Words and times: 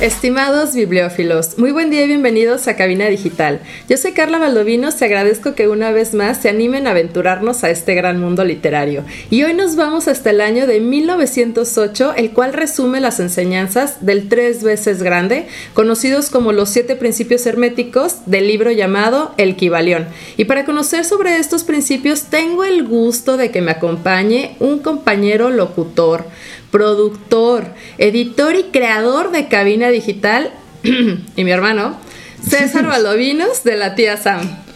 Estimados 0.00 0.74
bibliófilos, 0.74 1.58
muy 1.58 1.72
buen 1.72 1.90
día 1.90 2.04
y 2.04 2.06
bienvenidos 2.06 2.68
a 2.68 2.74
Cabina 2.74 3.08
Digital. 3.08 3.60
Yo 3.86 3.98
soy 3.98 4.12
Carla 4.12 4.38
Valdovinos 4.38 4.98
y 4.98 5.04
agradezco 5.04 5.54
que 5.54 5.68
una 5.68 5.92
vez 5.92 6.14
más 6.14 6.40
se 6.40 6.48
animen 6.48 6.86
a 6.86 6.92
aventurarnos 6.92 7.64
a 7.64 7.70
este 7.70 7.94
gran 7.94 8.18
mundo 8.18 8.42
literario. 8.42 9.04
Y 9.28 9.42
hoy 9.42 9.52
nos 9.52 9.76
vamos 9.76 10.08
hasta 10.08 10.30
el 10.30 10.40
año 10.40 10.66
de 10.66 10.80
1908, 10.80 12.14
el 12.16 12.30
cual 12.30 12.54
resume 12.54 13.02
las 13.02 13.20
enseñanzas 13.20 13.98
del 14.00 14.30
tres 14.30 14.62
veces 14.62 15.02
grande, 15.02 15.48
conocidos 15.74 16.30
como 16.30 16.52
los 16.52 16.70
siete 16.70 16.96
principios 16.96 17.44
herméticos 17.44 18.24
del 18.24 18.46
libro 18.46 18.70
llamado 18.70 19.34
El 19.36 19.54
Kibalión. 19.54 20.06
Y 20.38 20.46
para 20.46 20.64
conocer 20.64 21.04
sobre 21.04 21.36
estos 21.36 21.62
principios 21.62 22.22
tengo 22.22 22.64
el 22.64 22.88
gusto 22.88 23.36
de 23.36 23.50
que 23.50 23.60
me 23.60 23.72
acompañe 23.72 24.56
un 24.60 24.78
compañero 24.78 25.50
locutor, 25.50 26.24
productor, 26.70 27.64
editor 27.98 28.56
y 28.56 28.64
creador 28.64 29.30
de 29.30 29.48
Cabina 29.48 29.88
Digital, 29.88 30.52
y 30.82 31.44
mi 31.44 31.50
hermano, 31.50 31.98
César 32.46 32.86
Valdovinos 32.88 33.64
de 33.64 33.76
la 33.76 33.94
tía 33.94 34.16
Sam. 34.16 34.69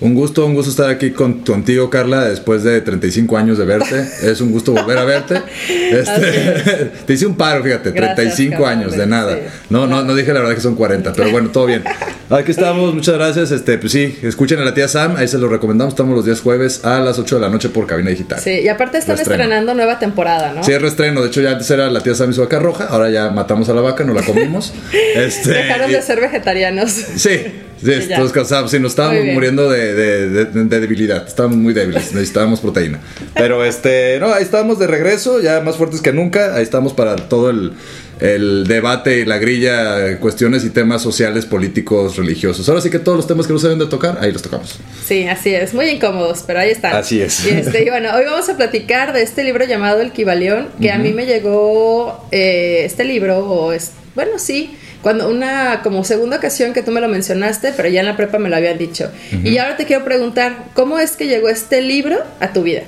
Un 0.00 0.14
gusto, 0.14 0.46
un 0.46 0.54
gusto 0.54 0.70
estar 0.70 0.88
aquí 0.90 1.10
contigo, 1.10 1.90
Carla, 1.90 2.24
después 2.28 2.62
de 2.62 2.80
35 2.80 3.36
años 3.36 3.58
de 3.58 3.64
verte. 3.64 4.06
Es 4.22 4.40
un 4.40 4.52
gusto 4.52 4.72
volver 4.72 4.98
a 4.98 5.04
verte. 5.04 5.42
Este, 5.88 6.90
te 7.06 7.14
hice 7.14 7.24
un 7.24 7.34
paro, 7.34 7.64
fíjate, 7.64 7.92
35 7.92 8.66
años 8.66 8.92
de 8.92 9.06
nada. 9.06 9.38
No, 9.70 9.86
no, 9.86 10.02
no 10.02 10.14
dije 10.14 10.34
la 10.34 10.40
verdad 10.40 10.54
que 10.54 10.60
son 10.60 10.74
40, 10.74 11.14
pero 11.14 11.30
bueno, 11.30 11.48
todo 11.48 11.64
bien. 11.64 11.82
Aquí 12.28 12.50
estamos, 12.50 12.94
muchas 12.94 13.14
gracias. 13.14 13.50
Este, 13.52 13.78
pues 13.78 13.92
sí, 13.92 14.18
escuchen 14.22 14.60
a 14.60 14.64
la 14.64 14.74
tía 14.74 14.86
Sam, 14.86 15.16
ahí 15.16 15.26
se 15.26 15.38
lo 15.38 15.48
recomendamos. 15.48 15.94
Estamos 15.94 16.14
los 16.14 16.26
días 16.26 16.42
jueves 16.42 16.84
a 16.84 17.00
las 17.00 17.18
8 17.18 17.36
de 17.36 17.40
la 17.40 17.48
noche 17.48 17.70
por 17.70 17.86
cabina 17.86 18.10
digital. 18.10 18.38
Sí, 18.38 18.60
y 18.60 18.68
aparte 18.68 18.98
están 18.98 19.18
estrenando 19.18 19.72
nueva 19.72 19.98
temporada, 19.98 20.52
¿no? 20.52 20.62
Sí, 20.62 20.72
es 20.72 20.82
reestreno. 20.82 21.22
De 21.22 21.28
hecho, 21.28 21.40
ya 21.40 21.52
antes 21.52 21.70
era 21.70 21.88
la 21.90 22.02
tía 22.02 22.14
Sam 22.14 22.30
y 22.30 22.34
su 22.34 22.42
vaca 22.42 22.58
roja, 22.58 22.84
ahora 22.84 23.08
ya 23.08 23.30
matamos 23.30 23.68
a 23.70 23.74
la 23.74 23.80
vaca, 23.80 24.04
no 24.04 24.12
la 24.12 24.22
comimos. 24.22 24.74
este, 25.16 25.50
Dejaron 25.50 25.90
de 25.90 26.02
ser 26.02 26.20
vegetarianos. 26.20 26.90
Sí. 26.90 27.40
Sí, 27.82 28.08
todos 28.14 28.32
cansados. 28.32 28.70
Sí, 28.70 28.78
nos 28.78 28.92
estábamos 28.92 29.24
muriendo 29.26 29.68
de, 29.70 29.94
de, 29.94 30.44
de, 30.44 30.80
debilidad. 30.80 31.26
Estábamos 31.26 31.58
muy 31.58 31.72
débiles. 31.72 32.12
Necesitábamos 32.12 32.60
proteína. 32.60 33.00
Pero 33.34 33.64
este, 33.64 34.18
no, 34.20 34.32
ahí 34.32 34.42
estamos 34.42 34.78
de 34.78 34.86
regreso, 34.86 35.40
ya 35.40 35.60
más 35.60 35.76
fuertes 35.76 36.00
que 36.00 36.12
nunca. 36.12 36.54
Ahí 36.54 36.62
estamos 36.62 36.92
para 36.92 37.16
todo 37.16 37.50
el, 37.50 37.72
el 38.20 38.66
debate 38.66 39.20
y 39.20 39.24
la 39.24 39.38
grilla, 39.38 40.18
cuestiones 40.18 40.64
y 40.64 40.70
temas 40.70 41.02
sociales, 41.02 41.46
políticos, 41.46 42.16
religiosos. 42.16 42.68
Ahora 42.68 42.80
sí 42.80 42.90
que 42.90 42.98
todos 42.98 43.16
los 43.16 43.26
temas 43.26 43.46
que 43.46 43.52
no 43.52 43.58
se 43.58 43.68
deben 43.68 43.78
de 43.78 43.86
tocar, 43.86 44.18
ahí 44.20 44.32
los 44.32 44.42
tocamos. 44.42 44.78
Sí, 45.04 45.26
así 45.26 45.54
es. 45.54 45.74
Muy 45.74 45.86
incómodos, 45.86 46.44
pero 46.46 46.60
ahí 46.60 46.70
están. 46.70 46.96
Así 46.96 47.20
es. 47.20 47.46
Y, 47.46 47.50
este, 47.50 47.88
bueno, 47.90 48.10
hoy 48.14 48.24
vamos 48.24 48.48
a 48.48 48.56
platicar 48.56 49.12
de 49.12 49.22
este 49.22 49.44
libro 49.44 49.64
llamado 49.64 50.00
El 50.00 50.12
Kibalión, 50.12 50.68
que 50.80 50.90
a 50.90 50.98
mí 50.98 51.12
me 51.12 51.26
llegó 51.26 52.26
eh, 52.30 52.82
este 52.84 53.04
libro, 53.04 53.38
o 53.38 53.72
es, 53.72 53.92
bueno, 54.14 54.38
sí 54.38 54.76
cuando 55.02 55.28
una 55.28 55.82
como 55.82 56.04
segunda 56.04 56.38
ocasión 56.38 56.72
que 56.72 56.82
tú 56.82 56.90
me 56.90 57.00
lo 57.00 57.08
mencionaste, 57.08 57.72
pero 57.76 57.88
ya 57.88 58.00
en 58.00 58.06
la 58.06 58.16
prepa 58.16 58.38
me 58.38 58.48
lo 58.48 58.56
habían 58.56 58.78
dicho. 58.78 59.10
Y 59.44 59.58
ahora 59.58 59.76
te 59.76 59.84
quiero 59.84 60.04
preguntar, 60.04 60.66
¿cómo 60.74 60.98
es 60.98 61.16
que 61.16 61.26
llegó 61.26 61.48
este 61.48 61.82
libro 61.82 62.18
a 62.40 62.52
tu 62.52 62.62
vida? 62.62 62.82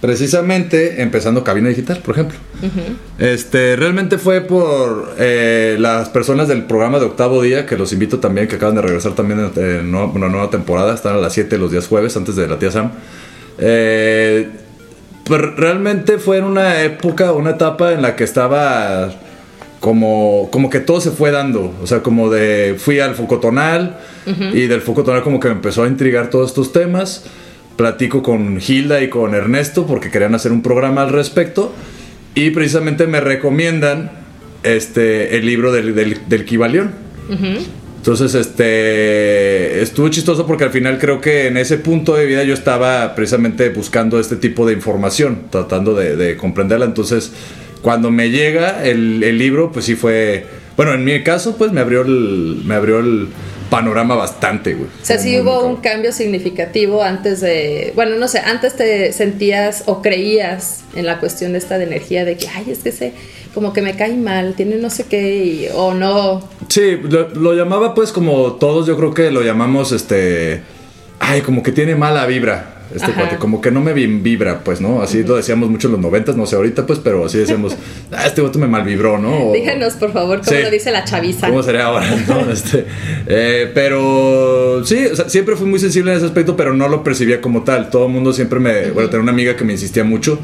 Precisamente 0.00 1.02
empezando 1.02 1.42
Cabina 1.42 1.68
Digital, 1.68 1.98
por 1.98 2.14
ejemplo. 2.14 2.38
Este, 3.18 3.76
realmente 3.76 4.18
fue 4.18 4.42
por 4.42 5.14
eh, 5.18 5.76
las 5.78 6.10
personas 6.10 6.48
del 6.48 6.64
programa 6.64 6.98
de 6.98 7.06
Octavo 7.06 7.42
Día, 7.42 7.66
que 7.66 7.76
los 7.76 7.92
invito 7.92 8.18
también, 8.18 8.46
que 8.46 8.56
acaban 8.56 8.74
de 8.74 8.82
regresar 8.82 9.14
también 9.14 9.50
en, 9.56 9.94
una 9.94 10.28
nueva 10.28 10.50
temporada, 10.50 10.94
están 10.94 11.16
a 11.16 11.18
las 11.18 11.32
7 11.32 11.58
los 11.58 11.70
días 11.70 11.86
jueves, 11.86 12.16
antes 12.16 12.36
de 12.36 12.46
la 12.46 12.58
tía 12.58 12.70
Sam. 12.70 12.92
Eh, 13.58 14.48
pues 15.24 15.40
realmente 15.56 16.18
fue 16.18 16.38
en 16.38 16.44
una 16.44 16.82
época, 16.82 17.32
una 17.32 17.50
etapa 17.50 17.92
en 17.92 18.02
la 18.02 18.16
que 18.16 18.24
estaba 18.24 19.10
como, 19.80 20.48
como 20.50 20.70
que 20.70 20.80
todo 20.80 21.00
se 21.00 21.10
fue 21.10 21.30
dando. 21.30 21.74
O 21.82 21.86
sea, 21.86 22.02
como 22.02 22.30
de 22.30 22.76
fui 22.78 23.00
al 23.00 23.14
Focotonal 23.14 23.98
y 24.52 24.66
del 24.66 24.80
Focotonal 24.80 25.22
como 25.22 25.38
que 25.38 25.48
me 25.48 25.54
empezó 25.54 25.84
a 25.84 25.88
intrigar 25.88 26.30
todos 26.30 26.50
estos 26.50 26.72
temas. 26.72 27.24
Platico 27.76 28.22
con 28.22 28.58
Hilda 28.66 29.02
y 29.02 29.08
con 29.08 29.34
Ernesto 29.34 29.86
porque 29.86 30.10
querían 30.10 30.34
hacer 30.34 30.52
un 30.52 30.62
programa 30.62 31.02
al 31.02 31.10
respecto. 31.10 31.72
Y 32.34 32.50
precisamente 32.50 33.06
me 33.06 33.20
recomiendan 33.20 34.10
este, 34.62 35.36
el 35.36 35.46
libro 35.46 35.72
del, 35.72 35.94
del, 35.94 36.44
Kibalión. 36.44 36.92
Entonces, 37.98 38.34
este, 38.34 39.82
estuvo 39.82 40.08
chistoso 40.08 40.46
porque 40.46 40.64
al 40.64 40.70
final 40.70 40.98
creo 40.98 41.20
que 41.20 41.48
en 41.48 41.56
ese 41.56 41.76
punto 41.76 42.14
de 42.14 42.26
vida 42.26 42.44
yo 42.44 42.54
estaba 42.54 43.14
precisamente 43.14 43.68
buscando 43.70 44.20
este 44.20 44.36
tipo 44.36 44.66
de 44.66 44.74
información, 44.74 45.44
tratando 45.50 45.94
de, 45.94 46.16
de 46.16 46.36
comprenderla. 46.36 46.86
Entonces, 46.86 47.32
cuando 47.82 48.10
me 48.10 48.30
llega 48.30 48.84
el, 48.84 49.20
libro, 49.38 49.72
pues 49.72 49.84
sí 49.84 49.94
fue. 49.94 50.46
Bueno, 50.76 50.92
en 50.92 51.04
mi 51.04 51.22
caso, 51.22 51.56
pues 51.56 51.72
me 51.72 51.80
abrió 51.80 52.02
el, 52.02 52.62
me 52.64 52.74
abrió 52.74 52.98
el 52.98 53.28
panorama 53.70 54.14
bastante, 54.14 54.74
güey. 54.74 54.88
O 55.02 55.04
sea, 55.04 55.18
sí 55.18 55.40
hubo 55.40 55.64
un 55.64 55.76
cambio 55.76 56.12
significativo 56.12 57.02
antes 57.02 57.40
de. 57.40 57.92
Bueno, 57.94 58.16
no 58.16 58.28
sé, 58.28 58.40
antes 58.40 58.76
te 58.76 59.12
sentías 59.12 59.84
o 59.86 60.02
creías 60.02 60.84
en 60.94 61.06
la 61.06 61.18
cuestión 61.18 61.52
de 61.52 61.58
esta 61.58 61.78
de 61.78 61.84
energía 61.84 62.24
de 62.24 62.36
que, 62.36 62.48
ay, 62.48 62.70
es 62.70 62.78
que 62.78 62.92
se. 62.92 63.12
como 63.54 63.72
que 63.72 63.82
me 63.82 63.96
cae 63.96 64.16
mal, 64.16 64.54
tiene 64.54 64.76
no 64.76 64.90
sé 64.90 65.04
qué, 65.04 65.70
o 65.74 65.94
no. 65.94 66.48
Sí, 66.68 66.98
lo, 67.02 67.28
lo 67.30 67.54
llamaba 67.54 67.94
pues 67.94 68.12
como 68.12 68.52
todos, 68.54 68.86
yo 68.86 68.96
creo 68.96 69.14
que 69.14 69.30
lo 69.30 69.42
llamamos 69.42 69.92
este. 69.92 70.62
Ay, 71.18 71.40
como 71.40 71.62
que 71.62 71.72
tiene 71.72 71.94
mala 71.96 72.26
vibra 72.26 72.75
este 72.94 73.12
cuate, 73.12 73.36
como 73.36 73.60
que 73.60 73.70
no 73.70 73.80
me 73.80 73.92
vibra, 73.92 74.60
pues, 74.60 74.80
¿no? 74.80 75.02
Así 75.02 75.22
lo 75.22 75.36
decíamos 75.36 75.70
mucho 75.70 75.88
en 75.88 75.92
los 75.92 76.00
noventas, 76.00 76.36
no 76.36 76.46
sé 76.46 76.56
ahorita, 76.56 76.86
pues, 76.86 76.98
pero 76.98 77.24
así 77.24 77.38
decíamos, 77.38 77.76
ah, 78.12 78.26
este 78.26 78.42
cuate 78.42 78.58
me 78.58 78.66
malvibró, 78.66 79.18
¿no? 79.18 79.52
Díganos, 79.52 79.94
por 79.94 80.12
favor, 80.12 80.40
cómo 80.44 80.60
lo 80.60 80.70
dice 80.70 80.90
la 80.90 81.04
chaviza. 81.04 81.48
¿Cómo 81.48 81.62
sería 81.62 81.86
ahora, 81.86 82.06
no? 82.28 82.50
Este, 82.50 82.86
eh, 83.26 83.70
pero 83.74 84.84
sí, 84.84 85.06
o 85.06 85.16
sea, 85.16 85.28
siempre 85.28 85.56
fui 85.56 85.66
muy 85.66 85.78
sensible 85.78 86.12
en 86.12 86.18
ese 86.18 86.26
aspecto, 86.26 86.56
pero 86.56 86.74
no 86.74 86.88
lo 86.88 87.02
percibía 87.02 87.40
como 87.40 87.62
tal. 87.62 87.90
Todo 87.90 88.06
el 88.06 88.12
mundo 88.12 88.32
siempre 88.32 88.60
me, 88.60 88.90
bueno, 88.90 89.10
tenía 89.10 89.22
una 89.22 89.32
amiga 89.32 89.56
que 89.56 89.64
me 89.64 89.72
insistía 89.72 90.04
mucho 90.04 90.38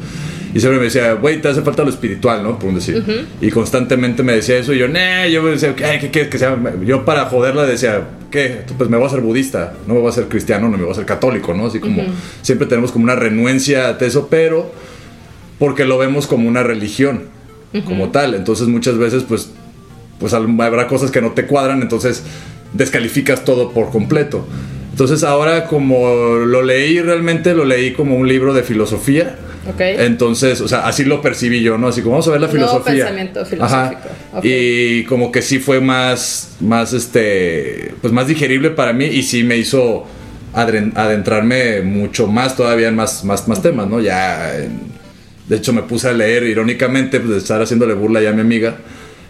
y 0.53 0.59
siempre 0.59 0.77
me 0.77 0.85
decía, 0.85 1.13
güey, 1.13 1.41
te 1.41 1.47
hace 1.47 1.63
falta 1.63 1.83
lo 1.83 1.89
espiritual, 1.89 2.43
¿no? 2.43 2.59
Por 2.59 2.69
un 2.69 2.75
decir. 2.75 3.03
Y 3.41 3.49
constantemente 3.49 4.21
me 4.21 4.33
decía 4.33 4.57
eso 4.57 4.73
y 4.73 4.77
yo, 4.77 4.87
nah, 4.87 5.25
yo 5.25 5.41
me 5.41 5.51
decía, 5.51 5.75
¿qué 5.75 6.09
quieres 6.11 6.29
que 6.29 6.37
sea? 6.37 6.55
Yo 6.85 7.05
para 7.05 7.25
joderla 7.25 7.65
decía, 7.65 8.03
¿qué? 8.29 8.61
Pues 8.77 8.87
me 8.89 8.97
voy 8.97 9.07
a 9.07 9.09
ser 9.09 9.21
budista, 9.21 9.73
no 9.87 9.95
me 9.95 10.01
voy 10.01 10.09
a 10.09 10.13
ser 10.13 10.25
cristiano, 10.25 10.69
no 10.69 10.77
me 10.77 10.83
voy 10.83 10.91
a 10.91 10.95
ser 10.95 11.05
católico, 11.05 11.55
¿no? 11.55 11.67
Así 11.67 11.79
como 11.79 12.03
siempre 12.43 12.67
tenemos 12.67 12.91
como 12.91 13.03
una 13.03 13.15
renuencia 13.15 13.89
a 13.89 13.97
eso, 13.99 14.27
pero 14.29 14.71
porque 15.57 15.85
lo 15.85 15.97
vemos 15.97 16.27
como 16.27 16.47
una 16.47 16.61
religión, 16.61 17.23
como 17.85 18.09
tal. 18.09 18.35
Entonces 18.35 18.67
muchas 18.67 18.99
veces, 18.99 19.23
pues, 19.23 19.51
pues 20.19 20.33
habrá 20.33 20.87
cosas 20.87 21.09
que 21.09 21.21
no 21.21 21.31
te 21.31 21.47
cuadran, 21.47 21.81
entonces 21.81 22.23
descalificas 22.73 23.43
todo 23.43 23.71
por 23.71 23.89
completo. 23.89 24.45
Entonces 24.91 25.23
ahora 25.23 25.65
como 25.65 26.35
lo 26.45 26.61
leí 26.61 27.01
realmente, 27.01 27.55
lo 27.55 27.65
leí 27.65 27.93
como 27.93 28.15
un 28.15 28.27
libro 28.27 28.53
de 28.53 28.61
filosofía 28.61 29.39
entonces, 29.79 30.61
o 30.61 30.67
sea, 30.67 30.87
así 30.87 31.05
lo 31.05 31.21
percibí 31.21 31.61
yo, 31.61 31.77
¿no? 31.77 31.87
Así 31.87 32.01
como 32.01 32.13
vamos 32.13 32.27
a 32.27 32.31
ver 32.31 32.41
la 32.41 32.47
filosofía. 32.47 33.05
pensamiento 33.05 33.45
filosófico. 33.45 34.01
Y 34.43 35.03
como 35.05 35.31
que 35.31 35.41
sí 35.41 35.59
fue 35.59 35.79
más, 35.79 36.55
más, 36.59 36.93
este, 36.93 37.93
pues 38.01 38.11
más 38.11 38.27
digerible 38.27 38.71
para 38.71 38.93
mí 38.93 39.05
y 39.05 39.23
sí 39.23 39.43
me 39.43 39.57
hizo 39.57 40.05
adentrarme 40.53 41.81
mucho 41.81 42.27
más 42.27 42.55
todavía 42.55 42.89
en 42.89 42.95
más, 42.95 43.23
más, 43.23 43.47
más 43.47 43.61
temas, 43.61 43.87
¿no? 43.87 43.99
Ya, 43.99 44.51
de 45.47 45.55
hecho 45.55 45.73
me 45.73 45.83
puse 45.83 46.09
a 46.09 46.13
leer 46.13 46.43
irónicamente, 46.43 47.19
pues 47.19 47.31
de 47.31 47.37
estar 47.37 47.61
haciéndole 47.61 47.93
burla 47.93 48.21
ya 48.21 48.29
a 48.29 48.33
mi 48.33 48.41
amiga 48.41 48.75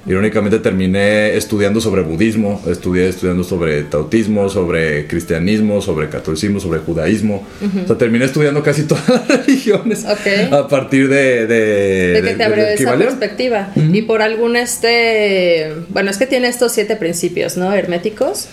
Irónicamente 0.05 0.59
terminé 0.59 1.37
estudiando 1.37 1.79
sobre 1.79 2.01
budismo, 2.01 2.61
estudié 2.67 3.07
estudiando 3.07 3.45
sobre 3.45 3.83
tautismo, 3.83 4.49
sobre 4.49 5.07
cristianismo, 5.07 5.81
sobre 5.81 6.09
catolicismo, 6.09 6.59
sobre 6.59 6.79
judaísmo. 6.79 7.47
O 7.83 7.87
sea, 7.87 7.97
terminé 7.97 8.25
estudiando 8.25 8.61
casi 8.63 8.83
todas 8.87 9.07
las 9.07 9.27
religiones 9.27 10.05
a 10.05 10.67
partir 10.67 11.07
de... 11.07 11.47
De, 11.47 12.21
que 12.21 12.33
te 12.33 12.43
abrió 12.43 12.65
esa 12.65 12.97
perspectiva. 12.97 13.71
Y 13.75 14.01
por 14.01 14.21
algún 14.21 14.57
este... 14.57 15.73
Bueno, 15.89 16.11
es 16.11 16.17
que 16.17 16.27
tiene 16.27 16.49
estos 16.49 16.73
siete 16.73 16.97
principios, 16.97 17.55
¿no? 17.55 17.73
Herméticos. 17.73 18.49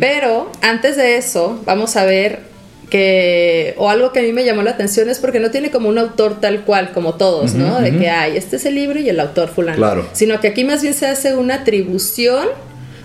Pero 0.00 0.52
antes 0.60 0.96
de 0.96 1.16
eso, 1.16 1.62
vamos 1.64 1.96
a 1.96 2.04
ver 2.04 2.53
que, 2.98 3.74
o 3.76 3.90
algo 3.90 4.12
que 4.12 4.20
a 4.20 4.22
mí 4.22 4.32
me 4.32 4.44
llamó 4.44 4.62
la 4.62 4.70
atención 4.70 5.10
es 5.10 5.18
porque 5.18 5.40
no 5.40 5.50
tiene 5.50 5.72
como 5.72 5.88
un 5.88 5.98
autor 5.98 6.40
tal 6.40 6.60
cual, 6.60 6.92
como 6.92 7.14
todos, 7.14 7.54
¿no? 7.54 7.80
De 7.80 7.90
que 7.98 8.08
hay, 8.08 8.36
este 8.36 8.54
es 8.54 8.66
el 8.66 8.76
libro 8.76 9.00
y 9.00 9.08
el 9.08 9.18
autor 9.18 9.48
fulano. 9.48 9.76
Claro. 9.78 10.08
Sino 10.12 10.38
que 10.40 10.46
aquí 10.46 10.62
más 10.62 10.80
bien 10.80 10.94
se 10.94 11.06
hace 11.06 11.34
una 11.34 11.56
atribución 11.56 12.46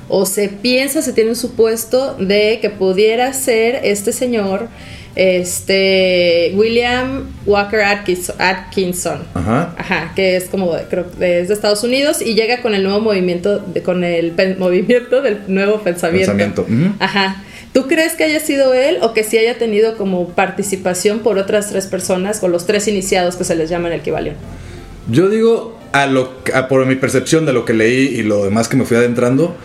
o 0.07 0.27
se 0.27 0.47
piensa, 0.49 1.01
se 1.01 1.11
tiene 1.13 1.31
un 1.31 1.35
supuesto 1.35 2.15
de 2.19 2.59
que 2.61 2.69
pudiera 2.69 3.33
ser 3.33 3.79
este 3.83 4.11
señor, 4.11 4.67
este 5.15 6.51
William 6.55 7.23
Walker 7.47 7.81
Atkinson, 7.81 9.23
Ajá. 9.33 9.73
Ajá, 9.75 10.11
que 10.15 10.35
es 10.35 10.45
como, 10.49 10.71
creo 10.87 11.05
que 11.17 11.39
es 11.41 11.47
de 11.47 11.53
Estados 11.55 11.83
Unidos 11.83 12.21
y 12.21 12.35
llega 12.35 12.61
con 12.61 12.75
el 12.75 12.83
nuevo 12.83 12.99
movimiento, 13.01 13.57
de- 13.57 13.81
con 13.81 14.03
el 14.03 14.35
movimiento 14.59 15.23
del 15.23 15.39
nuevo 15.47 15.79
pensamiento. 15.79 16.31
Pensamiento. 16.37 16.93
Ajá. 16.99 17.43
¿Tú 17.73 17.87
crees 17.87 18.13
que 18.13 18.23
haya 18.23 18.39
sido 18.39 18.73
él 18.73 18.97
o 19.01 19.13
que 19.13 19.23
sí 19.23 19.37
haya 19.37 19.57
tenido 19.57 19.95
como 19.95 20.29
participación 20.29 21.19
por 21.19 21.37
otras 21.37 21.69
tres 21.69 21.85
personas 21.87 22.41
o 22.43 22.47
los 22.47 22.65
tres 22.65 22.87
iniciados 22.87 23.35
que 23.35 23.43
se 23.43 23.55
les 23.55 23.69
llama 23.69 23.89
en 23.89 23.95
el 23.95 24.01
Kibalión? 24.01 24.35
Yo 25.07 25.29
digo, 25.29 25.77
a 25.91 26.07
lo, 26.07 26.33
a 26.53 26.67
por 26.67 26.85
mi 26.85 26.95
percepción 26.95 27.45
de 27.45 27.53
lo 27.53 27.65
que 27.65 27.73
leí 27.73 28.07
y 28.07 28.23
lo 28.23 28.43
demás 28.43 28.67
que 28.67 28.77
me 28.77 28.85
fui 28.85 28.97
adentrando, 28.97 29.55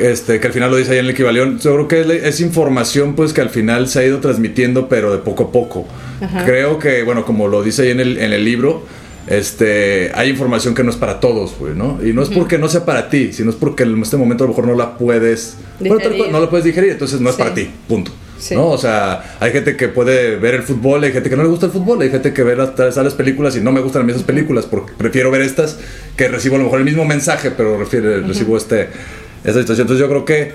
este, 0.00 0.40
que 0.40 0.46
al 0.46 0.52
final 0.52 0.70
lo 0.70 0.76
dice 0.76 0.92
ahí 0.92 0.98
en 0.98 1.06
el 1.06 1.10
equivalión, 1.10 1.58
yo 1.58 1.74
creo 1.74 1.88
que 1.88 2.28
es, 2.28 2.40
información 2.40 3.14
pues 3.14 3.32
que 3.32 3.40
al 3.40 3.50
final 3.50 3.88
se 3.88 4.00
ha 4.00 4.04
ido 4.04 4.20
transmitiendo, 4.20 4.88
pero 4.88 5.12
de 5.12 5.18
poco 5.18 5.44
a 5.44 5.52
poco. 5.52 5.86
Ajá. 6.20 6.44
Creo 6.44 6.78
que, 6.78 7.02
bueno, 7.02 7.24
como 7.24 7.48
lo 7.48 7.62
dice 7.62 7.82
ahí 7.82 7.90
en 7.90 8.00
el, 8.00 8.18
en 8.18 8.32
el 8.32 8.44
libro, 8.44 8.84
este, 9.26 10.12
hay 10.14 10.30
información 10.30 10.74
que 10.74 10.84
no 10.84 10.90
es 10.90 10.96
para 10.96 11.20
todos, 11.20 11.56
güey, 11.58 11.74
¿no? 11.74 11.98
Y 12.04 12.12
no 12.12 12.22
es 12.22 12.28
porque 12.28 12.58
no 12.58 12.68
sea 12.68 12.84
para 12.84 13.08
ti, 13.10 13.32
sino 13.32 13.50
es 13.50 13.56
porque 13.56 13.82
en 13.82 14.00
este 14.02 14.16
momento 14.16 14.44
a 14.44 14.46
lo 14.46 14.52
mejor 14.52 14.66
no 14.68 14.74
la 14.74 14.96
puedes, 14.96 15.56
bueno, 15.80 15.98
tal 15.98 16.30
no 16.30 16.40
la 16.40 16.48
puedes 16.50 16.64
digerir, 16.64 16.92
entonces 16.92 17.20
no 17.20 17.30
es 17.30 17.36
Sí. 17.36 17.42
para 17.42 17.54
ti, 17.54 17.70
punto. 17.88 18.12
Sí. 18.38 18.54
¿No? 18.54 18.66
O 18.68 18.78
sea, 18.78 19.36
hay 19.40 19.50
gente 19.50 19.76
que 19.76 19.88
puede 19.88 20.36
ver 20.36 20.54
el 20.54 20.62
fútbol, 20.62 21.02
hay 21.04 21.12
gente 21.12 21.30
que 21.30 21.36
no 21.36 21.42
le 21.42 21.48
gusta 21.48 21.66
el 21.66 21.72
fútbol, 21.72 22.02
hay 22.02 22.10
gente 22.10 22.32
que 22.34 22.42
ve 22.42 22.54
las, 22.54 22.76
las 22.96 23.14
películas 23.14 23.56
y 23.56 23.60
no 23.60 23.72
me 23.72 23.80
gustan 23.80 24.02
a 24.02 24.04
mí 24.04 24.12
esas 24.12 24.24
películas 24.24 24.66
porque 24.66 24.92
prefiero 24.96 25.30
ver 25.30 25.40
estas 25.40 25.78
que 26.16 26.28
recibo 26.28 26.56
a 26.56 26.58
lo 26.58 26.64
mejor 26.64 26.80
el 26.80 26.84
mismo 26.84 27.04
mensaje, 27.06 27.50
pero 27.50 27.78
refiere, 27.78 28.20
recibo 28.20 28.56
este, 28.58 28.88
esta 29.42 29.60
situación. 29.60 29.86
Entonces 29.86 30.00
yo 30.00 30.08
creo 30.08 30.24
que 30.26 30.52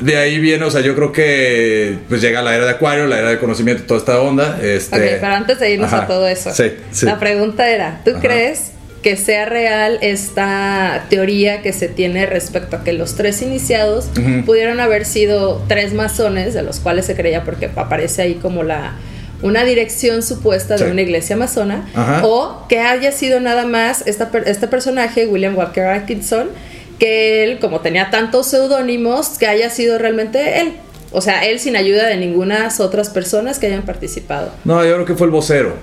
de 0.00 0.16
ahí 0.16 0.38
viene, 0.38 0.64
o 0.64 0.70
sea, 0.70 0.80
yo 0.80 0.94
creo 0.94 1.12
que 1.12 1.96
pues 2.08 2.20
llega 2.20 2.42
la 2.42 2.54
era 2.54 2.64
de 2.64 2.72
Acuario, 2.72 3.06
la 3.06 3.18
era 3.18 3.30
de 3.30 3.38
conocimiento, 3.38 3.84
toda 3.84 4.00
esta 4.00 4.20
onda. 4.20 4.58
Este, 4.62 4.96
Ok, 4.96 5.20
pero 5.20 5.34
antes 5.34 5.58
de 5.58 5.70
irnos 5.70 5.92
ajá, 5.92 6.04
a 6.04 6.06
todo 6.06 6.26
eso, 6.28 6.52
Sí, 6.54 6.72
sí. 6.92 7.06
la 7.06 7.18
pregunta 7.18 7.68
era, 7.70 8.00
¿tú 8.04 8.10
Ajá. 8.12 8.20
crees 8.20 8.72
que 9.02 9.16
sea 9.16 9.44
real 9.46 9.98
esta 10.00 11.04
teoría 11.08 11.62
que 11.62 11.72
se 11.72 11.86
tiene 11.88 12.26
respecto 12.26 12.76
a 12.76 12.84
que 12.84 12.92
los 12.92 13.14
tres 13.14 13.40
iniciados 13.42 14.08
Ujú. 14.18 14.44
pudieron 14.44 14.80
haber 14.80 15.04
sido 15.04 15.62
tres 15.68 15.94
masones, 15.94 16.54
de 16.54 16.62
los 16.62 16.80
cuales 16.80 17.06
se 17.06 17.14
creía 17.14 17.44
porque 17.44 17.70
aparece 17.74 18.22
ahí 18.22 18.34
como 18.34 18.62
la 18.62 18.94
una 19.42 19.64
dirección 19.64 20.22
supuesta 20.22 20.76
de 20.76 20.90
una 20.90 21.02
iglesia 21.02 21.36
masona, 21.36 21.86
Ajá. 21.94 22.22
o 22.24 22.66
que 22.68 22.80
haya 22.80 23.12
sido 23.12 23.38
nada 23.38 23.66
más 23.66 24.02
esta, 24.06 24.30
este 24.46 24.66
personaje, 24.66 25.26
William 25.26 25.56
Walker 25.56 25.84
Atkinson, 25.84 26.48
que 26.98 27.44
él, 27.44 27.58
como 27.58 27.80
tenía 27.80 28.10
tantos 28.10 28.46
seudónimos, 28.46 29.30
que 29.38 29.46
haya 29.46 29.70
sido 29.70 29.98
realmente 29.98 30.60
él. 30.60 30.72
O 31.12 31.20
sea, 31.20 31.44
él 31.46 31.60
sin 31.60 31.76
ayuda 31.76 32.06
de 32.06 32.16
ninguna 32.16 32.68
otras 32.78 33.10
personas 33.10 33.58
que 33.58 33.66
hayan 33.66 33.82
participado. 33.82 34.50
No, 34.64 34.84
yo 34.84 34.94
creo 34.94 35.04
que 35.06 35.14
fue 35.14 35.26
el 35.26 35.30
vocero. 35.30 35.74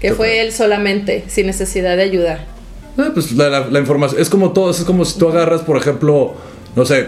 Que 0.00 0.12
fue 0.14 0.40
él 0.40 0.52
solamente, 0.52 1.24
sin 1.28 1.46
necesidad 1.46 1.96
de 1.96 2.02
ayuda. 2.04 2.44
Eh, 2.98 3.10
pues 3.14 3.32
la, 3.32 3.48
la- 3.48 3.66
la 3.68 3.78
información, 3.78 4.20
es 4.20 4.28
como 4.28 4.52
todo, 4.52 4.70
es 4.70 4.78
como 4.84 5.04
si 5.04 5.18
tú 5.18 5.28
agarras, 5.28 5.62
por 5.62 5.76
ejemplo, 5.76 6.34
no 6.76 6.84
sé, 6.84 7.06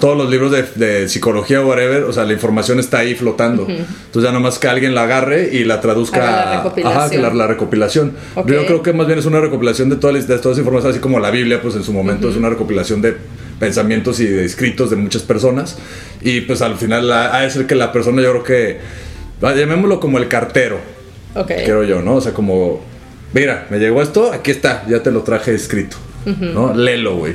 todos 0.00 0.16
los 0.16 0.30
libros 0.30 0.50
de, 0.52 0.62
de 0.74 1.08
psicología 1.08 1.60
o 1.62 1.68
whatever, 1.68 2.04
o 2.04 2.12
sea, 2.12 2.24
la 2.24 2.32
información 2.32 2.78
está 2.80 2.98
ahí 2.98 3.14
flotando. 3.14 3.66
Entonces 3.68 4.22
ya 4.22 4.32
nomás 4.32 4.58
que 4.58 4.68
alguien 4.68 4.94
la 4.94 5.02
agarre 5.04 5.50
y 5.52 5.64
la 5.64 5.80
traduzca. 5.80 6.18
Haga 6.18 6.30
la 6.30 6.52
a- 6.52 6.56
recopilación. 6.62 6.96
Ajá, 6.98 7.10
que 7.10 7.18
la, 7.18 7.34
la 7.34 7.46
recopilación. 7.46 8.12
Ok. 8.34 8.48
Yo 8.50 8.66
creo 8.66 8.82
que 8.82 8.92
más 8.92 9.06
bien 9.06 9.18
es 9.18 9.26
una 9.26 9.40
recopilación 9.40 9.88
de 9.90 9.96
toda, 9.96 10.12
la- 10.12 10.20
de 10.20 10.38
toda 10.38 10.52
esa 10.52 10.60
información, 10.60 10.90
así 10.92 11.00
como 11.00 11.18
la 11.20 11.30
Biblia, 11.30 11.60
pues 11.62 11.74
en 11.76 11.82
su 11.84 11.92
momento 11.92 12.28
es 12.28 12.36
una 12.36 12.48
recopilación 12.48 13.02
de 13.02 13.16
pensamientos 13.58 14.20
y 14.20 14.26
de 14.26 14.44
escritos 14.44 14.90
de 14.90 14.96
muchas 14.96 15.22
personas. 15.22 15.78
Y 16.20 16.42
pues 16.42 16.62
al 16.62 16.76
final 16.76 17.10
ha 17.12 17.40
de 17.40 17.50
ser 17.50 17.66
que 17.66 17.74
la 17.74 17.92
persona, 17.92 18.20
yo 18.22 18.30
creo 18.32 18.42
que, 18.44 18.78
ah, 19.42 19.54
llamémoslo 19.54 19.98
como 20.00 20.18
el 20.18 20.28
cartero 20.28 20.78
Ok. 21.34 21.48
creo 21.64 21.82
yo, 21.84 22.02
¿no? 22.02 22.16
O 22.16 22.20
sea, 22.20 22.32
como, 22.32 22.82
mira, 23.32 23.66
me 23.70 23.78
llegó 23.78 24.02
esto, 24.02 24.32
aquí 24.32 24.50
está, 24.50 24.84
ya 24.88 25.02
te 25.02 25.10
lo 25.10 25.22
traje 25.22 25.54
escrito, 25.54 25.96
¿no? 26.26 26.74
Léelo, 26.74 27.16
güey. 27.16 27.34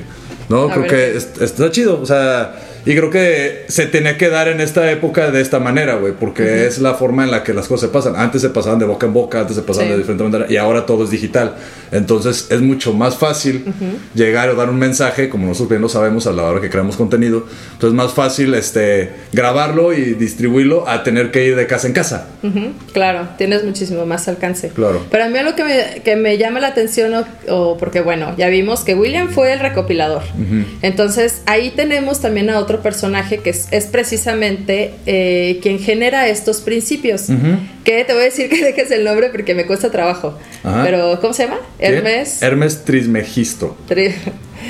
¿No? 0.51 0.63
A 0.65 0.69
creo 0.71 0.81
ver. 0.83 0.89
que 0.92 1.18
es- 1.18 1.30
está 1.42 1.71
chido, 1.71 2.00
o 2.01 2.06
sea, 2.06 2.53
y 2.86 2.95
creo 2.95 3.10
que 3.10 3.66
se 3.68 3.86
tenía 3.86 4.18
que 4.18 4.30
dar 4.30 4.48
en 4.48 4.60
esta 4.62 4.89
época 4.92 5.31
de 5.31 5.42
esta 5.42 5.60
manera, 5.60 5.95
güey, 5.95 6.13
porque 6.19 6.66
es 6.68 6.80
la 6.80 6.94
forma 6.95 7.24
en 7.24 7.31
la 7.31 7.44
que 7.44 7.54
las 7.54 7.68
cosas 7.68 7.89
se 7.89 7.94
pasan. 7.94 8.16
Antes 8.16 8.42
se 8.42 8.50
pasaban 8.50 8.80
de 8.80 8.86
boca 8.86 9.06
en 9.07 9.13
boca, 9.13 9.39
antes 9.42 9.56
se 9.56 9.62
pasaban 9.62 9.88
Sí. 9.88 9.92
de 9.94 9.98
diferente 10.00 10.24
manera, 10.24 10.45
y 10.51 10.57
ahora 10.57 10.86
todo 10.86 11.04
es 11.04 11.10
digital. 11.12 11.56
Entonces 11.92 12.48
es 12.50 12.62
mucho 12.62 12.94
más 12.94 13.18
fácil 13.18 13.66
llegar 14.16 14.50
o 14.50 14.56
dar 14.56 14.69
un 14.69 14.78
mensaje, 14.80 15.30
como 15.30 15.45
nosotros 15.48 15.69
bien 15.69 15.81
lo 15.81 15.89
sabemos 15.89 16.28
a 16.28 16.31
la 16.31 16.44
hora 16.44 16.62
que 16.62 16.69
creamos 16.69 16.95
contenido. 16.95 17.45
Entonces 17.74 17.89
es 17.89 17.94
más 17.94 18.13
fácil 18.13 18.54
este, 18.54 19.12
grabarlo 19.33 19.94
y 19.94 20.13
distribuirlo 20.13 20.88
a 20.88 21.04
tener 21.04 21.31
que 21.31 21.45
ir 21.45 21.56
de 21.56 21.68
casa 21.68 21.88
en 21.88 21.94
casa. 21.94 22.28
Ujú, 22.44 22.72
Claro, 22.94 23.28
tienes 23.38 23.63
muchísimo 23.63 24.06
más 24.06 24.28
alcance. 24.28 24.69
Claro. 24.69 25.06
Pero 25.12 25.24
a 25.25 25.28
mí 25.30 25.38
algo 25.38 25.56
que 25.56 25.63
me, 25.63 26.01
que 26.04 26.16
me 26.16 26.38
llama 26.38 26.60
la 26.60 26.68
atención, 26.68 27.13
o, 27.13 27.25
o 27.54 27.78
porque 27.78 28.01
bueno, 28.01 28.33
ya 28.38 28.48
vimos 28.50 28.81
que 28.81 28.95
William 28.95 29.30
fue 29.30 29.54
el 29.54 29.60
recopilador. 29.60 30.22
Entonces 30.81 31.42
ahí 31.45 31.72
tenemos 31.75 32.22
también 32.22 32.50
a 32.50 32.60
otro 32.60 32.70
personaje 32.79 33.39
que 33.39 33.50
es, 33.51 33.68
es 33.71 33.85
precisamente 33.85 34.94
eh, 35.06 35.59
quien 35.62 35.79
genera 35.79 36.27
estos 36.27 36.62
principios. 36.62 37.27
Que 37.83 38.03
te 38.06 38.13
voy 38.13 38.21
a 38.21 38.25
decir 38.25 38.50
que 38.50 38.63
dejes 38.63 38.89
el 38.91 39.03
nombre 39.03 39.29
porque 39.29 39.53
me 39.56 39.65
cuesta 39.65 39.91
trabajo. 39.91 40.38
Ajá. 40.63 40.83
Pero, 40.83 41.19
¿cómo 41.21 41.33
se 41.33 41.44
llama? 41.44 41.59
Hermes. 41.79 42.41
Hermes 42.41 42.83
Trismegisto. 42.85 43.75
Tri- 43.89 44.13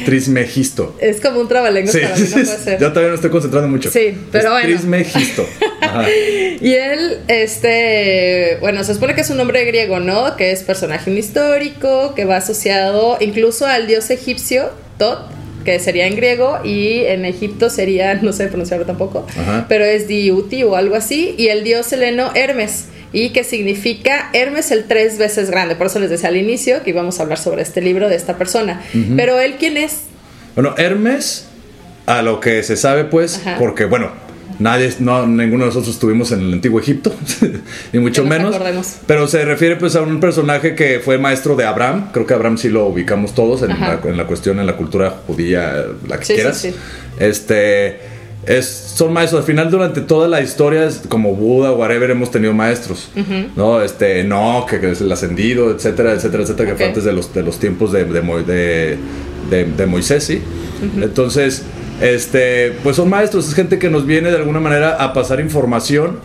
Trismegisto. 0.06 0.96
es 1.02 1.20
como 1.20 1.42
un 1.42 1.48
trabalenguas 1.50 1.94
Sí, 1.94 2.00
para 2.02 2.16
mí, 2.16 2.24
no 2.24 2.30
puede 2.32 2.46
ser. 2.46 2.80
yo 2.80 2.88
también 2.94 3.10
me 3.10 3.16
estoy 3.16 3.30
concentrando 3.30 3.68
mucho. 3.68 3.92
Sí, 3.92 4.18
pero 4.32 4.46
Es 4.46 4.52
bueno. 4.52 4.68
Trismegisto. 4.70 5.46
Ajá. 5.82 6.06
Y 6.62 6.74
él, 6.76 7.18
este, 7.28 8.58
bueno, 8.62 8.84
se 8.84 8.94
supone 8.94 9.16
que 9.16 9.22
es 9.22 9.30
un 9.32 9.38
nombre 9.38 9.66
griego, 9.66 10.00
¿no? 10.00 10.36
Que 10.38 10.52
es 10.52 10.62
personaje 10.62 11.10
histórico, 11.12 12.14
que 12.16 12.26
va 12.26 12.38
asociado 12.38 13.18
incluso 13.20 13.66
al 13.66 13.88
dios 13.88 14.12
egipcio, 14.12 14.70
Tot, 15.00 15.20
que 15.64 15.80
sería 15.80 16.08
en 16.08 16.16
griego, 16.16 16.60
y 16.64 17.00
en 17.06 17.26
Egipto 17.26 17.70
sería, 17.70 18.14
no 18.22 18.34
sé 18.34 18.48
pronunciarlo 18.48 18.86
tampoco, 18.86 19.26
Ajá. 19.38 19.66
pero 19.70 19.86
es 19.86 20.08
Diuti 20.08 20.64
o 20.64 20.76
algo 20.76 20.96
así, 20.96 21.36
y 21.38 21.48
el 21.48 21.64
dios 21.64 21.92
heleno 21.94 22.32
Hermes, 22.36 22.86
y 23.14 23.30
que 23.32 23.44
significa 23.44 24.30
Hermes 24.34 24.72
el 24.72 24.86
tres 24.86 25.18
veces 25.18 25.50
grande. 25.50 25.76
Por 25.76 25.88
eso 25.88 26.00
les 26.00 26.10
decía 26.10 26.30
al 26.30 26.38
inicio 26.38 26.82
que 26.84 26.92
íbamos 26.92 27.20
a 27.20 27.24
hablar 27.24 27.38
sobre 27.38 27.62
este 27.62 27.82
libro 27.82 28.08
de 28.08 28.16
esta 28.16 28.38
persona. 28.38 28.82
Pero 29.18 29.38
él, 29.40 29.56
¿quién 29.60 29.76
es? 29.76 30.04
Bueno, 30.56 30.76
Hermes, 30.78 31.48
a 32.06 32.22
lo 32.22 32.40
que 32.40 32.64
se 32.64 32.78
sabe, 32.78 33.04
pues, 33.04 33.38
Ajá. 33.40 33.58
porque, 33.60 33.84
bueno, 33.84 34.12
nadie, 34.62 34.94
no, 35.00 35.26
ninguno 35.28 35.64
de 35.64 35.70
nosotros 35.70 35.94
estuvimos 35.94 36.32
en 36.32 36.40
el 36.42 36.54
antiguo 36.54 36.80
Egipto, 36.80 37.14
ni 37.94 38.00
mucho 38.00 38.24
menos. 38.26 38.54
acordemos. 38.56 38.96
Pero 39.06 39.28
se 39.28 39.44
refiere, 39.46 39.76
pues, 39.76 39.96
a 39.96 40.02
un 40.02 40.20
personaje 40.20 40.76
que 40.76 41.00
fue 41.04 41.18
maestro 41.18 41.56
de 41.56 41.66
Abraham. 41.66 42.10
Creo 42.14 42.26
que 42.26 42.34
Abraham 42.34 42.58
sí 42.58 42.70
lo 42.70 42.86
ubicamos 42.88 43.34
todos 43.36 43.62
en, 43.64 43.70
la, 43.80 44.00
en 44.04 44.18
la 44.18 44.26
cuestión, 44.26 44.60
en 44.60 44.66
la 44.68 44.78
cultura 44.78 45.10
judía, 45.28 45.86
la 46.08 46.18
que 46.18 46.26
Sí, 46.26 46.34
sí, 46.34 46.36
quieras. 46.36 46.58
sí. 46.58 46.74
Este. 47.20 48.00
Es, 48.44 48.66
son 48.96 49.14
maestros. 49.14 49.42
Al 49.42 49.46
final, 49.46 49.70
durante 49.70 50.02
toda 50.02 50.28
la 50.28 50.42
historia, 50.42 50.90
como 51.10 51.36
Buda, 51.36 51.74
whatever, 51.74 52.10
hemos 52.10 52.32
tenido 52.32 52.54
maestros. 52.54 53.10
¿No? 53.56 53.82
Este, 53.84 54.24
no, 54.24 54.66
que, 54.68 54.80
que 54.80 54.92
es 54.92 55.02
el 55.02 55.12
ascendido, 55.12 55.70
etcétera, 55.70 56.14
etcétera, 56.14 56.42
etcétera, 56.44 56.72
que 56.72 56.76
fue 56.76 56.86
antes 56.88 57.04
de 57.04 57.14
los, 57.14 57.32
de 57.36 57.44
los 57.44 57.60
tiempos 57.60 57.92
de, 57.92 58.04
de, 58.06 58.22
Mo- 58.22 58.42
de, 58.42 58.98
de- 59.52 59.66
de 59.66 59.86
Moisés, 59.86 60.24
¿sí? 60.24 60.42
Entonces, 61.00 61.62
este, 62.02 62.74
pues 62.84 62.96
son 62.96 63.10
maestros, 63.10 63.48
es 63.48 63.54
gente 63.54 63.78
que 63.80 63.90
nos 63.90 64.06
viene 64.06 64.32
de 64.32 64.38
alguna 64.38 64.60
manera 64.60 64.96
a 64.96 65.14
pasar 65.14 65.40
información, 65.40 66.20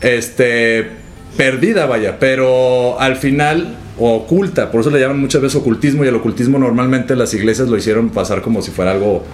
este, 0.00 0.88
perdida, 1.36 1.86
vaya, 1.86 2.18
pero 2.18 2.98
al 3.00 3.16
final 3.16 3.76
o 3.98 4.14
oculta, 4.14 4.70
por 4.70 4.80
eso 4.80 4.90
le 4.90 5.00
llaman 5.00 5.20
muchas 5.20 5.42
veces 5.42 5.56
ocultismo 5.56 6.04
y 6.04 6.08
el 6.08 6.14
ocultismo 6.14 6.58
normalmente 6.58 7.16
las 7.16 7.34
iglesias 7.34 7.68
lo 7.68 7.76
hicieron 7.76 8.10
pasar 8.10 8.42
como 8.42 8.62
si 8.62 8.70
fuera 8.70 8.92
algo 8.92 9.24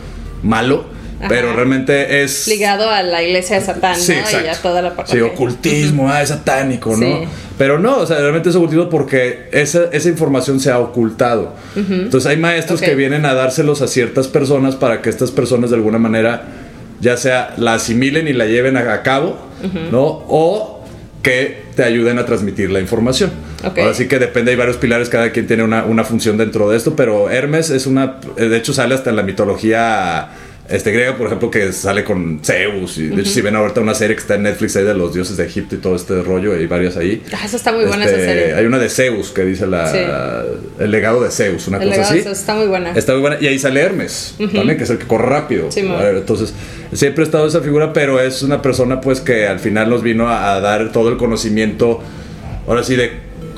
malo, 0.42 0.87
Ajá. 1.25 1.28
pero 1.28 1.52
realmente 1.54 2.23
es 2.23 2.47
Ligado 2.49 2.88
a 2.88 3.02
la 3.02 3.23
iglesia 3.23 3.59
de 3.59 3.64
Satán, 3.66 3.97
Sí, 3.97 4.12
¿no? 4.12 4.19
exacto. 4.19 4.47
Y 4.47 4.49
a 4.49 4.54
toda 4.54 4.83
la 4.83 4.95
parte. 4.95 5.12
Sí, 5.12 5.21
ocultismo, 5.21 6.09
ah, 6.11 6.23
es 6.23 6.28
satánico, 6.28 6.97
¿no? 6.97 7.07
Sí. 7.07 7.28
Pero 7.59 7.78
no, 7.78 7.99
o 7.99 8.07
sea, 8.07 8.19
realmente 8.19 8.49
es 8.50 8.57
ocultismo 8.57 8.88
porque 8.90 9.49
esa, 9.52 9.85
esa 9.93 10.09
información 10.09 10.61
se 10.61 10.71
ha 10.71 10.78
ocultado. 10.78 11.54
Entonces 11.76 12.28
hay 12.31 12.37
maestros 12.37 12.81
Ok. 12.81 12.87
que 12.87 12.95
vienen 12.95 13.25
a 13.26 13.35
dárselos 13.35 13.81
a 13.83 13.88
ciertas 13.88 14.28
personas 14.28 14.76
para 14.76 15.02
que 15.02 15.11
estas 15.11 15.31
personas 15.31 15.71
de 15.71 15.76
alguna 15.76 15.99
manera 15.99 16.43
ya 17.00 17.16
sea 17.16 17.54
la 17.59 17.75
asimilen 17.75 18.28
y 18.28 18.33
la 18.33 18.47
lleven 18.47 18.76
a, 18.76 19.02
cabo, 19.02 19.37
¿no? 19.90 20.02
O 20.28 20.85
que 21.23 21.64
te 21.75 21.83
ayuden 21.83 22.19
a 22.19 22.26
transmitir 22.26 22.71
la 22.71 22.81
información. 22.81 23.31
Ok. 23.64 23.78
Ahora 23.78 23.95
sí 23.95 24.09
que 24.09 24.19
depende, 24.19 24.50
hay 24.50 24.57
varios 24.57 24.76
pilares, 24.76 25.09
cada 25.09 25.31
quien 25.33 25.47
tiene 25.47 25.62
una, 25.62 25.85
una 25.85 26.04
función 26.04 26.37
dentro 26.37 26.69
de 26.71 26.76
esto, 26.76 26.95
pero 26.97 27.31
Hermes 27.31 27.71
es 27.71 27.87
una, 27.87 28.19
de 28.37 28.57
hecho 28.57 28.73
sale 28.73 28.95
hasta 28.95 29.11
en 29.11 29.16
la 29.16 29.23
mitología 29.23 30.28
este 30.68 30.92
griega, 30.92 31.16
por 31.16 31.26
ejemplo, 31.26 31.50
que 31.50 31.73
sale 31.73 32.04
con 32.04 32.40
Zeus. 32.42 32.97
Y 32.99 33.09
de 33.09 33.21
hecho, 33.21 33.30
si 33.30 33.40
ven 33.42 33.54
ahorita 33.54 33.80
una 33.83 33.94
serie 33.94 34.16
que 34.16 34.23
está 34.23 34.37
en 34.37 34.44
Netflix 34.44 34.75
ahí 34.76 34.85
de 34.85 34.94
los 34.94 35.12
dioses 35.12 35.37
de 35.37 35.44
Egipto 35.44 35.75
y 35.75 35.78
todo 35.78 35.94
este 35.94 36.23
rollo, 36.23 36.54
hay 36.54 36.66
varias 36.66 36.97
ahí. 36.97 37.23
Ah, 37.35 37.42
eso 37.44 37.56
está 37.56 37.71
muy 37.73 37.85
buena 37.85 38.06
esa 38.06 38.14
Este, 38.16 38.25
serie. 38.26 38.54
Hay 38.54 38.64
una 38.64 38.78
de 38.78 38.88
Zeus 38.88 39.28
que 39.30 39.44
dice 39.44 39.66
la, 39.66 39.92
Sí. 39.92 39.99
el 40.78 40.90
legado 40.90 41.23
de 41.23 41.30
Zeus, 41.30 41.68
una 41.68 41.76
El 41.78 41.90
cosa 41.90 42.02
así. 42.02 42.16
de 42.16 42.23
Zeus 42.23 42.38
está 42.38 42.54
muy 42.54 42.66
buena. 42.66 42.92
Está 42.92 43.12
muy 43.12 43.21
buena. 43.21 43.37
Y 43.40 43.47
ahí 43.47 43.59
sale 43.59 43.80
Hermes, 43.80 44.35
también, 44.38 44.78
que 44.78 44.85
es 44.85 44.90
el 44.90 44.99
que 44.99 45.06
corre 45.06 45.26
rápido. 45.26 45.71
Sí, 45.71 45.83
ver, 45.83 46.16
entonces, 46.16 46.54
siempre 46.94 47.25
ha 47.25 47.26
estado 47.26 47.47
esa 47.47 47.61
figura, 47.61 47.92
pero 47.92 48.18
es 48.21 48.42
una 48.42 48.62
persona 48.62 49.00
pues 49.02 49.21
que 49.21 49.47
al 49.47 49.59
final 49.61 49.90
nos 49.90 50.02
vino 50.02 50.28
a, 50.28 50.54
a 50.54 50.61
dar 50.61 50.92
todo 50.92 51.11
el 51.11 51.18
conocimiento, 51.18 52.00
ahora 52.66 52.83
sí, 52.83 52.97
de, 52.97 53.12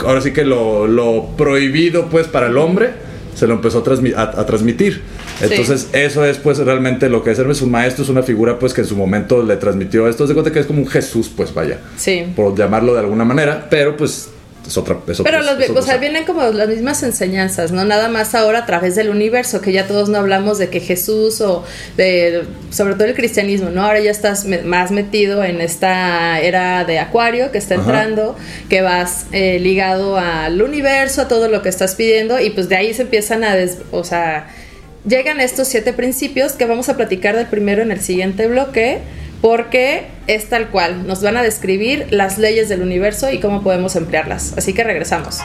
ahora 0.04 0.20
sí 0.20 0.32
que 0.32 0.44
lo, 0.44 0.86
lo 0.88 1.28
prohibido 1.36 2.06
pues 2.08 2.26
para 2.26 2.48
el 2.48 2.58
hombre, 2.58 2.90
se 3.36 3.46
lo 3.46 3.54
empezó 3.54 3.78
a, 3.78 3.84
transmi- 3.84 4.14
a- 4.16 4.40
a 4.40 4.44
transmitir. 4.46 5.02
Entonces, 5.40 5.88
eso 5.92 6.24
es 6.24 6.38
pues 6.38 6.58
realmente 6.58 7.08
lo 7.08 7.22
que 7.22 7.30
es 7.32 7.38
Hermes, 7.38 7.60
un 7.62 7.70
maestro, 7.70 8.04
es 8.04 8.10
una 8.10 8.22
figura 8.22 8.58
pues 8.58 8.72
que 8.74 8.80
en 8.82 8.86
su 8.86 8.96
momento 8.96 9.42
le 9.42 9.56
transmitió 9.56 10.08
esto. 10.08 10.26
Se 10.26 10.32
cuenta 10.34 10.52
que 10.52 10.60
es 10.60 10.66
como 10.66 10.80
un 10.80 10.88
Jesús, 10.88 11.30
pues 11.34 11.52
vaya, 11.52 11.78
Sí. 11.96 12.24
por 12.34 12.56
llamarlo 12.56 12.94
de 12.94 13.00
alguna 13.00 13.24
manera, 13.24 13.66
pero 13.70 13.96
pues 13.96 14.28
es 14.66 14.76
otra. 14.76 14.96
Es 15.06 15.20
Pero 15.22 15.38
otro- 15.38 15.52
los, 15.54 15.62
es 15.62 15.70
o 15.70 15.80
sea, 15.82 15.98
vienen 15.98 16.24
como 16.24 16.42
las 16.42 16.68
mismas 16.68 17.00
enseñanzas, 17.04 17.70
¿no? 17.70 17.84
Nada 17.84 18.08
más 18.08 18.34
ahora 18.34 18.60
a 18.60 18.66
través 18.66 18.96
del 18.96 19.10
universo, 19.10 19.60
que 19.60 19.70
ya 19.70 19.86
todos 19.86 20.08
no 20.08 20.18
hablamos 20.18 20.58
de 20.58 20.70
que 20.70 20.80
Jesús 20.80 21.40
o 21.40 21.62
de, 21.96 22.42
sobre 22.70 22.94
todo 22.94 23.04
el 23.04 23.14
cristianismo, 23.14 23.70
¿no? 23.70 23.84
Ahora 23.84 24.00
ya 24.00 24.10
estás 24.10 24.44
me- 24.44 24.62
más 24.62 24.90
metido 24.90 25.44
en 25.44 25.60
esta 25.60 26.40
era 26.40 26.84
de 26.84 26.98
Acuario 26.98 27.52
que 27.52 27.58
está 27.58 27.74
Ajá. 27.74 27.82
entrando, 27.84 28.36
que 28.68 28.80
vas 28.82 29.26
eh, 29.30 29.60
ligado 29.60 30.18
al 30.18 30.60
universo, 30.60 31.22
a 31.22 31.28
todo 31.28 31.48
lo 31.48 31.62
que 31.62 31.68
estás 31.68 31.94
pidiendo, 31.94 32.40
y 32.40 32.50
pues 32.50 32.68
de 32.68 32.74
ahí 32.76 32.92
se 32.92 33.02
empiezan 33.02 33.44
a, 33.44 33.54
des- 33.54 33.78
o 33.92 34.02
sea, 34.02 34.48
llegan 35.06 35.40
estos 35.40 35.68
siete 35.68 35.92
principios 35.92 36.52
que 36.52 36.66
vamos 36.66 36.88
a 36.88 36.96
platicar 36.96 37.36
del 37.36 37.46
primero 37.46 37.82
en 37.82 37.92
el 37.92 38.00
siguiente 38.00 38.46
bloque. 38.48 39.00
Porque 39.42 40.06
es 40.26 40.48
tal 40.48 40.70
cual, 40.70 41.06
nos 41.06 41.22
van 41.22 41.36
a 41.36 41.42
describir 41.42 42.06
las 42.10 42.38
leyes 42.38 42.70
del 42.70 42.80
universo 42.80 43.30
y 43.30 43.38
cómo 43.38 43.62
podemos 43.62 43.94
emplearlas. 43.94 44.54
Así 44.56 44.72
que 44.72 44.82
regresamos. 44.82 45.40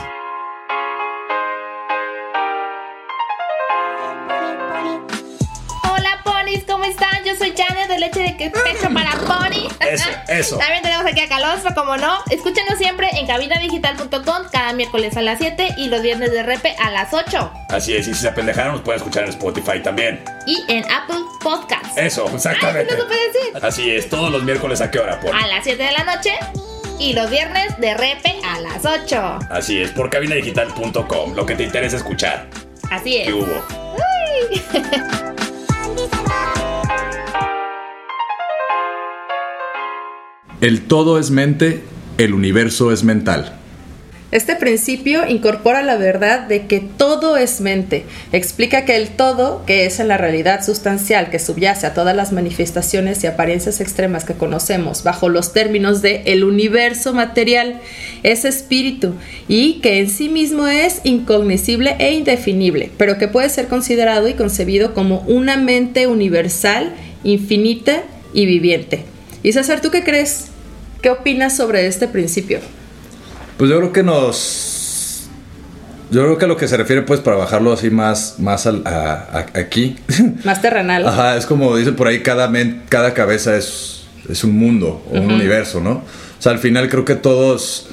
Hola 5.84 6.22
ponis, 6.24 6.64
¿cómo 6.64 6.84
están? 6.84 7.22
Yo 7.24 7.36
soy 7.36 7.52
Janet 7.54 7.86
de 7.86 7.98
Leche 7.98 8.20
de 8.20 8.50
Pecho. 8.50 8.88
Eso, 9.88 10.08
eso. 10.28 10.58
También 10.58 10.82
tenemos 10.82 11.06
aquí 11.06 11.20
a 11.20 11.28
Calostro, 11.28 11.74
como 11.74 11.96
no. 11.96 12.18
Escúchenos 12.30 12.78
siempre 12.78 13.08
en 13.12 13.26
cabinadigital.com 13.26 14.48
cada 14.50 14.72
miércoles 14.72 15.16
a 15.16 15.22
las 15.22 15.38
7 15.38 15.74
y 15.76 15.88
los 15.88 16.02
viernes 16.02 16.30
de 16.30 16.42
repe 16.42 16.74
a 16.78 16.90
las 16.90 17.12
8. 17.12 17.52
Así 17.68 17.96
es, 17.96 18.08
y 18.08 18.14
si 18.14 18.20
se 18.20 18.28
apendejaron, 18.28 18.72
nos 18.72 18.82
pueden 18.82 19.00
escuchar 19.00 19.24
en 19.24 19.30
Spotify 19.30 19.82
también. 19.82 20.22
Y 20.46 20.64
en 20.68 20.84
Apple 20.90 21.20
Podcasts. 21.42 21.96
Eso, 21.96 22.28
exactamente. 22.32 22.94
Ay, 22.94 23.00
decir. 23.32 23.64
Así 23.64 23.90
es, 23.90 24.08
todos 24.08 24.30
los 24.30 24.42
miércoles 24.42 24.80
a 24.80 24.90
qué 24.90 24.98
hora, 24.98 25.20
por. 25.20 25.34
A 25.34 25.46
las 25.46 25.64
7 25.64 25.82
de 25.82 25.92
la 25.92 26.04
noche 26.04 26.32
y 26.98 27.12
los 27.14 27.30
viernes 27.30 27.78
de 27.78 27.94
repe 27.94 28.36
a 28.44 28.60
las 28.60 28.84
8. 28.84 29.38
Así 29.50 29.80
es, 29.80 29.90
por 29.90 30.10
cabinadigital.com, 30.10 31.34
lo 31.34 31.46
que 31.46 31.54
te 31.54 31.64
interesa 31.64 31.96
escuchar. 31.96 32.46
Así 32.90 33.16
es. 33.16 33.26
¿Qué 33.26 33.32
hubo? 33.32 33.62
El 40.62 40.82
todo 40.82 41.18
es 41.18 41.32
mente, 41.32 41.80
el 42.18 42.34
universo 42.34 42.92
es 42.92 43.02
mental. 43.02 43.58
Este 44.30 44.54
principio 44.54 45.26
incorpora 45.28 45.82
la 45.82 45.96
verdad 45.96 46.46
de 46.46 46.68
que 46.68 46.78
todo 46.78 47.36
es 47.36 47.60
mente. 47.60 48.04
Explica 48.30 48.84
que 48.84 48.94
el 48.94 49.08
todo, 49.08 49.64
que 49.66 49.86
es 49.86 49.98
en 49.98 50.06
la 50.06 50.18
realidad 50.18 50.64
sustancial 50.64 51.30
que 51.30 51.40
subyace 51.40 51.84
a 51.84 51.94
todas 51.94 52.14
las 52.14 52.30
manifestaciones 52.30 53.24
y 53.24 53.26
apariencias 53.26 53.80
extremas 53.80 54.24
que 54.24 54.34
conocemos 54.34 55.02
bajo 55.02 55.28
los 55.28 55.52
términos 55.52 56.00
de 56.00 56.22
el 56.26 56.44
universo 56.44 57.12
material, 57.12 57.80
es 58.22 58.44
espíritu 58.44 59.14
y 59.48 59.80
que 59.80 59.98
en 59.98 60.08
sí 60.08 60.28
mismo 60.28 60.68
es 60.68 61.00
incognoscible 61.02 61.96
e 61.98 62.12
indefinible, 62.12 62.92
pero 62.98 63.18
que 63.18 63.26
puede 63.26 63.48
ser 63.48 63.66
considerado 63.66 64.28
y 64.28 64.34
concebido 64.34 64.94
como 64.94 65.22
una 65.22 65.56
mente 65.56 66.06
universal, 66.06 66.94
infinita 67.24 68.04
y 68.32 68.46
viviente. 68.46 69.06
Y 69.42 69.52
César, 69.52 69.80
¿tú 69.80 69.90
qué 69.90 70.04
crees? 70.04 70.51
¿Qué 71.02 71.10
opinas 71.10 71.56
sobre 71.56 71.86
este 71.86 72.08
principio? 72.08 72.60
Pues 73.58 73.68
yo 73.70 73.76
creo 73.78 73.92
que 73.92 74.02
nos. 74.02 75.26
Yo 76.10 76.22
creo 76.22 76.36
que 76.38 76.44
a 76.44 76.48
lo 76.48 76.56
que 76.56 76.68
se 76.68 76.76
refiere, 76.76 77.02
pues, 77.02 77.20
para 77.20 77.36
bajarlo 77.38 77.72
así 77.72 77.88
más, 77.90 78.36
más 78.38 78.66
al- 78.66 78.82
a- 78.86 79.28
a- 79.54 79.58
aquí. 79.58 79.96
Más 80.44 80.60
terrenal. 80.62 81.06
Ajá, 81.06 81.36
es 81.36 81.46
como 81.46 81.74
dice 81.76 81.92
por 81.92 82.06
ahí, 82.06 82.20
cada, 82.22 82.48
men- 82.48 82.82
cada 82.90 83.14
cabeza 83.14 83.56
es, 83.56 84.04
es 84.28 84.44
un 84.44 84.56
mundo 84.58 85.02
o 85.10 85.18
un 85.18 85.32
universo, 85.32 85.80
¿no? 85.80 85.90
O 85.92 86.02
sea, 86.42 86.52
al 86.52 86.58
final 86.58 86.88
creo 86.88 87.04
que 87.04 87.14
todos. 87.14 87.88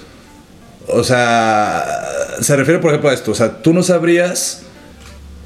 O 0.87 1.03
sea, 1.03 1.85
se 2.41 2.55
refiere, 2.55 2.79
por 2.79 2.89
ejemplo, 2.91 3.09
a 3.09 3.13
esto. 3.13 3.31
O 3.31 3.35
sea, 3.35 3.61
tú 3.61 3.73
no 3.73 3.83
sabrías 3.83 4.63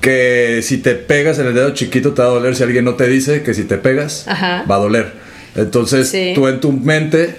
que 0.01 0.61
si 0.63 0.77
te 0.79 0.95
pegas 0.95 1.37
en 1.39 1.47
el 1.47 1.53
dedo 1.53 1.69
chiquito 1.71 2.13
te 2.13 2.21
va 2.21 2.27
a 2.27 2.31
doler 2.31 2.55
si 2.55 2.63
alguien 2.63 2.83
no 2.85 2.95
te 2.95 3.07
dice 3.07 3.41
que 3.43 3.53
si 3.53 3.63
te 3.63 3.77
pegas 3.77 4.27
Ajá. 4.27 4.65
va 4.69 4.75
a 4.75 4.79
doler. 4.79 5.22
Entonces, 5.55 6.09
Sí. 6.09 6.31
tú 6.35 6.47
en 6.47 6.59
tu 6.59 6.71
mente 6.71 7.35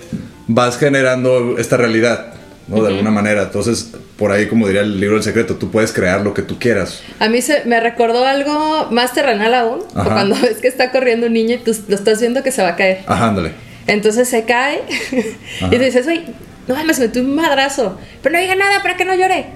vas 0.47 0.79
generando 0.79 1.57
esta 1.59 1.77
realidad, 1.77 2.35
¿no? 2.69 2.83
De 2.83 2.89
alguna 2.89 3.11
manera. 3.11 3.43
Entonces, 3.43 3.91
por 4.17 4.31
ahí, 4.31 4.47
como 4.47 4.67
diría 4.67 4.83
el 4.83 5.01
libro 5.01 5.17
del 5.17 5.25
secreto, 5.25 5.57
tú 5.57 5.71
puedes 5.71 5.93
crear 5.93 6.21
lo 6.21 6.33
que 6.35 6.43
tú 6.43 6.59
quieras. 6.59 7.03
A 7.19 7.29
mí 7.29 7.43
se 7.43 7.65
me 7.65 7.81
recordó 7.81 8.25
algo 8.25 8.89
más 8.91 9.13
terrenal 9.13 9.55
aún, 9.55 9.81
Ajá. 9.95 10.05
cuando 10.13 10.37
ves 10.43 10.59
que 10.59 10.69
está 10.69 10.93
corriendo 10.93 11.27
un 11.27 11.33
niño 11.33 11.55
y 11.57 11.59
tú 11.59 11.75
lo 11.89 11.95
estás 11.97 12.21
viendo 12.21 12.43
que 12.43 12.53
se 12.53 12.63
va 12.63 12.69
a 12.71 12.77
caer. 12.77 13.01
Ajá, 13.07 13.29
ándale. 13.29 13.53
Entonces 13.87 14.29
se 14.29 14.45
cae 14.45 14.83
Ajá. 15.63 15.75
y 15.75 15.79
dices, 15.79 16.07
oye, 16.07 16.25
no 16.69 16.75
mames, 16.75 16.99
me 16.99 17.07
metí 17.07 17.19
un 17.19 17.35
madrazo, 17.35 17.99
pero 18.23 18.35
no 18.35 18.41
diga 18.41 18.55
nada 18.55 18.81
para 18.83 18.97
que 18.97 19.05
no 19.05 19.15
llore. 19.15 19.47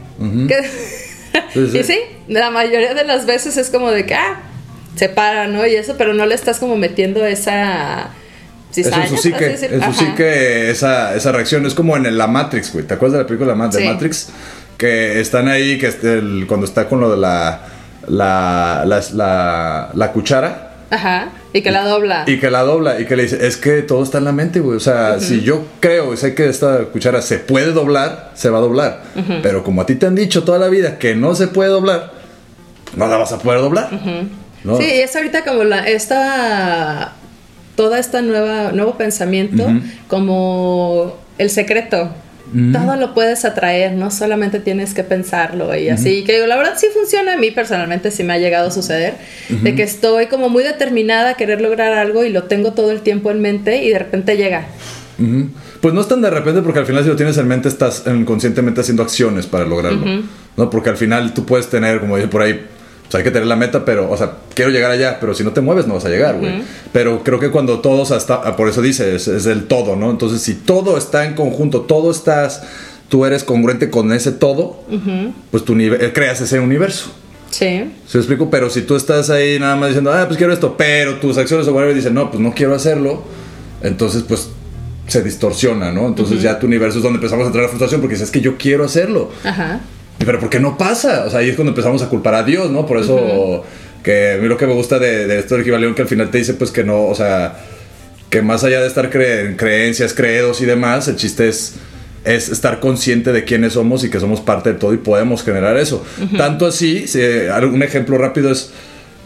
Que- 0.49 0.69
Sí, 1.55 1.69
sí. 1.71 1.79
y 1.79 1.85
sí, 1.85 1.99
la 2.27 2.51
mayoría 2.51 2.95
de 2.95 3.05
las 3.05 3.25
veces 3.25 3.57
es 3.59 3.71
como 3.71 3.91
de 3.91 4.05
que, 4.07 4.15
ah, 4.15 4.41
se 4.97 5.09
para, 5.09 5.47
¿no? 5.47 5.65
Y 5.67 5.77
eso, 5.77 5.95
pero 5.97 6.13
no 6.13 6.27
le 6.27 6.35
estás 6.35 6.59
como 6.59 6.77
metiendo 6.77 7.25
esa... 7.25 8.09
Eso 8.77 8.91
en 9.01 9.09
su 9.09 9.17
psique, 9.17 9.45
decir. 9.49 9.73
en 9.73 9.83
su 9.83 9.93
psique 9.93 10.71
esa, 10.71 11.15
esa 11.17 11.33
reacción 11.33 11.67
es 11.67 11.75
como 11.75 11.97
en 11.97 12.07
el- 12.07 12.19
la 12.19 12.27
Matrix, 12.27 12.73
güey. 12.73 12.85
¿Te 12.87 12.95
acuerdas 12.95 13.15
de 13.19 13.23
la 13.25 13.27
película 13.27 13.55
de 13.69 13.79
Sí. 13.81 13.85
Matrix? 13.89 14.29
Que 14.77 15.21
están 15.21 15.49
ahí, 15.49 15.79
que 15.79 15.87
el- 16.03 16.45
cuando 16.47 16.67
está 16.67 16.89
con 16.89 17.01
lo 17.01 17.11
de 17.11 17.17
la, 17.17 17.61
la, 18.07 18.85
la, 18.87 19.03
la, 19.15 19.91
la 19.95 20.13
cuchara 20.13 20.65
Ajá, 20.91 21.31
y 21.53 21.61
que 21.63 21.71
la 21.71 21.85
dobla. 21.85 22.25
y 22.27 22.39
que 22.39 22.51
la 22.51 22.63
dobla 22.63 23.01
y 23.01 23.05
que 23.07 23.17
le 23.17 23.25
dice, 23.25 23.47
es 23.47 23.57
que 23.57 23.83
todo 23.83 24.03
está 24.05 24.19
en 24.19 24.25
la 24.25 24.33
mente, 24.33 24.61
güey. 24.61 24.77
O 24.77 24.81
sea, 24.81 25.19
si 25.19 25.41
yo 25.43 25.65
creo 25.81 26.15
y 26.15 26.17
sé 26.17 26.35
que 26.35 26.49
esta 26.49 26.85
cuchara 26.85 27.21
se 27.23 27.39
puede 27.39 27.73
doblar, 27.73 28.31
se 28.35 28.49
va 28.51 28.59
a 28.59 28.61
doblar. 28.61 29.03
Pero 29.43 29.65
como 29.65 29.83
a 29.83 29.87
ti 29.87 29.97
te 29.97 30.07
han 30.07 30.15
dicho 30.15 30.45
toda 30.45 30.59
la 30.59 30.69
vida 30.69 30.99
que 30.99 31.15
no 31.17 31.35
se 31.35 31.49
puede 31.49 31.71
doblar, 31.71 32.13
no 32.97 33.07
la 33.09 33.17
vas 33.17 33.33
a 33.33 33.39
poder 33.39 33.61
doblar. 33.61 33.91
¿no? 34.65 34.77
Sí, 34.79 34.85
es 34.89 35.15
ahorita 35.15 35.45
como 35.45 35.65
la 35.65 35.87
esta 35.89 37.13
toda 37.79 38.01
esta 38.01 38.23
nueva 38.23 38.73
nuevo 38.73 38.99
pensamiento 38.99 39.65
como 40.09 41.17
el 41.39 41.49
secreto. 41.49 42.11
Todo 42.73 42.97
lo 42.97 43.15
puedes 43.15 43.45
atraer, 43.45 43.93
no 43.93 44.11
solamente 44.11 44.59
tienes 44.59 44.95
que 44.95 45.05
pensarlo 45.05 45.77
y 45.77 45.89
así. 45.89 46.25
Que 46.25 46.33
digo, 46.33 46.47
la 46.47 46.57
verdad 46.57 46.73
sí 46.77 46.89
funciona 46.93 47.35
a 47.35 47.37
mí 47.37 47.53
personalmente, 47.53 48.11
sí 48.11 48.25
me 48.25 48.33
ha 48.33 48.39
llegado 48.39 48.69
a 48.69 48.71
suceder, 48.73 49.15
de 49.49 49.77
que 49.77 49.85
estoy 49.85 50.27
como 50.27 50.49
muy 50.49 50.65
determinada 50.65 51.31
a 51.31 51.35
querer 51.35 51.61
lograr 51.61 51.93
algo 51.93 52.25
y 52.25 52.31
lo 52.31 52.45
tengo 52.45 52.73
todo 52.73 52.91
el 52.91 53.03
tiempo 53.03 53.31
en 53.31 53.41
mente 53.41 53.85
y 53.85 53.91
de 53.91 53.99
repente 54.01 54.37
llega. 54.37 54.67
Pues 55.81 55.95
no 55.95 56.01
es 56.01 56.09
tan 56.09 56.21
de 56.21 56.31
repente 56.31 56.63
porque 56.63 56.81
al 56.81 56.87
final 56.87 57.05
si 57.05 57.11
lo 57.11 57.17
tienes 57.17 57.39
en 57.39 57.47
mente 57.47 57.69
estás 57.69 58.03
inconscientemente 58.07 58.81
haciendo 58.81 59.05
acciones 59.05 59.47
para 59.47 59.65
lograrlo. 59.65 60.25
¿no? 60.57 60.69
Porque 60.69 60.91
al 60.91 60.97
final 60.97 61.33
tú 61.33 61.47
puedes 61.47 61.69
tener, 61.69 62.01
como 62.01 62.17
dice 62.17 62.27
por 62.27 62.43
ahí, 62.43 62.61
pues 63.09 63.15
hay 63.15 63.25
que 63.25 63.31
tener 63.31 63.49
la 63.49 63.57
meta, 63.57 63.87
pero, 63.87 64.11
o 64.11 64.17
sea, 64.19 64.35
quiero 64.53 64.71
llegar 64.71 64.91
allá, 64.91 65.19
pero 65.19 65.33
si 65.33 65.43
no 65.43 65.53
te 65.53 65.63
mueves 65.63 65.87
no 65.87 65.95
vas 65.95 66.05
a 66.05 66.11
llegar, 66.11 66.37
güey. 66.37 66.63
Pero 66.93 67.25
creo 67.25 67.41
que 67.41 67.51
cuando 67.51 67.81
todos 67.81 68.11
hasta, 68.11 68.35
ah, 68.35 68.55
por 68.55 68.69
eso 68.69 68.83
dice, 68.83 69.15
es, 69.15 69.29
es 69.29 69.47
el 69.47 69.65
todo, 69.65 69.97
¿no? 69.97 70.11
Entonces 70.11 70.43
si 70.43 70.55
todo 70.55 70.99
está 70.99 71.25
en 71.25 71.35
conjunto, 71.35 71.83
todo 71.83 72.11
estás, 72.11 72.63
tú 73.09 73.25
eres 73.25 73.45
congruente 73.45 73.89
con 73.89 74.13
ese 74.13 74.31
todo, 74.33 74.83
pues 75.51 75.65
tu 75.65 75.75
nivel, 75.75 76.13
creas 76.13 76.43
ese 76.43 76.61
universo. 76.61 77.11
Sí. 77.51 77.91
¿Se 78.07 78.19
explico? 78.19 78.51
Pero 78.51 78.69
si 78.69 78.83
tú 78.83 78.95
estás 78.95 79.31
ahí 79.31 79.59
nada 79.59 79.75
más 79.75 79.89
diciendo, 79.89 80.13
ah, 80.13 80.25
pues 80.27 80.37
quiero 80.37 80.53
esto, 80.53 80.75
pero 80.77 81.15
tus 81.15 81.39
acciones 81.39 81.67
o 81.67 81.73
whatever 81.73 81.95
dicen, 81.95 82.13
no, 82.13 82.31
pues 82.31 82.43
no 82.43 82.53
quiero 82.53 82.75
hacerlo, 82.75 83.23
entonces 83.83 84.23
pues 84.29 84.51
se 85.07 85.23
distorsiona, 85.23 85.91
¿no? 85.93 86.07
Entonces 86.07 86.43
ya 86.43 86.59
tu 86.59 86.67
universo 86.67 86.99
es 86.99 87.03
donde 87.03 87.17
empezamos 87.17 87.45
a 87.45 87.47
entrar 87.47 87.63
la 87.63 87.71
frustración 87.71 88.03
porque 88.03 88.17
dices, 88.17 88.29
es 88.29 88.33
que 88.33 88.43
yo 88.43 88.59
quiero 88.59 88.85
hacerlo, 88.85 89.31
Ajá. 89.45 89.81
Pero 90.25 90.39
¿por 90.41 90.51
qué 90.51 90.61
no 90.61 90.77
pasa? 90.77 91.25
O 91.27 91.31
sea, 91.31 91.41
ahí 91.41 91.49
es 91.51 91.57
cuando 91.57 91.71
empezamos 91.71 92.03
a 92.03 92.09
culpar 92.09 92.35
a 92.35 92.43
Dios, 92.43 92.71
¿no? 92.71 92.87
Por 92.87 92.99
eso 92.99 93.65
que 94.03 94.33
a 94.33 94.37
mí 94.39 94.49
lo 94.49 94.57
que 94.57 94.67
me 94.67 94.75
gusta 94.75 94.99
de, 94.99 95.27
de 95.27 95.39
esto 95.41 95.55
del 95.57 95.65
Gibalión 95.65 95.95
que 95.95 96.03
al 96.03 96.09
final 96.09 96.31
te 96.31 96.39
dice 96.39 96.55
pues 96.55 96.71
que 96.71 96.85
no, 96.85 97.05
o 97.07 97.15
sea, 97.15 97.57
que 98.31 98.43
más 98.43 98.63
allá 98.65 98.81
de 98.81 98.87
estar 98.87 99.11
cre- 99.11 99.47
en 99.47 99.57
creencias, 99.57 100.13
credos 100.15 100.61
y 100.61 100.65
demás, 100.67 101.09
el 101.09 101.17
chiste 101.17 101.49
es 101.49 101.75
es 102.25 102.51
estar 102.51 102.79
consciente 102.81 103.33
de 103.33 103.45
quiénes 103.45 103.75
somos 103.75 104.05
y 104.05 104.11
que 104.11 104.21
somos 104.21 104.41
parte 104.41 104.73
de 104.73 104.79
todo 104.79 104.93
y 104.93 104.99
podemos 104.99 105.43
generar 105.43 105.79
eso. 105.79 106.05
Tanto 106.37 106.67
así, 106.67 107.07
si, 107.07 107.21
un 107.23 107.83
ejemplo 107.83 108.19
rápido 108.19 108.51
es, 108.51 108.71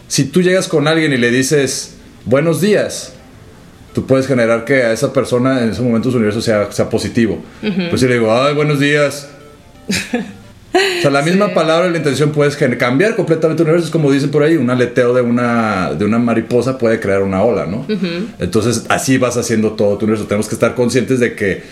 si 0.07 0.25
tú 0.25 0.41
llegas 0.41 0.67
con 0.69 0.87
alguien 0.87 1.11
y 1.11 1.17
le 1.17 1.29
dices, 1.31 1.95
buenos 2.23 2.61
días, 2.61 3.11
tú 3.93 4.05
puedes 4.05 4.25
generar 4.25 4.63
que 4.63 4.83
a 4.83 4.93
esa 4.93 5.11
persona 5.11 5.63
en 5.63 5.71
ese 5.71 5.81
momento 5.81 6.11
su 6.11 6.17
universo 6.17 6.41
sea, 6.41 6.71
sea 6.71 6.89
positivo. 6.89 7.43
Pues 7.89 7.99
si 7.99 8.07
le 8.07 8.13
digo, 8.13 8.31
ay, 8.31 8.53
buenos 8.53 8.79
días. 8.79 9.27
o 10.73 11.01
sea, 11.01 11.11
la 11.11 11.21
misma 11.21 11.53
palabra 11.53 11.87
y 11.87 11.91
la 11.91 11.97
intención 11.97 12.31
puedes 12.31 12.55
cambiar 12.55 13.15
completamente 13.15 13.61
el 13.61 13.67
universo. 13.67 13.87
Es 13.87 13.91
como 13.91 14.11
dicen 14.11 14.31
por 14.31 14.43
ahí, 14.43 14.57
un 14.57 14.69
aleteo 14.69 15.13
de 15.13 15.21
una, 15.21 15.93
de 15.93 16.05
una 16.05 16.19
mariposa 16.19 16.77
puede 16.77 16.99
crear 16.99 17.21
una 17.21 17.43
ola, 17.43 17.65
¿no? 17.65 17.85
Entonces, 18.39 18.85
así 18.89 19.17
vas 19.17 19.37
haciendo 19.37 19.73
todo 19.73 19.97
tu 19.97 20.05
universo. 20.05 20.27
Tenemos 20.27 20.47
que 20.47 20.55
estar 20.55 20.73
conscientes 20.75 21.19
de 21.19 21.35
que, 21.35 21.63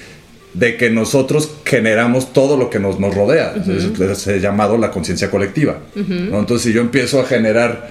de 0.54 0.78
que 0.78 0.90
nosotros 0.90 1.52
generamos 1.66 2.34
todo 2.34 2.58
lo 2.58 2.70
que 2.70 2.80
nos, 2.80 3.00
nos 3.00 3.16
rodea. 3.16 3.56
Es, 3.68 4.28
es 4.28 4.42
llamado 4.42 4.78
la 4.78 4.92
conciencia 4.92 5.32
colectiva. 5.32 5.80
¿no? 5.96 6.40
Entonces, 6.40 6.68
si 6.68 6.74
yo 6.74 6.82
empiezo 6.82 7.20
a 7.20 7.26
generar 7.26 7.90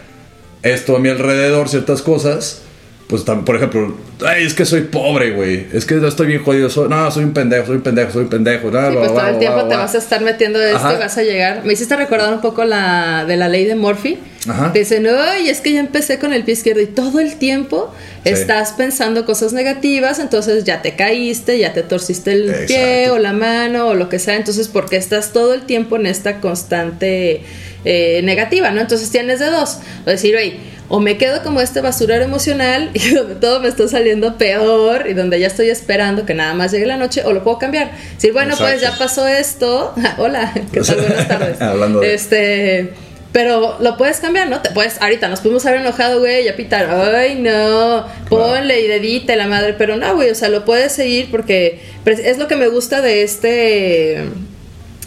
esto 0.62 0.96
a 0.96 1.00
mi 1.00 1.08
alrededor, 1.08 1.68
ciertas 1.68 2.02
cosas, 2.02 2.62
pues 3.10 3.22
por 3.22 3.56
ejemplo, 3.56 3.94
ay, 4.24 4.44
es 4.44 4.54
que 4.54 4.64
soy 4.64 4.82
pobre, 4.82 5.32
güey. 5.32 5.66
Es 5.72 5.84
que 5.84 5.96
estoy 6.06 6.28
bien 6.28 6.44
jodido. 6.44 6.70
Soy, 6.70 6.88
no, 6.88 7.10
soy 7.10 7.24
un 7.24 7.32
pendejo, 7.32 7.66
soy 7.66 7.76
un 7.76 7.82
pendejo, 7.82 8.12
soy 8.12 8.22
un 8.22 8.28
pendejo. 8.30 8.70
bla, 8.70 8.88
Sí, 8.90 8.96
pues 8.96 9.10
todo 9.12 9.26
el 9.26 9.38
tiempo 9.38 9.64
te 9.66 9.76
vas 9.76 9.94
a 9.94 9.98
estar 9.98 10.20
metiendo 10.22 10.62
esto 10.62 10.76
Ajá. 10.78 10.94
y 10.94 10.98
vas 10.98 11.18
a 11.18 11.22
llegar. 11.22 11.62
Me 11.64 11.72
hiciste 11.72 11.96
recordar 11.96 12.32
un 12.32 12.40
poco 12.40 12.64
la 12.64 13.24
de 13.26 13.36
la 13.36 13.48
ley 13.48 13.64
de 13.64 13.74
Murphy. 13.74 14.18
Ajá. 14.48 14.72
Te 14.72 14.78
dicen, 14.78 15.06
ay, 15.06 15.48
es 15.50 15.60
que 15.60 15.72
ya 15.72 15.80
empecé 15.80 16.18
con 16.18 16.32
el 16.32 16.44
pie 16.44 16.54
izquierdo 16.54 16.80
y 16.80 16.86
todo 16.86 17.20
el 17.20 17.34
tiempo 17.36 17.92
Sí. 18.24 18.30
estás 18.30 18.72
pensando 18.72 19.24
cosas 19.26 19.52
negativas, 19.52 20.18
entonces 20.18 20.64
ya 20.64 20.80
te 20.82 20.94
caíste, 20.94 21.58
ya 21.58 21.72
te 21.72 21.82
torciste 21.82 22.32
el 22.32 22.48
Exacto. 22.50 22.66
pie 22.68 23.10
o 23.10 23.18
la 23.18 23.32
mano 23.32 23.88
o 23.88 23.94
lo 23.94 24.08
que 24.08 24.18
sea, 24.18 24.36
entonces 24.36 24.68
porque 24.68 24.96
estás 24.96 25.32
todo 25.32 25.52
el 25.54 25.62
tiempo 25.62 25.96
en 25.96 26.06
esta 26.06 26.40
constante 26.40 27.42
eh, 27.84 28.20
negativa, 28.24 28.70
¿no? 28.70 28.80
Entonces 28.82 29.10
tienes 29.10 29.38
de 29.40 29.46
dos, 29.46 29.78
o 30.06 30.10
decir, 30.10 30.36
oye, 30.36 30.56
o 30.90 30.98
me 31.00 31.16
quedo 31.16 31.42
como 31.42 31.60
este 31.60 31.80
basurero 31.80 32.24
emocional 32.24 32.90
y 32.94 33.14
donde 33.14 33.36
todo 33.36 33.60
me 33.60 33.68
está 33.68 33.88
saliendo 33.88 34.36
peor 34.36 35.06
y 35.08 35.14
donde 35.14 35.40
ya 35.40 35.46
estoy 35.46 35.70
esperando 35.70 36.26
que 36.26 36.34
nada 36.34 36.52
más 36.52 36.72
llegue 36.72 36.84
la 36.84 36.96
noche, 36.98 37.22
o 37.24 37.32
lo 37.32 37.42
puedo 37.42 37.58
cambiar. 37.58 37.92
Decir, 38.14 38.32
bueno, 38.32 38.54
pues 38.58 38.80
ya 38.80 38.92
pasó 38.98 39.26
esto. 39.26 39.94
Hola, 40.18 40.52
¿qué 40.72 40.80
tal? 40.82 40.96
Buenas 41.00 41.28
tardes. 41.28 41.62
Hablando 41.62 42.00
de- 42.00 42.14
Este. 42.14 42.92
Pero 43.32 43.76
lo 43.78 43.96
puedes 43.96 44.16
cambiar, 44.18 44.48
¿no? 44.48 44.60
Te 44.60 44.70
puedes, 44.70 45.00
ahorita 45.00 45.28
nos 45.28 45.38
pudimos 45.38 45.64
haber 45.64 45.82
enojado, 45.82 46.18
güey, 46.18 46.44
ya 46.46 46.56
pitar, 46.56 46.90
ay, 46.90 47.36
no, 47.36 48.04
ponle 48.28 48.80
y 48.80 48.88
dedite 48.88 49.36
la 49.36 49.46
madre, 49.46 49.74
pero 49.78 49.94
no, 49.94 50.16
güey, 50.16 50.30
o 50.30 50.34
sea, 50.34 50.48
lo 50.48 50.64
puedes 50.64 50.90
seguir 50.90 51.30
porque 51.30 51.80
pues, 52.02 52.18
es 52.18 52.38
lo 52.38 52.48
que 52.48 52.56
me 52.56 52.66
gusta 52.66 53.00
de 53.02 53.22
este, 53.22 54.24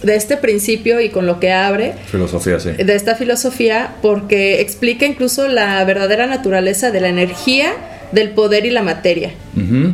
de 0.04 0.16
este 0.16 0.38
principio 0.38 1.00
y 1.02 1.10
con 1.10 1.26
lo 1.26 1.40
que 1.40 1.52
abre, 1.52 1.94
Filosofía, 2.08 2.60
sí. 2.60 2.72
de 2.72 2.96
esta 2.96 3.16
filosofía, 3.16 3.96
porque 4.02 4.62
explica 4.62 5.06
incluso 5.06 5.48
la 5.48 5.84
verdadera 5.86 6.28
naturaleza 6.28 6.92
de 6.92 7.02
la 7.02 7.08
energía, 7.10 7.72
del 8.12 8.30
poder 8.32 8.66
y 8.66 8.70
la 8.70 8.82
materia. 8.84 9.32
Ujú. 9.56 9.94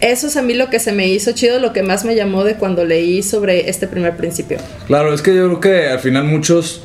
Eso 0.00 0.26
es 0.26 0.36
a 0.36 0.42
mí 0.42 0.54
lo 0.54 0.68
que 0.68 0.80
se 0.80 0.90
me 0.90 1.06
hizo 1.06 1.30
chido, 1.32 1.60
lo 1.60 1.72
que 1.72 1.82
más 1.84 2.04
me 2.04 2.16
llamó 2.16 2.42
de 2.42 2.54
cuando 2.54 2.84
leí 2.84 3.22
sobre 3.22 3.70
este 3.70 3.86
primer 3.86 4.16
principio. 4.16 4.58
Claro, 4.88 5.14
es 5.14 5.22
que 5.22 5.32
yo 5.34 5.46
creo 5.46 5.60
que 5.60 5.86
al 5.90 6.00
final 6.00 6.24
muchos, 6.24 6.82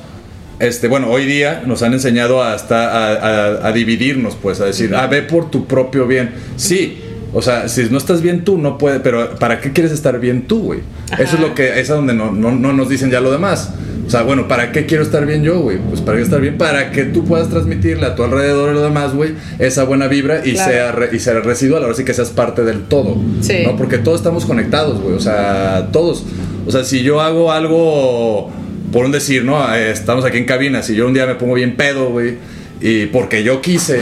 este, 0.59 0.87
bueno, 0.87 1.09
hoy 1.09 1.25
día 1.25 1.63
nos 1.65 1.81
han 1.81 1.93
enseñado 1.93 2.43
hasta 2.43 2.89
a, 2.91 3.13
a- 3.13 3.67
a 3.69 3.71
dividirnos, 3.71 4.35
pues, 4.39 4.59
a 4.61 4.65
decir, 4.65 4.93
ah, 4.93 5.07
ve 5.07 5.23
por 5.23 5.49
tu 5.49 5.65
propio 5.65 6.05
bien. 6.05 6.31
Sí, 6.57 7.01
o 7.37 7.41
sea, 7.43 7.67
si 7.69 7.83
no 7.91 7.97
estás 7.99 8.21
bien 8.21 8.43
tú, 8.43 8.57
no 8.57 8.77
puede, 8.77 8.99
pero 8.99 9.35
¿para 9.35 9.59
qué 9.61 9.71
quieres 9.71 9.91
estar 9.91 10.19
bien 10.19 10.47
tú, 10.47 10.59
güey? 10.59 10.79
Eso 11.19 11.35
es 11.35 11.39
lo 11.39 11.53
que, 11.53 11.79
es 11.79 11.89
a 11.91 11.93
donde 11.95 12.13
no, 12.13 12.31
no, 12.31 12.51
no 12.51 12.73
nos 12.73 12.89
dicen 12.89 13.11
ya 13.11 13.21
lo 13.21 13.31
demás. 13.31 13.69
O 14.05 14.09
sea, 14.09 14.23
bueno, 14.23 14.47
¿para 14.47 14.71
qué 14.71 14.85
quiero 14.85 15.03
estar 15.03 15.25
bien 15.25 15.43
yo, 15.43 15.59
güey? 15.59 15.77
Pues 15.77 15.99
para 16.01 16.17
qué 16.17 16.23
estar 16.23 16.39
bien, 16.41 16.57
para 16.57 16.91
que 16.91 17.03
tú 17.03 17.25
puedas 17.25 17.49
transmitirle 17.49 18.05
a 18.05 18.15
tu 18.15 18.23
alrededor 18.23 18.71
y 18.71 18.73
lo 18.73 18.81
demás, 18.81 19.13
güey, 19.13 19.33
esa 19.59 19.83
buena 19.83 20.07
vibra 20.07 20.41
y 20.45 20.53
Claro. 20.53 20.71
sea 20.71 20.91
re- 20.93 21.09
y 21.13 21.19
sea 21.19 21.39
residual, 21.41 21.83
ahora 21.83 21.93
sí 21.93 22.05
que 22.05 22.13
seas 22.13 22.29
parte 22.29 22.63
del 22.63 22.83
todo. 22.83 23.17
Sí. 23.41 23.59
¿no? 23.65 23.75
Porque 23.75 23.97
todos 23.97 24.19
estamos 24.21 24.45
conectados, 24.45 24.99
güey. 25.01 25.13
O 25.13 25.19
sea, 25.19 25.89
todos. 25.91 26.23
O 26.65 26.71
sea, 26.71 26.83
si 26.85 27.03
yo 27.03 27.19
hago 27.21 27.51
algo, 27.51 28.49
por 28.91 29.05
un 29.05 29.11
decir, 29.11 29.43
¿no? 29.43 29.61
Eh, 29.75 29.91
Estamos 29.91 30.25
aquí 30.25 30.37
en 30.37 30.45
cabina. 30.45 30.81
Si 30.81 30.95
yo 30.95 31.05
un 31.05 31.13
día 31.13 31.25
me 31.27 31.35
pongo 31.35 31.53
bien 31.53 31.75
pedo, 31.75 32.09
güey, 32.09 32.37
y 32.81 33.07
porque 33.07 33.43
yo 33.43 33.61
quise, 33.61 33.99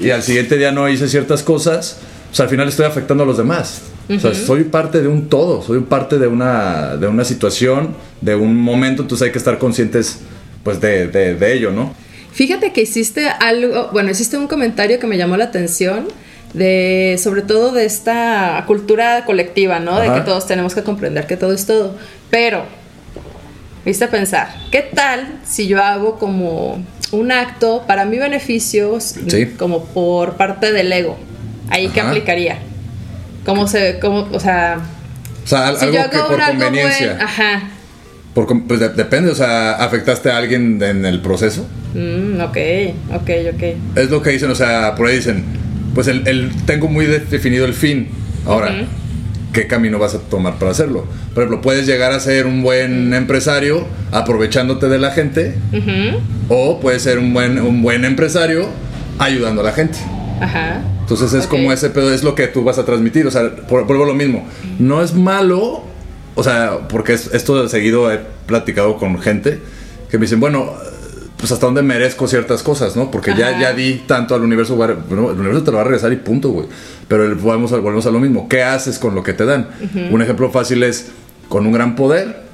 y 0.00 0.10
al 0.10 0.22
siguiente 0.22 0.58
día 0.58 0.72
no 0.72 0.88
hice 0.88 1.08
ciertas 1.08 1.42
cosas, 1.44 1.98
pues 2.34 2.40
al 2.40 2.48
final 2.48 2.66
estoy 2.68 2.84
afectando 2.84 3.22
a 3.22 3.26
los 3.26 3.36
demás. 3.36 3.82
O 4.10 4.18
sea, 4.18 4.34
soy 4.34 4.64
parte 4.64 5.00
de 5.00 5.06
un 5.06 5.28
todo, 5.28 5.62
soy 5.62 5.78
parte 5.82 6.18
de 6.18 6.26
una, 6.26 6.96
de 6.96 7.06
una 7.06 7.24
situación, 7.24 7.94
de 8.20 8.34
un 8.34 8.56
momento, 8.56 9.02
entonces 9.02 9.26
hay 9.26 9.30
que 9.30 9.38
estar 9.38 9.56
conscientes, 9.58 10.18
pues, 10.64 10.80
de, 10.80 11.06
de, 11.06 11.36
de 11.36 11.52
ello, 11.54 11.70
¿no? 11.70 11.94
Fíjate 12.32 12.72
que 12.72 12.82
hiciste 12.82 13.28
algo, 13.28 13.90
bueno, 13.92 14.10
hiciste 14.10 14.36
un 14.36 14.48
comentario 14.48 14.98
que 14.98 15.06
me 15.06 15.16
llamó 15.16 15.36
la 15.36 15.44
atención 15.44 16.08
de 16.54 17.20
sobre 17.22 17.42
todo 17.42 17.70
de 17.70 17.84
esta 17.84 18.64
cultura 18.66 19.24
colectiva, 19.26 19.78
¿no? 19.78 20.00
De 20.00 20.12
que 20.12 20.20
todos 20.22 20.44
tenemos 20.48 20.74
que 20.74 20.82
comprender 20.82 21.28
que 21.28 21.36
todo 21.36 21.52
es 21.52 21.64
todo. 21.66 21.94
Pero 22.30 22.64
me 23.84 23.92
hice 23.92 24.08
pensar, 24.08 24.48
¿qué 24.72 24.82
tal 24.82 25.38
si 25.46 25.68
yo 25.68 25.80
hago 25.80 26.18
como 26.18 26.84
un 27.12 27.30
acto 27.30 27.84
para 27.86 28.04
mi 28.06 28.18
beneficio, 28.18 28.98
Sí. 29.00 29.46
como 29.56 29.84
por 29.84 30.34
parte 30.34 30.72
del 30.72 30.92
ego? 30.92 31.16
Ahí 31.70 31.88
qué 31.88 32.00
Ajá. 32.00 32.10
aplicaría. 32.10 32.58
¿Cómo 33.44 33.66
se, 33.66 33.98
cómo, 34.00 34.28
o 34.32 34.40
sea, 34.40 34.78
O 35.44 35.46
sea, 35.48 35.68
al- 35.68 35.76
si 35.78 35.84
algo 35.86 35.96
yo 35.98 36.10
que 36.10 36.18
por 36.18 36.40
conveniencia. 36.40 37.18
ajá, 37.20 37.62
Por 38.34 38.46
pues 38.66 38.80
de- 38.80 38.88
depende, 38.90 39.30
o 39.30 39.34
sea, 39.34 39.72
¿afectaste 39.74 40.30
a 40.30 40.38
alguien 40.38 40.82
en 40.82 41.04
el 41.04 41.20
proceso? 41.20 41.66
Mm, 41.94 42.40
ok, 42.40 42.56
ok, 43.14 43.30
ok. 43.54 43.62
Es 43.96 44.10
lo 44.10 44.22
que 44.22 44.30
dicen, 44.30 44.50
o 44.50 44.54
sea, 44.54 44.94
por 44.96 45.06
ahí 45.08 45.16
dicen, 45.16 45.44
pues 45.94 46.08
el, 46.08 46.26
el- 46.26 46.50
tengo 46.66 46.88
muy 46.88 47.06
de- 47.06 47.20
definido 47.20 47.64
el 47.66 47.74
fin. 47.74 48.08
Ahora, 48.46 48.70
Ujú. 48.72 48.86
¿qué 49.52 49.66
camino 49.68 49.98
vas 50.00 50.14
a 50.14 50.18
tomar 50.18 50.54
para 50.58 50.72
hacerlo? 50.72 51.06
Por 51.34 51.44
ejemplo, 51.44 51.60
puedes 51.60 51.86
llegar 51.86 52.10
a 52.12 52.18
ser 52.20 52.46
un 52.46 52.62
buen 52.62 53.14
empresario 53.14 53.86
aprovechándote 54.10 54.88
de 54.88 54.98
la 54.98 55.10
gente, 55.12 55.54
Ujú, 55.72 56.20
o 56.48 56.80
puedes 56.80 57.02
ser 57.02 57.18
un 57.20 57.32
buen, 57.34 57.60
un 57.60 57.82
buen 57.82 58.04
empresario 58.04 58.68
ayudando 59.18 59.60
a 59.60 59.64
la 59.64 59.72
gente. 59.72 59.98
Ajá. 60.40 60.82
Entonces 61.00 61.32
es 61.32 61.44
Ok. 61.44 61.50
como 61.50 61.72
ese 61.72 61.90
pedo, 61.90 62.12
es 62.12 62.22
lo 62.24 62.34
que 62.34 62.46
tú 62.48 62.64
vas 62.64 62.78
a 62.78 62.84
transmitir. 62.84 63.26
O 63.26 63.30
sea, 63.30 63.54
por, 63.68 63.86
vuelvo 63.86 64.04
a 64.04 64.06
lo 64.08 64.14
mismo. 64.14 64.46
No 64.78 65.02
es 65.02 65.14
malo, 65.14 65.82
o 66.34 66.42
sea, 66.42 66.88
porque 66.88 67.12
es- 67.14 67.32
esto 67.34 67.68
seguido 67.68 68.10
he 68.12 68.20
platicado 68.46 68.96
con 68.96 69.18
gente 69.20 69.60
que 70.10 70.18
me 70.18 70.22
dicen, 70.26 70.40
bueno, 70.40 70.72
pues 71.36 71.52
hasta 71.52 71.66
dónde 71.66 71.82
merezco 71.82 72.26
ciertas 72.28 72.62
cosas, 72.62 72.96
¿no? 72.96 73.10
Porque 73.10 73.34
ya, 73.36 73.48
Ajá. 73.48 73.60
ya 73.60 73.72
di 73.74 74.02
tanto 74.06 74.34
al 74.34 74.42
universo, 74.42 74.76
bueno, 74.76 74.94
el 75.10 75.18
universo 75.38 75.62
te 75.62 75.70
lo 75.72 75.76
va 75.76 75.82
a 75.82 75.84
regresar 75.84 76.12
y 76.12 76.16
punto, 76.16 76.50
güey. 76.50 76.66
Pero 77.08 77.24
el- 77.24 77.34
volvemos 77.34 77.72
a, 77.72 77.76
volvemos 77.78 78.06
a 78.06 78.10
lo 78.10 78.20
mismo. 78.20 78.48
¿Qué 78.48 78.62
haces 78.62 78.98
con 78.98 79.14
lo 79.14 79.22
que 79.22 79.34
te 79.34 79.44
dan? 79.44 79.68
Un 80.10 80.22
ejemplo 80.22 80.50
fácil 80.50 80.82
es, 80.82 81.08
con 81.48 81.66
un 81.66 81.72
gran 81.72 81.96
poder, 81.96 82.44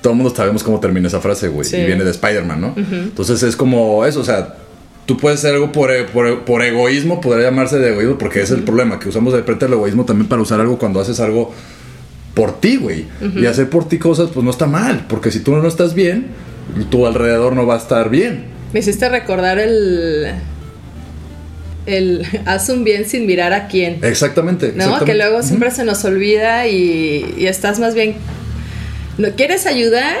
todo 0.00 0.12
el 0.12 0.18
mundo 0.18 0.34
sabemos 0.34 0.62
cómo 0.62 0.80
termina 0.80 1.08
esa 1.08 1.20
frase, 1.20 1.48
güey. 1.48 1.66
Sí. 1.68 1.76
Y 1.76 1.84
viene 1.86 2.04
de 2.04 2.10
Spider-Man, 2.10 2.60
¿no? 2.60 2.74
Entonces 2.76 3.42
es 3.42 3.56
como 3.56 4.04
eso, 4.06 4.20
o 4.20 4.24
sea, 4.24 4.54
tú 5.06 5.16
puedes 5.16 5.40
hacer 5.40 5.54
algo 5.54 5.72
por, 5.72 5.90
e- 5.90 6.04
por, 6.04 6.44
por 6.44 6.62
egoísmo, 6.62 7.20
podría 7.20 7.50
llamarse 7.50 7.78
de 7.78 7.90
egoísmo, 7.90 8.18
porque 8.18 8.40
es 8.42 8.50
el 8.50 8.62
problema, 8.62 8.98
que 8.98 9.08
usamos 9.08 9.32
de 9.32 9.40
repente 9.40 9.66
el 9.66 9.72
egoísmo 9.72 10.04
también 10.04 10.28
para 10.28 10.42
usar 10.42 10.60
algo 10.60 10.78
cuando 10.78 11.00
haces 11.00 11.20
algo 11.20 11.52
por 12.34 12.60
ti, 12.60 12.76
güey. 12.76 13.06
Y 13.36 13.46
hacer 13.46 13.70
por 13.70 13.88
ti 13.88 13.98
cosas, 13.98 14.30
pues 14.34 14.42
no 14.44 14.50
está 14.50 14.66
mal, 14.66 15.06
porque 15.08 15.30
si 15.30 15.40
tú 15.40 15.52
no 15.54 15.66
estás 15.68 15.94
bien, 15.94 16.26
tu 16.90 17.06
alrededor 17.06 17.54
no 17.54 17.64
va 17.66 17.74
a 17.74 17.78
estar 17.78 18.10
bien. 18.10 18.46
Me 18.72 18.80
hiciste 18.80 19.08
recordar 19.08 19.58
el. 19.58 20.32
El 21.86 22.26
haz 22.46 22.68
un 22.70 22.82
bien 22.82 23.04
sin 23.08 23.26
mirar 23.26 23.52
a 23.52 23.68
quién. 23.68 23.98
Exactamente. 24.02 24.68
¿No? 24.68 24.72
exactamente. 24.84 25.04
Que 25.12 25.14
luego 25.18 25.42
siempre 25.42 25.70
se 25.70 25.84
nos 25.84 26.04
olvida 26.04 26.66
y, 26.66 27.34
y 27.38 27.46
estás 27.46 27.78
más 27.78 27.94
bien. 27.94 28.16
No 29.18 29.28
quieres 29.36 29.66
ayudar, 29.66 30.16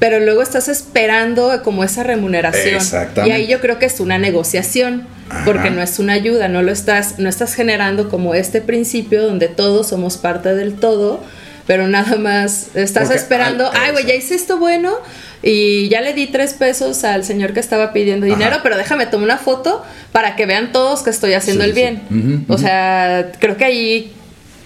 pero 0.00 0.18
luego 0.18 0.42
estás 0.42 0.66
esperando 0.68 1.62
como 1.62 1.84
esa 1.84 2.02
remuneración. 2.02 2.74
Exactamente. 2.74 3.28
Y 3.28 3.32
ahí 3.32 3.46
yo 3.46 3.60
creo 3.60 3.78
que 3.78 3.86
es 3.86 4.00
una 4.00 4.18
negociación. 4.18 5.06
Porque 5.44 5.70
no 5.70 5.80
es 5.80 6.00
una 6.00 6.14
ayuda, 6.14 6.48
no 6.48 6.60
lo 6.60 6.72
estás, 6.72 7.20
no 7.20 7.28
estás 7.28 7.54
generando 7.54 8.08
como 8.08 8.34
este 8.34 8.60
principio 8.60 9.22
donde 9.22 9.46
todos 9.46 9.86
somos 9.90 10.16
parte 10.16 10.56
del 10.56 10.74
todo, 10.74 11.20
pero 11.68 11.86
nada 11.86 12.16
más 12.16 12.74
estás 12.74 13.04
Porque 13.04 13.18
esperando, 13.20 13.70
al- 13.70 13.76
ay, 13.80 13.92
güey, 13.92 14.06
ya 14.06 14.14
hice 14.14 14.34
esto 14.34 14.58
bueno 14.58 14.92
y 15.40 15.88
ya 15.88 16.00
le 16.00 16.14
di 16.14 16.26
tres 16.26 16.54
pesos 16.54 17.04
al 17.04 17.22
señor 17.22 17.52
que 17.52 17.60
estaba 17.60 17.92
pidiendo 17.92 18.26
dinero, 18.26 18.54
Ajá. 18.54 18.60
pero 18.64 18.76
déjame 18.76 19.06
tomar 19.06 19.24
una 19.26 19.38
foto 19.38 19.84
para 20.10 20.34
que 20.34 20.46
vean 20.46 20.72
todos 20.72 21.02
que 21.02 21.10
estoy 21.10 21.34
haciendo 21.34 21.62
Sí, 21.62 21.70
el 21.70 21.76
sí, 21.76 21.80
bien. 21.80 22.44
O 22.48 22.58
sea, 22.58 23.30
creo 23.38 23.56
que 23.56 23.64
ahí 23.66 24.12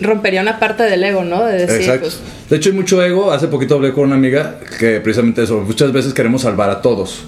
rompería 0.00 0.42
una 0.42 0.58
parte 0.58 0.82
del 0.82 1.02
ego, 1.04 1.24
¿no? 1.24 1.44
De 1.44 1.58
decir, 1.58 1.80
Exacto. 1.80 2.00
pues, 2.02 2.20
De 2.50 2.56
hecho, 2.56 2.70
hay 2.70 2.76
mucho 2.76 3.02
ego. 3.02 3.32
Hace 3.32 3.48
poquito 3.48 3.76
hablé 3.76 3.92
con 3.92 4.04
una 4.04 4.16
amiga 4.16 4.58
que 4.78 5.00
precisamente 5.00 5.42
eso. 5.42 5.60
Muchas 5.60 5.92
veces 5.92 6.12
queremos 6.14 6.42
salvar 6.42 6.70
a 6.70 6.82
todos 6.82 7.24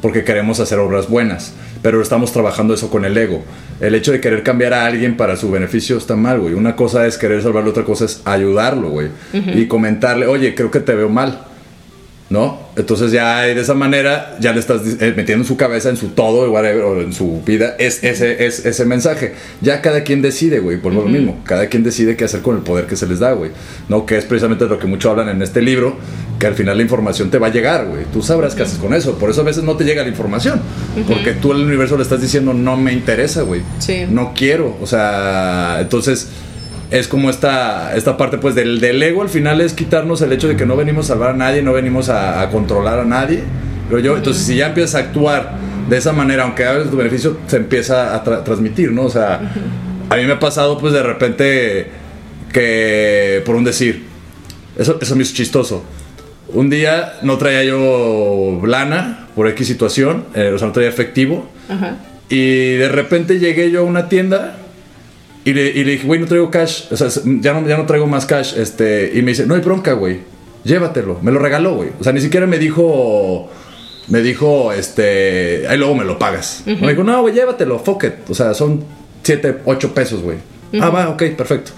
porque 0.00 0.24
queremos 0.24 0.60
hacer 0.60 0.78
obras 0.78 1.08
buenas, 1.08 1.52
pero 1.82 2.02
estamos 2.02 2.32
trabajando 2.32 2.74
eso 2.74 2.90
con 2.90 3.04
el 3.04 3.16
ego. 3.16 3.42
El 3.80 3.94
hecho 3.94 4.12
de 4.12 4.20
querer 4.20 4.42
cambiar 4.42 4.74
a 4.74 4.86
alguien 4.86 5.16
para 5.16 5.36
su 5.36 5.50
beneficio 5.50 5.96
está 5.96 6.16
mal, 6.16 6.40
güey. 6.40 6.54
Una 6.54 6.76
cosa 6.76 7.06
es 7.06 7.18
querer 7.18 7.42
salvarlo, 7.42 7.70
otra 7.70 7.84
cosa 7.84 8.04
es 8.04 8.20
ayudarlo, 8.24 8.90
güey. 8.90 9.08
Y 9.32 9.66
comentarle, 9.66 10.26
oye, 10.26 10.54
creo 10.54 10.70
que 10.70 10.80
te 10.80 10.94
veo 10.94 11.08
mal. 11.08 11.46
¿No? 12.32 12.58
Entonces 12.76 13.12
ya 13.12 13.42
de 13.42 13.60
esa 13.60 13.74
manera 13.74 14.38
ya 14.40 14.54
le 14.54 14.60
estás 14.60 14.80
eh, 15.00 15.12
metiendo 15.14 15.42
en 15.42 15.44
su 15.44 15.58
cabeza, 15.58 15.90
en 15.90 15.98
su 15.98 16.08
todo, 16.08 16.50
whatever, 16.50 16.82
o 16.82 17.00
en 17.02 17.12
su 17.12 17.42
vida, 17.44 17.76
es 17.78 18.02
ese, 18.02 18.46
es 18.46 18.64
ese 18.64 18.86
mensaje. 18.86 19.34
Ya 19.60 19.82
cada 19.82 20.02
quien 20.02 20.22
decide, 20.22 20.58
güey, 20.58 20.78
por 20.78 20.94
lo 20.94 21.02
mismo. 21.02 21.40
Cada 21.44 21.66
quien 21.66 21.82
decide 21.82 22.16
qué 22.16 22.24
hacer 22.24 22.40
con 22.40 22.56
el 22.56 22.62
poder 22.62 22.86
que 22.86 22.96
se 22.96 23.06
les 23.06 23.18
da, 23.18 23.32
güey. 23.32 23.50
¿No? 23.90 24.06
Que 24.06 24.16
es 24.16 24.24
precisamente 24.24 24.64
lo 24.64 24.78
que 24.78 24.86
mucho 24.86 25.10
hablan 25.10 25.28
en 25.28 25.42
este 25.42 25.60
libro, 25.60 25.98
que 26.38 26.46
al 26.46 26.54
final 26.54 26.78
la 26.78 26.82
información 26.82 27.30
te 27.30 27.38
va 27.38 27.48
a 27.48 27.50
llegar, 27.50 27.86
güey. 27.86 28.06
Tú 28.10 28.22
sabrás 28.22 28.54
qué 28.54 28.62
haces 28.62 28.78
con 28.78 28.94
eso. 28.94 29.18
Por 29.18 29.28
eso 29.28 29.42
a 29.42 29.44
veces 29.44 29.62
no 29.62 29.76
te 29.76 29.84
llega 29.84 30.02
la 30.02 30.08
información. 30.08 30.58
Porque 31.06 31.32
tú 31.34 31.52
al 31.52 31.62
universo 31.62 31.98
le 31.98 32.02
estás 32.02 32.22
diciendo, 32.22 32.54
no 32.54 32.78
me 32.78 32.94
interesa, 32.94 33.42
güey. 33.42 33.60
Sí. 33.78 34.06
No 34.08 34.32
quiero. 34.34 34.78
O 34.80 34.86
sea, 34.86 35.76
entonces 35.80 36.28
es 36.92 37.08
como 37.08 37.30
esta, 37.30 37.96
esta 37.96 38.16
parte 38.16 38.38
pues 38.38 38.54
del, 38.54 38.78
del 38.78 39.02
ego 39.02 39.22
al 39.22 39.28
final 39.28 39.60
es 39.60 39.72
quitarnos 39.72 40.20
el 40.22 40.32
hecho 40.32 40.46
de 40.46 40.56
que 40.56 40.66
no 40.66 40.76
venimos 40.76 41.06
a 41.06 41.08
salvar 41.14 41.30
a 41.30 41.36
nadie, 41.36 41.62
no 41.62 41.72
venimos 41.72 42.08
a, 42.08 42.40
a 42.42 42.50
controlar 42.50 43.00
a 43.00 43.04
nadie. 43.04 43.42
Pero 43.88 44.00
yo, 44.00 44.16
entonces 44.16 44.44
si 44.44 44.56
ya 44.56 44.68
empiezas 44.68 44.94
a 44.94 44.98
actuar 45.06 45.54
de 45.88 45.96
esa 45.96 46.12
manera, 46.12 46.44
aunque 46.44 46.64
hagas 46.64 46.90
tu 46.90 46.96
beneficio, 46.96 47.38
se 47.46 47.56
empieza 47.56 48.14
a 48.14 48.22
tra- 48.24 48.44
transmitir, 48.44 48.92
¿no? 48.92 49.02
O 49.04 49.10
sea, 49.10 49.40
a 50.08 50.16
mí 50.16 50.24
me 50.24 50.32
ha 50.32 50.38
pasado 50.38 50.78
pues 50.78 50.92
de 50.92 51.02
repente 51.02 51.88
que, 52.52 53.42
por 53.44 53.56
un 53.56 53.64
decir, 53.64 54.04
eso, 54.78 54.98
eso 55.00 55.16
me 55.16 55.22
hizo 55.22 55.34
chistoso. 55.34 55.84
Un 56.48 56.68
día 56.70 57.14
no 57.22 57.38
traía 57.38 57.64
yo 57.64 58.60
lana 58.66 59.28
por 59.34 59.48
X 59.48 59.66
situación, 59.66 60.24
eh, 60.34 60.52
o 60.54 60.58
sea, 60.58 60.68
no 60.68 60.72
traía 60.72 60.90
efectivo. 60.90 61.50
Ajá. 61.68 61.96
Y 62.28 62.74
de 62.74 62.88
repente 62.88 63.38
llegué 63.38 63.70
yo 63.70 63.80
a 63.80 63.84
una 63.84 64.08
tienda 64.08 64.58
y 65.44 65.52
le, 65.52 65.70
y 65.70 65.84
le 65.84 65.92
dije, 65.92 66.06
güey, 66.06 66.20
no 66.20 66.26
traigo 66.26 66.50
cash. 66.50 66.84
O 66.90 66.96
sea, 66.96 67.08
ya 67.40 67.52
no, 67.52 67.66
ya 67.66 67.76
no 67.76 67.86
traigo 67.86 68.06
más 68.06 68.26
cash. 68.26 68.54
Este, 68.56 69.12
y 69.14 69.22
me 69.22 69.32
dice, 69.32 69.46
no 69.46 69.54
hay 69.54 69.60
bronca, 69.60 69.92
güey. 69.92 70.20
Llévatelo. 70.64 71.18
Me 71.22 71.32
lo 71.32 71.38
regaló, 71.38 71.74
güey. 71.74 71.90
O 71.98 72.04
sea, 72.04 72.12
ni 72.12 72.20
siquiera 72.20 72.46
me 72.46 72.58
dijo. 72.58 73.50
Me 74.08 74.20
dijo, 74.20 74.72
este. 74.72 75.66
Ahí 75.68 75.78
luego 75.78 75.94
me 75.94 76.04
lo 76.04 76.18
pagas. 76.18 76.62
Me 76.66 76.90
dijo, 76.90 77.02
no, 77.02 77.20
güey, 77.22 77.34
llévatelo. 77.34 77.78
Fuck 77.78 78.04
it. 78.04 78.12
O 78.30 78.34
sea, 78.34 78.54
son 78.54 78.84
7, 79.22 79.58
8 79.64 79.94
pesos, 79.94 80.22
güey. 80.22 80.38
Ah, 80.80 80.90
va, 80.90 81.08
ok, 81.10 81.22
perfecto. 81.36 81.72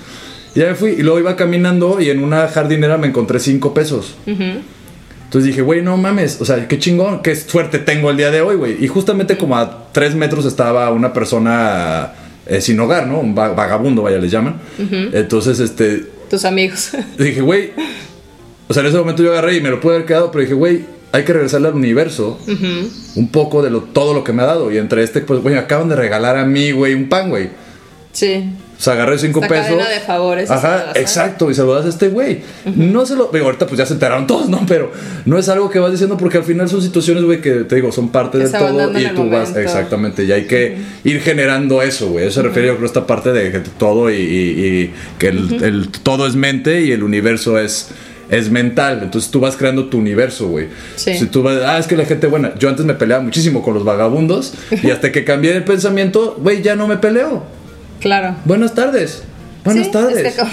Y 0.54 0.60
ya 0.60 0.66
me 0.66 0.74
fui. 0.74 0.90
Y 0.90 1.02
luego 1.02 1.18
iba 1.18 1.34
caminando 1.36 2.00
y 2.00 2.10
en 2.10 2.22
una 2.22 2.48
jardinera 2.48 2.98
me 2.98 3.06
encontré 3.06 3.40
5 3.40 3.72
pesos. 3.72 4.16
Entonces 5.34 5.48
dije, 5.48 5.62
güey, 5.62 5.82
no 5.82 5.96
mames, 5.96 6.40
o 6.40 6.44
sea, 6.44 6.68
qué 6.68 6.78
chingón, 6.78 7.20
qué 7.20 7.34
suerte 7.34 7.80
tengo 7.80 8.08
el 8.10 8.16
día 8.16 8.30
de 8.30 8.40
hoy, 8.40 8.54
güey. 8.54 8.84
Y 8.84 8.86
justamente 8.86 9.36
como 9.36 9.56
a 9.56 9.88
tres 9.90 10.14
metros 10.14 10.44
estaba 10.44 10.92
una 10.92 11.12
persona 11.12 12.12
eh, 12.46 12.60
sin 12.60 12.78
hogar, 12.80 13.06
¿no? 13.06 13.20
Un 13.20 13.36
va- 13.36 13.52
vagabundo, 13.54 14.02
vaya, 14.02 14.18
les 14.18 14.30
llaman. 14.30 14.60
Entonces, 15.12 15.60
este, 15.60 16.04
Tus 16.30 16.44
amigos. 16.44 16.90
dije, 17.18 17.40
güey, 17.40 17.70
o 18.68 18.74
sea, 18.74 18.82
en 18.82 18.88
ese 18.88 18.98
momento 18.98 19.22
yo 19.22 19.32
agarré 19.32 19.56
y 19.56 19.60
me 19.60 19.70
lo 19.70 19.80
pude 19.80 19.94
haber 19.96 20.06
quedado, 20.06 20.30
pero 20.30 20.42
dije, 20.42 20.54
güey, 20.54 20.84
hay 21.12 21.22
que 21.24 21.32
regresarle 21.32 21.68
al 21.68 21.74
universo 21.74 22.40
un 23.16 23.28
poco 23.30 23.62
de 23.62 23.70
lo, 23.70 23.82
todo 23.82 24.14
lo 24.14 24.24
que 24.24 24.32
me 24.32 24.42
ha 24.42 24.46
dado. 24.46 24.72
Y 24.72 24.78
entre 24.78 25.02
este, 25.04 25.20
pues, 25.20 25.40
güey, 25.40 25.56
acaban 25.56 25.88
de 25.88 25.96
regalar 25.96 26.36
a 26.36 26.44
mí, 26.44 26.72
güey, 26.72 26.94
un 26.94 27.08
pan, 27.08 27.28
güey. 27.30 27.50
Sí. 28.12 28.50
O 28.76 28.82
sea, 28.84 28.94
agarré 28.94 29.18
cinco 29.18 29.40
Esta 29.40 29.54
pesos. 29.54 29.66
cadena 29.68 29.88
de 29.88 30.00
favores, 30.00 30.50
Ajá, 30.50 30.90
exacto. 30.94 31.50
Y 31.50 31.54
se 31.54 31.62
lo 31.62 31.74
das 31.74 31.86
a 31.86 31.88
este 31.88 32.08
güey. 32.08 32.40
No 32.74 33.06
se 33.06 33.14
lo. 33.16 33.30
Digo, 33.32 33.46
ahorita 33.46 33.66
pues 33.66 33.78
ya 33.78 33.86
se 33.86 33.94
enteraron 33.94 34.26
todos, 34.26 34.48
¿no? 34.48 34.60
Pero 34.66 34.90
no 35.24 35.38
es 35.38 35.48
algo 35.48 35.70
que 35.70 35.78
vas 35.78 35.92
diciendo 35.92 36.16
porque 36.16 36.38
al 36.38 36.44
final 36.44 36.68
son 36.68 36.82
situaciones, 36.82 37.22
güey, 37.24 37.40
que 37.40 37.50
te 37.64 37.76
digo, 37.76 37.92
son 37.92 38.08
parte 38.10 38.38
del 38.38 38.48
van 38.50 38.60
todo. 38.76 38.98
Y 39.00 39.06
tú 39.14 39.30
vas. 39.30 39.56
Exactamente. 39.56 40.24
Y 40.24 40.32
hay 40.32 40.46
que 40.46 40.76
ir 41.04 41.20
generando 41.20 41.82
eso, 41.82 42.08
güey. 42.10 42.26
Eso 42.26 42.40
se 42.40 42.48
refiere, 42.48 42.68
yo 42.68 42.74
creo, 42.74 42.84
a 42.84 42.86
esta 42.86 43.06
parte 43.06 43.32
de 43.32 43.52
que 43.52 43.60
todo 43.60 44.10
y, 44.10 44.14
y- 44.16 44.64
y 44.66 44.94
que 45.18 45.28
el, 45.28 45.62
el 45.64 45.88
todo 45.90 46.26
es 46.26 46.34
mente 46.34 46.80
y 46.82 46.92
el 46.92 47.02
universo 47.02 47.58
es. 47.58 47.88
Es 48.30 48.50
mental, 48.50 49.00
entonces 49.02 49.30
tú 49.30 49.38
vas 49.38 49.54
creando 49.54 49.84
tu 49.90 49.98
universo, 49.98 50.48
güey. 50.48 50.68
Sí. 50.96 51.14
Si 51.18 51.26
tú 51.26 51.42
vas, 51.42 51.58
ah, 51.62 51.78
es 51.78 51.86
que 51.86 51.94
la 51.94 52.06
gente 52.06 52.26
buena. 52.26 52.54
Yo 52.58 52.70
antes 52.70 52.84
me 52.86 52.94
peleaba 52.94 53.22
muchísimo 53.22 53.62
con 53.62 53.74
los 53.74 53.84
vagabundos 53.84 54.54
y 54.82 54.90
hasta 54.90 55.12
que 55.12 55.24
cambié 55.24 55.54
el 55.54 55.62
pensamiento, 55.62 56.34
güey, 56.40 56.62
ya 56.62 56.74
no 56.74 56.88
me 56.88 56.96
peleo. 56.96 57.44
Claro. 58.04 58.36
Buenas 58.44 58.74
tardes. 58.74 59.22
Buenas 59.64 59.86
Sí, 59.86 59.92
tardes. 59.92 60.18
es 60.18 60.34
que 60.34 60.38
como- 60.40 60.52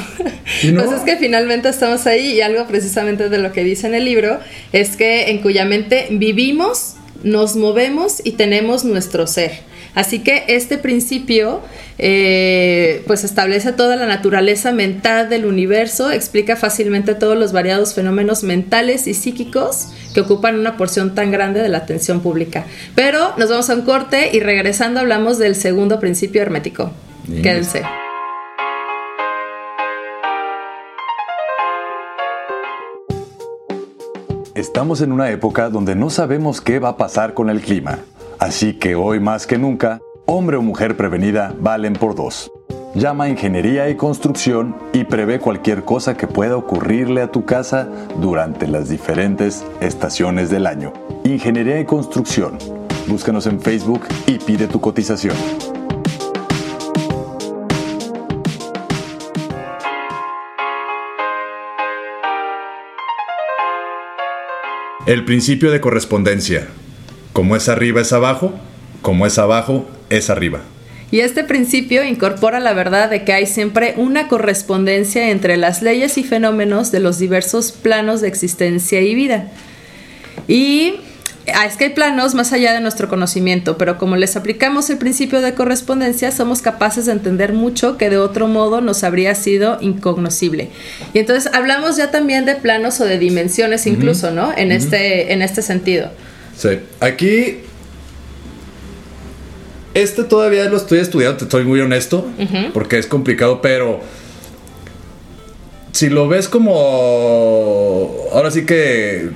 ¿Y 0.63 0.71
no? 0.71 0.83
Pues 0.85 0.99
es 0.99 1.03
que 1.03 1.17
finalmente 1.17 1.67
estamos 1.67 2.07
ahí 2.07 2.27
y 2.31 2.39
algo 2.39 2.65
precisamente 2.65 3.27
de 3.27 3.37
lo 3.39 3.51
que 3.51 3.65
dice 3.65 3.87
en 3.87 3.93
el 3.93 4.05
libro 4.05 4.39
es 4.71 4.95
que 4.95 5.29
en 5.31 5.39
cuya 5.41 5.65
mente 5.65 6.07
vivimos, 6.11 6.93
nos 7.23 7.57
movemos 7.57 8.21
y 8.23 8.31
tenemos 8.31 8.85
nuestro 8.85 9.27
ser. 9.27 9.51
Así 9.95 10.19
que 10.19 10.45
este 10.47 10.77
principio 10.77 11.59
eh, 11.97 13.03
pues 13.05 13.25
establece 13.25 13.73
toda 13.73 13.97
la 13.97 14.05
naturaleza 14.05 14.71
mental 14.71 15.27
del 15.27 15.43
universo, 15.45 16.09
explica 16.09 16.55
fácilmente 16.55 17.15
todos 17.15 17.37
los 17.37 17.51
variados 17.51 17.93
fenómenos 17.93 18.43
mentales 18.43 19.07
y 19.07 19.13
psíquicos 19.13 19.89
que 20.13 20.21
ocupan 20.21 20.57
una 20.57 20.77
porción 20.77 21.15
tan 21.15 21.31
grande 21.31 21.61
de 21.61 21.67
la 21.67 21.79
atención 21.79 22.21
pública. 22.21 22.65
Pero 22.95 23.33
nos 23.37 23.49
vamos 23.49 23.69
a 23.69 23.75
un 23.75 23.81
corte 23.81 24.29
y 24.31 24.39
regresando 24.39 25.01
hablamos 25.01 25.37
del 25.37 25.55
segundo 25.57 25.99
principio 25.99 26.41
hermético. 26.41 26.93
Bien. 27.27 27.43
Quédense. 27.43 27.83
Estamos 34.53 35.01
en 35.01 35.11
una 35.11 35.29
época 35.31 35.69
donde 35.69 35.95
no 35.95 36.09
sabemos 36.09 36.61
qué 36.61 36.79
va 36.79 36.89
a 36.89 36.97
pasar 36.97 37.33
con 37.33 37.49
el 37.49 37.61
clima. 37.61 37.99
Así 38.37 38.73
que 38.73 38.95
hoy 38.95 39.19
más 39.19 39.47
que 39.47 39.57
nunca, 39.57 40.01
hombre 40.25 40.57
o 40.57 40.61
mujer 40.61 40.97
prevenida 40.97 41.55
valen 41.59 41.93
por 41.93 42.15
dos. 42.15 42.51
Llama 42.93 43.23
a 43.23 43.29
Ingeniería 43.29 43.89
y 43.89 43.95
Construcción 43.95 44.75
y 44.91 45.05
prevé 45.05 45.39
cualquier 45.39 45.83
cosa 45.83 46.17
que 46.17 46.27
pueda 46.27 46.57
ocurrirle 46.57 47.21
a 47.21 47.31
tu 47.31 47.45
casa 47.45 47.87
durante 48.19 48.67
las 48.67 48.89
diferentes 48.89 49.63
estaciones 49.79 50.49
del 50.49 50.67
año. 50.67 50.91
Ingeniería 51.23 51.79
y 51.79 51.85
Construcción. 51.85 52.57
Búscanos 53.07 53.47
en 53.47 53.61
Facebook 53.61 54.01
y 54.27 54.37
pide 54.39 54.67
tu 54.67 54.81
cotización. 54.81 55.35
El 65.07 65.25
principio 65.25 65.71
de 65.71 65.81
correspondencia. 65.81 66.67
Como 67.33 67.55
es 67.55 67.69
arriba 67.69 68.01
es 68.01 68.13
abajo, 68.13 68.53
como 69.01 69.25
es 69.25 69.39
abajo 69.39 69.89
es 70.11 70.29
arriba. 70.29 70.61
Y 71.09 71.21
este 71.21 71.43
principio 71.43 72.03
incorpora 72.03 72.59
la 72.59 72.73
verdad 72.73 73.09
de 73.09 73.23
que 73.23 73.33
hay 73.33 73.47
siempre 73.47 73.95
una 73.97 74.27
correspondencia 74.27 75.31
entre 75.31 75.57
las 75.57 75.81
leyes 75.81 76.19
y 76.19 76.23
fenómenos 76.23 76.91
de 76.91 76.99
los 76.99 77.17
diversos 77.17 77.71
planos 77.71 78.21
de 78.21 78.27
existencia 78.27 79.01
y 79.01 79.15
vida. 79.15 79.47
Y 80.47 80.97
es 81.65 81.75
que 81.77 81.85
hay 81.85 81.89
planos 81.91 82.33
más 82.35 82.53
allá 82.53 82.73
de 82.73 82.81
nuestro 82.81 83.07
conocimiento, 83.07 83.77
pero 83.77 83.97
como 83.97 84.15
les 84.15 84.35
aplicamos 84.35 84.89
el 84.89 84.97
principio 84.97 85.41
de 85.41 85.53
correspondencia, 85.53 86.31
somos 86.31 86.61
capaces 86.61 87.05
de 87.05 87.13
entender 87.13 87.53
mucho 87.53 87.97
que 87.97 88.09
de 88.09 88.17
otro 88.17 88.47
modo 88.47 88.81
nos 88.81 89.03
habría 89.03 89.35
sido 89.35 89.77
incognoscible. 89.81 90.69
Y 91.13 91.19
entonces 91.19 91.51
hablamos 91.53 91.97
ya 91.97 92.11
también 92.11 92.45
de 92.45 92.55
planos 92.55 92.99
o 93.01 93.05
de 93.05 93.17
dimensiones 93.17 93.87
incluso, 93.87 94.31
¿no? 94.31 94.51
En, 94.55 94.71
este, 94.71 95.33
en 95.33 95.41
este 95.41 95.61
sentido. 95.61 96.09
Sí. 96.57 96.79
Aquí. 96.99 97.59
Este 99.93 100.23
todavía 100.23 100.69
lo 100.69 100.77
estoy 100.77 100.99
estudiando, 100.99 101.37
te 101.37 101.43
estoy 101.43 101.65
muy 101.65 101.81
honesto, 101.81 102.25
porque 102.73 102.97
es 102.97 103.07
complicado, 103.07 103.61
pero 103.61 103.99
si 105.91 106.09
lo 106.09 106.29
ves 106.29 106.47
como 106.47 108.09
ahora 108.31 108.51
sí 108.51 108.65
que 108.65 109.31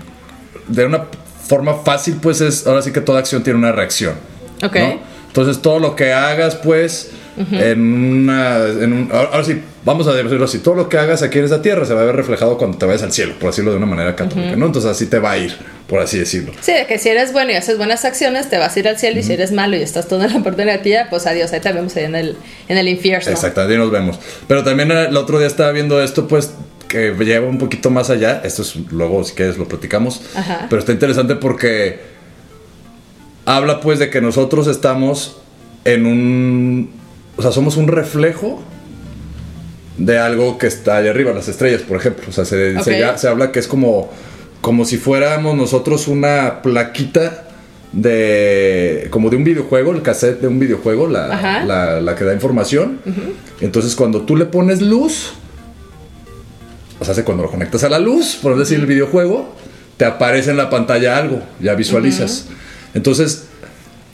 de 0.67 0.85
una 0.85 1.04
forma 1.47 1.75
fácil, 1.83 2.15
pues 2.21 2.41
es 2.41 2.65
ahora 2.67 2.81
sí 2.81 2.91
que 2.91 3.01
toda 3.01 3.19
acción 3.19 3.43
tiene 3.43 3.59
una 3.59 3.71
reacción. 3.71 4.15
Ok. 4.63 4.75
¿no? 4.75 4.99
Entonces 5.27 5.61
todo 5.61 5.79
lo 5.79 5.95
que 5.95 6.13
hagas, 6.13 6.55
pues, 6.55 7.11
en 7.51 7.81
una, 7.93 8.59
en 8.65 8.93
un- 8.93 9.09
ahora 9.11 9.29
ahora 9.33 9.43
sí, 9.43 9.61
vamos 9.83 10.07
a 10.07 10.13
decirlo 10.13 10.45
así, 10.45 10.59
todo 10.59 10.73
lo 10.75 10.87
que 10.87 10.97
hagas 10.97 11.21
aquí 11.21 11.39
en 11.39 11.43
esta 11.43 11.61
tierra 11.61 11.85
se 11.85 11.93
va 11.93 12.01
a 12.03 12.05
ver 12.05 12.15
reflejado 12.15 12.57
cuando 12.57 12.77
te 12.77 12.85
vayas 12.85 13.03
al 13.03 13.11
cielo, 13.11 13.33
por 13.37 13.49
decirlo 13.49 13.71
de 13.71 13.77
una 13.77 13.85
manera 13.85 14.15
católica, 14.15 14.55
¿no? 14.55 14.67
Entonces 14.67 14.89
así 14.89 15.07
te 15.07 15.19
va 15.19 15.31
a 15.31 15.37
ir, 15.37 15.53
por 15.89 15.99
así 15.99 16.17
decirlo. 16.17 16.53
Sí, 16.61 16.71
de 16.71 16.85
que 16.87 16.97
si 16.97 17.09
eres 17.09 17.33
bueno 17.33 17.51
y 17.51 17.55
haces 17.55 17.77
buenas 17.77 18.05
acciones, 18.05 18.49
te 18.49 18.57
vas 18.57 18.73
a 18.73 18.79
ir 18.79 18.87
al 18.87 18.97
cielo, 18.97 19.19
y 19.19 19.23
si 19.23 19.33
eres 19.33 19.51
malo 19.51 19.75
y 19.75 19.81
estás 19.81 20.07
todo 20.07 20.23
en 20.23 20.31
la 20.33 20.39
parte 20.41 20.63
negativa, 20.63 21.07
pues 21.09 21.27
adiós, 21.27 21.51
ahí 21.51 21.59
te 21.59 21.73
vemos 21.73 21.93
ahí 21.97 22.05
en 22.05 22.15
el, 22.15 22.37
en 22.69 22.77
el 22.77 22.87
infierno. 22.87 23.29
Exactamente, 23.29 23.73
ahí 23.73 23.79
nos 23.79 23.91
vemos. 23.91 24.17
Pero 24.47 24.63
también 24.63 24.89
el 24.91 25.17
otro 25.17 25.37
día 25.37 25.47
estaba 25.47 25.71
viendo 25.73 26.01
esto, 26.01 26.29
pues, 26.29 26.51
que 26.87 27.13
lleva 27.23 27.47
un 27.47 27.57
poquito 27.57 27.89
más 27.89 28.09
allá. 28.09 28.41
Esto 28.43 28.61
es 28.61 28.75
luego, 28.91 29.23
si 29.23 29.33
quieres, 29.33 29.57
lo 29.57 29.67
platicamos. 29.67 30.21
Ajá. 30.35 30.67
Pero 30.69 30.79
está 30.79 30.91
interesante 30.91 31.35
porque 31.35 31.99
habla, 33.45 33.79
pues, 33.81 33.99
de 33.99 34.09
que 34.09 34.21
nosotros 34.21 34.67
estamos 34.67 35.37
en 35.83 36.05
un. 36.05 36.89
O 37.37 37.41
sea, 37.41 37.51
somos 37.51 37.77
un 37.77 37.87
reflejo 37.87 38.63
de 39.97 40.17
algo 40.19 40.57
que 40.57 40.67
está 40.67 40.97
allá 40.97 41.11
arriba, 41.11 41.31
las 41.33 41.47
estrellas, 41.47 41.81
por 41.81 41.97
ejemplo. 41.97 42.25
O 42.29 42.31
sea, 42.31 42.45
se, 42.45 42.73
se 42.83 42.91
Ok. 42.93 42.99
ya- 42.99 43.17
se 43.17 43.27
habla 43.27 43.51
que 43.51 43.59
es 43.59 43.67
como, 43.67 44.09
como 44.61 44.85
si 44.85 44.97
fuéramos 44.97 45.55
nosotros 45.55 46.07
una 46.07 46.61
plaquita 46.61 47.41
de 47.93 49.07
como 49.09 49.29
de 49.29 49.37
un 49.37 49.43
videojuego, 49.45 49.91
el 49.93 50.01
cassette 50.01 50.41
de 50.41 50.47
un 50.47 50.59
videojuego, 50.59 51.07
la, 51.07 51.99
la 52.01 52.15
que 52.15 52.25
da 52.25 52.33
información. 52.33 52.99
Entonces, 53.61 53.95
cuando 53.95 54.21
tú 54.21 54.35
le 54.35 54.45
pones 54.45 54.81
luz, 54.81 55.33
o 56.99 57.03
sea, 57.05 57.11
hace 57.13 57.23
cuando 57.23 57.43
lo 57.43 57.51
conectas 57.51 57.83
a 57.83 57.89
la 57.89 57.99
luz, 57.99 58.37
por 58.41 58.57
decir 58.57 58.79
el 58.79 58.85
videojuego, 58.85 59.53
te 59.97 60.05
aparece 60.05 60.51
en 60.51 60.57
la 60.57 60.69
pantalla 60.69 61.17
algo, 61.17 61.41
ya 61.59 61.73
visualizas. 61.75 62.47
Entonces, 62.93 63.45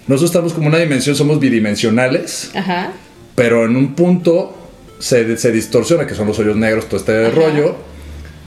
nosotros 0.07 0.31
estamos 0.31 0.53
como 0.53 0.67
una 0.67 0.77
dimensión, 0.77 1.15
somos 1.15 1.39
bidimensionales, 1.39 2.51
Ajá. 2.55 2.91
pero 3.35 3.65
en 3.65 3.75
un 3.75 3.95
punto 3.95 4.57
se, 4.99 5.37
se 5.37 5.51
distorsiona, 5.51 6.05
que 6.05 6.15
son 6.15 6.27
los 6.27 6.37
hoyos 6.39 6.55
negros, 6.55 6.87
todo 6.87 6.99
este 6.99 7.25
Ajá. 7.25 7.35
rollo. 7.35 7.75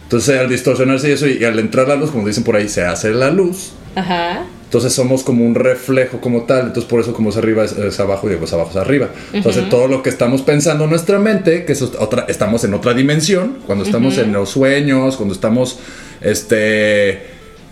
Entonces, 0.04 0.38
al 0.38 0.48
distorsionarse 0.48 1.08
y 1.08 1.12
eso, 1.12 1.26
y 1.26 1.44
al 1.44 1.58
entrar 1.58 1.88
la 1.88 1.96
luz, 1.96 2.10
como 2.10 2.26
dicen 2.26 2.44
por 2.44 2.56
ahí, 2.56 2.68
se 2.68 2.84
hace 2.84 3.12
la 3.12 3.30
luz. 3.30 3.72
Ajá. 3.94 4.44
Entonces 4.74 4.92
somos 4.92 5.22
como 5.22 5.46
un 5.46 5.54
reflejo 5.54 6.20
como 6.20 6.46
tal, 6.46 6.66
entonces 6.66 6.90
por 6.90 6.98
eso 6.98 7.14
como 7.14 7.30
es 7.30 7.36
arriba 7.36 7.62
es, 7.62 7.78
es 7.78 8.00
abajo 8.00 8.26
y 8.26 8.30
después 8.30 8.52
abajo 8.54 8.70
es 8.70 8.76
arriba. 8.76 9.08
Entonces 9.32 9.68
todo 9.68 9.86
lo 9.86 10.02
que 10.02 10.10
estamos 10.10 10.42
pensando 10.42 10.82
en 10.82 10.90
nuestra 10.90 11.20
mente, 11.20 11.64
que 11.64 11.74
es 11.74 11.82
otra, 11.82 12.24
estamos 12.26 12.64
en 12.64 12.74
otra 12.74 12.92
dimensión, 12.92 13.58
cuando 13.66 13.84
estamos 13.84 14.18
en 14.18 14.32
los 14.32 14.48
sueños, 14.50 15.14
cuando 15.14 15.32
estamos 15.32 15.78
este 16.22 17.22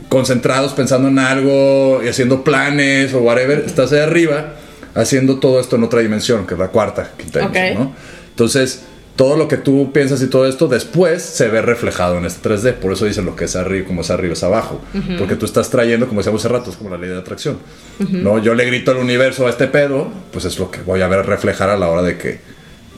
concentrados 0.09 0.75
pensando 0.75 1.09
en 1.09 1.19
algo 1.19 2.01
y 2.05 2.09
haciendo 2.09 2.45
planes 2.45 3.13
o 3.15 3.19
whatever, 3.19 3.65
estás 3.67 3.91
ahí 3.91 3.99
arriba 3.99 4.55
haciendo 4.95 5.41
todo 5.41 5.59
esto 5.59 5.75
en 5.75 5.83
otra 5.83 5.99
dimensión, 6.03 6.47
que 6.47 6.55
es 6.55 6.61
la 6.61 6.69
cuarta, 6.69 7.11
quinta 7.19 7.45
Ok. 7.47 7.53
dimensión, 7.53 7.83
¿no? 7.83 7.93
Entonces, 8.31 8.83
todo 9.17 9.37
lo 9.37 9.47
que 9.47 9.59
tú 9.59 9.93
piensas 9.93 10.23
y 10.23 10.27
todo 10.27 10.47
esto 10.47 10.69
después 10.69 11.23
se 11.23 11.49
ve 11.49 11.61
reflejado 11.61 12.19
en 12.19 12.25
este 12.25 12.49
3D. 12.49 12.75
Por 12.75 12.93
eso 12.93 13.05
dicen 13.05 13.27
lo 13.27 13.37
que 13.37 13.45
es 13.45 13.57
arriba, 13.57 13.87
como 13.87 14.01
es 14.01 14.11
arriba 14.11 14.33
es 14.33 14.43
abajo. 14.43 14.81
Porque 15.19 15.37
tú 15.37 15.45
estás 15.45 15.71
trayendo, 15.71 16.09
como 16.09 16.21
decíamos 16.21 16.45
hace 16.45 16.53
rato, 16.53 16.71
es 16.71 16.77
como 16.77 16.91
la 16.91 16.97
ley 16.97 17.11
de 17.11 17.19
atracción. 17.19 17.59
¿no? 17.99 18.39
Yo 18.39 18.55
le 18.55 18.65
grito 18.65 18.91
al 18.91 18.97
universo 18.97 19.47
a 19.47 19.51
este 19.51 19.67
pedo, 19.67 20.09
pues 20.33 20.45
es 20.45 20.59
lo 20.59 20.71
que 20.71 20.81
voy 20.81 21.03
a 21.03 21.09
ver 21.09 21.27
reflejar 21.27 21.69
a 21.69 21.77
la 21.77 21.89
hora 21.89 22.03
de 22.03 22.17
que, 22.17 22.41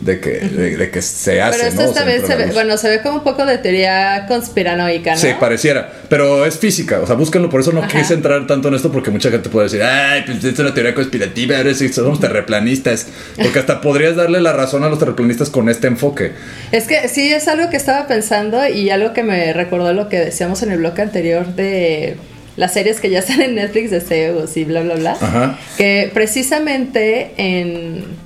de 0.01 0.21
que, 0.21 0.31
de, 0.31 0.77
de 0.77 0.91
que 0.91 1.01
se 1.03 1.41
hace. 1.41 1.59
Pero 1.59 1.69
esto 1.71 1.83
¿no? 1.83 1.89
Esta 1.89 2.05
vez 2.05 2.27
se 2.27 2.37
ve, 2.37 2.47
bueno, 2.53 2.77
se 2.77 2.89
ve 2.89 3.03
como 3.03 3.19
un 3.19 3.25
poco 3.25 3.47
de 3.47 3.59
teoría 3.59 4.27
conspiranoica, 4.29 5.13
¿no? 5.13 5.17
Sí, 5.17 5.29
pareciera. 5.39 5.91
Pero 6.09 6.45
es 6.45 6.59
física. 6.59 7.01
O 7.01 7.07
sea, 7.07 7.17
búsquenlo. 7.17 7.49
Por 7.49 7.61
eso 7.61 7.73
no 7.73 7.81
Ajá. 7.81 7.99
quise 7.99 8.15
entrar 8.15 8.47
tanto 8.47 8.69
en 8.69 8.75
esto, 8.75 8.93
porque 8.93 9.11
mucha 9.11 9.31
gente 9.31 9.49
puede 9.49 9.67
decir, 9.67 9.83
ay, 9.83 10.23
pues 10.27 10.45
es 10.45 10.59
una 10.59 10.75
teoría 10.75 10.95
conspirativa, 10.95 11.57
sí 11.75 11.93
somos 11.93 12.21
terraplanistas. 12.21 13.07
Porque 13.37 13.59
hasta 13.59 13.81
podrías 13.81 14.17
darle 14.17 14.41
la 14.41 14.53
razón 14.53 14.85
a 14.85 14.89
los 14.89 14.99
terraplanistas 14.99 15.51
con 15.51 15.69
este 15.69 15.87
enfoque. 15.87 16.33
Es 16.73 16.87
que 16.87 17.09
sí, 17.09 17.33
es 17.33 17.49
algo 17.49 17.71
que 17.71 17.77
estaba 17.77 18.07
pensando 18.07 18.67
y 18.69 18.91
algo 18.91 19.13
que 19.13 19.23
me 19.23 19.53
recordó 19.53 19.93
lo 19.93 20.09
que 20.09 20.19
decíamos 20.19 20.63
en 20.63 20.73
el 20.73 20.79
bloque 20.79 21.03
anterior 21.03 21.47
de 21.55 22.17
las 22.57 22.73
series 22.73 23.01
que 23.01 23.11
ya 23.11 23.21
están 23.21 23.43
en 23.43 23.55
Netflix 23.55 23.91
de 23.91 24.01
Zeus 24.01 24.57
y 24.57 24.65
bla, 24.65 24.83
bla, 24.83 24.95
bla. 24.95 25.13
Ajá. 25.13 25.59
Que 25.77 26.11
precisamente 26.13 27.33
en. 27.37 28.24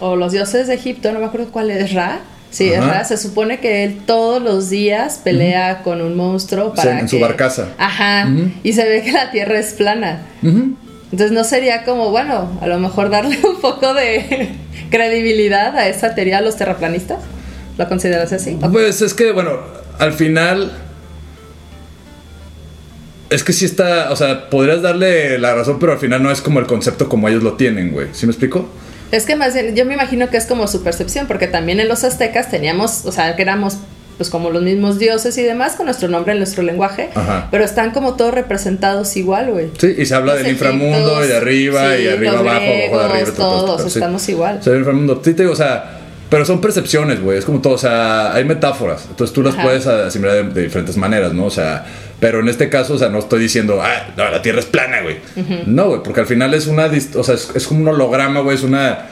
O 0.00 0.16
los 0.16 0.32
dioses 0.32 0.66
de 0.66 0.74
Egipto, 0.74 1.12
no 1.12 1.20
me 1.20 1.26
acuerdo 1.26 1.52
cuál 1.52 1.70
es, 1.70 1.92
Ra. 1.92 2.20
Sí, 2.50 2.70
es. 2.72 2.84
Ra. 2.84 3.04
Se 3.04 3.16
supone 3.16 3.60
que 3.60 3.84
él 3.84 4.00
todos 4.06 4.42
los 4.42 4.70
días 4.70 5.20
pelea 5.22 5.82
con 5.82 6.00
un 6.00 6.16
monstruo 6.16 6.74
para. 6.74 6.98
en 6.98 7.08
su 7.08 7.20
barcaza. 7.20 7.68
Ajá. 7.78 8.28
Y 8.62 8.72
se 8.72 8.88
ve 8.88 9.02
que 9.02 9.12
la 9.12 9.30
tierra 9.30 9.58
es 9.58 9.74
plana. 9.74 10.22
Ujú. 10.42 10.74
Entonces 11.12 11.32
no 11.32 11.44
sería 11.44 11.84
como, 11.84 12.10
bueno, 12.10 12.58
a 12.60 12.66
lo 12.66 12.78
mejor 12.78 13.10
darle 13.10 13.38
un 13.44 13.60
poco 13.60 13.94
de 13.94 14.50
credibilidad 14.90 15.76
a 15.76 15.88
esa 15.88 16.14
teoría 16.14 16.38
a 16.38 16.40
los 16.40 16.56
terraplanistas. 16.56 17.18
¿Lo 17.78 17.88
consideras 17.88 18.32
así? 18.32 18.58
Pues 18.72 19.00
es 19.02 19.14
que, 19.14 19.32
bueno, 19.32 19.58
al 19.98 20.12
final. 20.12 20.72
Es 23.28 23.44
que 23.44 23.52
sí 23.52 23.64
está. 23.64 24.10
O 24.10 24.16
sea, 24.16 24.50
podrías 24.50 24.82
darle 24.82 25.38
la 25.38 25.54
razón, 25.54 25.78
pero 25.78 25.92
al 25.92 25.98
final 25.98 26.22
no 26.22 26.30
es 26.30 26.40
como 26.40 26.58
el 26.58 26.66
concepto 26.66 27.08
como 27.08 27.28
ellos 27.28 27.42
lo 27.42 27.54
tienen, 27.54 27.92
güey. 27.92 28.08
¿Sí 28.12 28.26
me 28.26 28.32
explico? 28.32 28.68
Es 29.10 29.26
que 29.26 29.36
más 29.36 29.54
bien, 29.54 29.74
yo 29.74 29.84
me 29.84 29.94
imagino 29.94 30.30
que 30.30 30.36
es 30.36 30.46
como 30.46 30.66
su 30.68 30.82
percepción, 30.82 31.26
porque 31.26 31.46
también 31.46 31.80
en 31.80 31.88
los 31.88 32.04
aztecas 32.04 32.50
teníamos, 32.50 33.04
o 33.06 33.12
sea, 33.12 33.34
que 33.36 33.42
éramos 33.42 33.78
pues 34.16 34.28
como 34.28 34.50
los 34.50 34.62
mismos 34.62 34.98
dioses 34.98 35.38
y 35.38 35.42
demás 35.42 35.76
con 35.76 35.86
nuestro 35.86 36.06
nombre 36.08 36.32
en 36.32 36.38
nuestro 36.38 36.62
lenguaje, 36.62 37.08
Ajá. 37.14 37.48
pero 37.50 37.64
están 37.64 37.90
como 37.90 38.16
todos 38.16 38.34
representados 38.34 39.16
igual, 39.16 39.50
güey. 39.50 39.70
Sí, 39.78 39.94
y 39.96 40.04
se 40.04 40.14
habla 40.14 40.34
Los 40.34 40.42
del 40.42 40.52
inframundo 40.52 41.24
y 41.24 41.28
de 41.28 41.36
arriba 41.38 41.96
sí, 41.96 42.02
y 42.02 42.08
arriba 42.08 42.32
abajo, 42.38 42.50
abajo 42.50 42.98
de 42.98 43.04
arriba. 43.04 43.34
todo, 43.34 43.48
todo, 43.48 43.64
todos 43.64 43.76
todo, 43.78 43.88
sí. 43.88 43.98
estamos 43.98 44.28
igual. 44.28 44.58
O 44.60 44.62
sea, 44.62 44.74
el 44.74 44.80
inframundo. 44.80 45.22
Sí, 45.24 45.32
te 45.32 45.42
digo, 45.42 45.54
o 45.54 45.56
sea. 45.56 45.99
Pero 46.30 46.44
son 46.44 46.60
percepciones, 46.60 47.20
güey. 47.20 47.38
Es 47.38 47.44
como 47.44 47.60
todo. 47.60 47.74
O 47.74 47.78
sea, 47.78 48.32
hay 48.32 48.44
metáforas. 48.44 49.06
Entonces 49.10 49.34
tú 49.34 49.42
las 49.42 49.54
Ajá. 49.54 49.64
puedes 49.64 49.86
asimilar 49.86 50.36
de, 50.36 50.42
de 50.54 50.62
diferentes 50.62 50.96
maneras, 50.96 51.32
¿no? 51.34 51.46
O 51.46 51.50
sea, 51.50 51.84
pero 52.20 52.38
en 52.40 52.48
este 52.48 52.68
caso, 52.68 52.94
o 52.94 52.98
sea, 52.98 53.08
no 53.08 53.18
estoy 53.18 53.40
diciendo, 53.40 53.80
ah, 53.82 54.12
no, 54.16 54.30
la 54.30 54.40
tierra 54.40 54.60
es 54.60 54.66
plana, 54.66 55.00
güey. 55.02 55.16
No, 55.66 55.88
güey, 55.88 56.02
porque 56.04 56.20
al 56.20 56.26
final 56.26 56.54
es 56.54 56.66
una. 56.68 56.88
O 57.16 57.24
sea, 57.24 57.34
es, 57.34 57.50
es 57.54 57.66
como 57.66 57.80
un 57.80 57.88
holograma, 57.88 58.40
güey. 58.40 58.56
Es 58.56 58.62
una. 58.62 59.06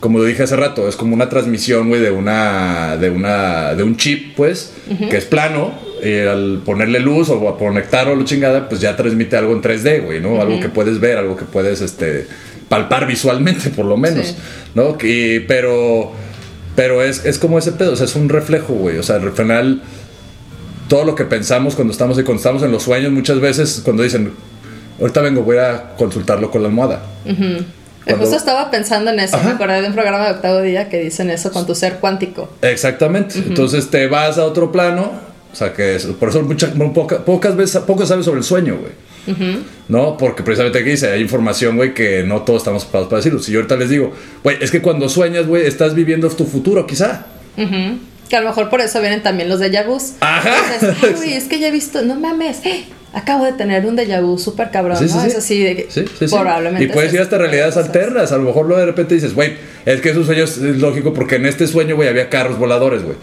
Como 0.00 0.18
lo 0.18 0.24
dije 0.24 0.44
hace 0.44 0.54
rato, 0.56 0.88
es 0.88 0.94
como 0.96 1.14
una 1.14 1.28
transmisión, 1.28 1.88
güey, 1.88 2.00
de 2.00 2.10
una. 2.10 2.96
De 2.96 3.10
una. 3.10 3.74
De 3.74 3.82
un 3.84 3.96
chip, 3.96 4.34
pues, 4.36 4.72
que 5.10 5.16
es 5.16 5.24
plano. 5.26 5.72
Y 6.02 6.20
al 6.20 6.62
ponerle 6.64 7.00
luz 7.00 7.28
o 7.28 7.48
a 7.48 7.58
conectar 7.58 8.06
o 8.08 8.14
lo 8.14 8.24
chingada, 8.24 8.68
pues 8.68 8.80
ya 8.80 8.94
transmite 8.96 9.36
algo 9.36 9.52
en 9.52 9.60
3D, 9.62 10.04
güey, 10.04 10.20
¿no? 10.20 10.40
Algo 10.40 10.60
que 10.60 10.68
puedes 10.68 11.00
ver, 11.00 11.18
algo 11.18 11.36
que 11.36 11.44
puedes, 11.44 11.80
este. 11.80 12.26
Palpar 12.68 13.06
visualmente, 13.06 13.70
por 13.70 13.86
lo 13.86 13.96
menos, 13.96 14.26
Sí. 14.26 14.36
¿no? 14.74 14.96
Y, 15.02 15.40
pero. 15.40 16.12
Pero 16.78 17.02
es, 17.02 17.24
es 17.24 17.38
como 17.40 17.58
ese 17.58 17.72
pedo, 17.72 17.92
o 17.94 17.96
sea, 17.96 18.04
es 18.06 18.14
un 18.14 18.28
reflejo, 18.28 18.72
güey. 18.72 18.98
O 18.98 19.02
sea, 19.02 19.16
al 19.16 19.32
final, 19.32 19.82
todo 20.88 21.04
lo 21.04 21.16
que 21.16 21.24
pensamos 21.24 21.74
cuando 21.74 21.90
estamos, 21.90 22.14
cuando 22.18 22.36
estamos 22.36 22.62
en 22.62 22.70
los 22.70 22.84
sueños, 22.84 23.10
muchas 23.10 23.40
veces, 23.40 23.80
cuando 23.84 24.04
dicen, 24.04 24.32
ahorita 25.00 25.20
vengo, 25.22 25.42
voy 25.42 25.56
a 25.58 25.94
consultarlo 25.98 26.52
con 26.52 26.62
la 26.62 26.68
almohada. 26.68 27.02
Eh, 27.24 27.64
Cuando- 28.04 28.20
Justo 28.24 28.36
estaba 28.36 28.70
pensando 28.70 29.10
en 29.10 29.18
eso, 29.18 29.36
Ajá. 29.36 29.48
me 29.48 29.54
acordé 29.56 29.82
de 29.82 29.88
un 29.88 29.92
programa 29.94 30.26
de 30.26 30.30
octavo 30.34 30.62
día 30.62 30.88
que 30.88 31.00
dicen 31.00 31.30
eso 31.30 31.50
con 31.50 31.66
tu 31.66 31.74
ser 31.74 31.94
cuántico. 31.96 32.48
Exactamente. 32.62 33.38
Entonces 33.40 33.90
te 33.90 34.06
vas 34.06 34.38
a 34.38 34.44
otro 34.44 34.70
plano, 34.70 35.10
o 35.52 35.56
sea, 35.56 35.72
que 35.74 35.96
es, 35.96 36.06
por 36.06 36.28
eso 36.28 36.42
mucha- 36.42 36.72
poca- 36.94 37.24
pocas 37.24 37.56
veces, 37.56 37.82
poco 37.82 38.06
sabes 38.06 38.24
sobre 38.24 38.38
el 38.38 38.44
sueño, 38.44 38.76
güey. 38.80 38.92
¿No? 39.88 40.16
Porque 40.16 40.42
precisamente 40.42 40.78
aquí 40.78 40.90
dice, 40.90 41.10
hay 41.10 41.20
información, 41.20 41.76
güey, 41.76 41.94
que 41.94 42.22
no 42.24 42.42
todos 42.42 42.60
estamos 42.62 42.84
preparados 42.84 43.08
para 43.08 43.18
decirlo. 43.18 43.40
Si 43.40 43.52
yo 43.52 43.58
ahorita 43.60 43.76
les 43.76 43.88
digo, 43.90 44.12
güey, 44.42 44.56
es 44.60 44.70
que 44.70 44.82
cuando 44.82 45.08
sueñas, 45.08 45.46
güey, 45.46 45.66
estás 45.66 45.94
viviendo 45.94 46.28
tu 46.30 46.44
futuro, 46.44 46.86
quizá. 46.86 47.26
Que 48.28 48.36
a 48.36 48.40
lo 48.42 48.48
mejor 48.48 48.68
por 48.68 48.80
eso 48.82 49.00
vienen 49.00 49.22
también 49.22 49.48
los 49.48 49.60
déjà 49.60 49.86
vus. 49.86 50.12
Ajá. 50.20 50.54
Dices, 50.74 50.96
"Ay, 51.02 51.12
güey, 51.16 51.32
es 51.34 51.44
que 51.44 51.58
ya 51.58 51.68
he 51.68 51.70
visto, 51.70 52.02
no 52.02 52.14
mames, 52.14 52.58
eh, 52.66 52.84
acabo 53.14 53.46
de 53.46 53.52
tener 53.54 53.86
un 53.86 53.96
déjà 53.96 54.20
vu 54.20 54.36
súper 54.38 54.70
cabrón, 54.70 54.98
Sí, 54.98 55.06
¿no? 55.06 55.22
sí. 55.22 55.28
Es 55.28 55.36
así 55.36 55.62
de 55.64 55.76
que 55.76 55.86
Sí, 55.90 56.04
probablemente. 56.30 56.84
Y 56.84 56.88
puedes 56.88 57.08
es 57.08 57.14
ir 57.14 57.20
hasta 57.22 57.38
realidades 57.38 57.74
cosas. 57.74 57.86
alternas. 57.88 58.30
A 58.32 58.36
lo 58.36 58.42
mejor 58.44 58.66
luego 58.66 58.80
de 58.80 58.86
repente 58.86 59.14
dices, 59.14 59.34
güey, 59.34 59.54
es 59.86 60.02
que 60.02 60.10
es 60.10 60.16
un 60.18 60.26
sueño 60.26 60.44
es 60.44 60.58
es 60.58 60.76
lógico 60.76 61.14
porque 61.14 61.36
en 61.36 61.46
este 61.46 61.66
sueño, 61.66 61.96
güey, 61.96 62.08
había 62.10 62.28
carros 62.28 62.58
voladores, 62.58 63.02
güey. 63.02 63.16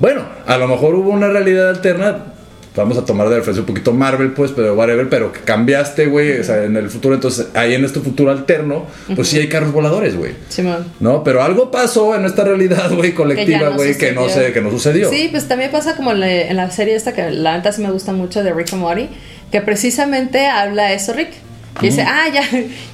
Bueno, 0.00 0.24
a 0.46 0.56
lo 0.56 0.66
mejor 0.66 0.94
hubo 0.94 1.10
una 1.10 1.28
realidad 1.28 1.68
alterna. 1.68 2.32
Vamos 2.76 2.96
a 2.96 3.04
tomar 3.04 3.28
de 3.28 3.36
referencia 3.36 3.62
un 3.62 3.66
poquito 3.66 3.92
Marvel, 3.92 4.32
pues, 4.32 4.52
pero 4.52 4.74
whatever, 4.74 5.08
pero 5.08 5.32
que 5.32 5.40
cambiaste, 5.40 6.06
güey, 6.06 6.38
o 6.38 6.44
sea, 6.44 6.64
en 6.64 6.76
el 6.76 6.90
futuro. 6.90 7.14
Entonces, 7.14 7.48
ahí 7.54 7.74
en 7.74 7.84
este 7.84 8.00
futuro 8.00 8.30
alterno, 8.30 8.86
pues 9.14 9.28
sí 9.28 9.38
hay 9.38 9.48
carros 9.48 9.72
voladores, 9.72 10.16
güey. 10.16 10.32
Simón. 10.48 10.86
¿No? 11.00 11.24
Pero 11.24 11.42
algo 11.42 11.70
pasó 11.70 12.14
en 12.14 12.24
esta 12.24 12.44
realidad, 12.44 12.92
güey, 12.94 13.14
colectiva, 13.14 13.70
güey, 13.70 13.96
que, 13.96 14.12
no 14.12 14.28
sé, 14.28 14.52
que 14.52 14.60
no 14.60 14.70
sucedió. 14.70 15.10
Sí, 15.10 15.28
pues 15.30 15.48
también 15.48 15.70
pasa 15.70 15.96
como 15.96 16.12
en 16.12 16.20
la, 16.20 16.30
en 16.30 16.56
la 16.56 16.70
serie 16.70 16.94
esta 16.94 17.12
que 17.12 17.30
la 17.30 17.56
neta 17.56 17.72
sí 17.72 17.82
me 17.82 17.90
gusta 17.90 18.12
mucho 18.12 18.44
de 18.44 18.52
Rick 18.52 18.72
and 18.72 18.82
Morty, 18.82 19.08
que 19.50 19.60
precisamente 19.60 20.46
habla 20.46 20.92
eso 20.92 21.12
Rick. 21.12 21.47
Y 21.80 21.86
dice, 21.86 22.02
ah, 22.02 22.26
ya, 22.32 22.42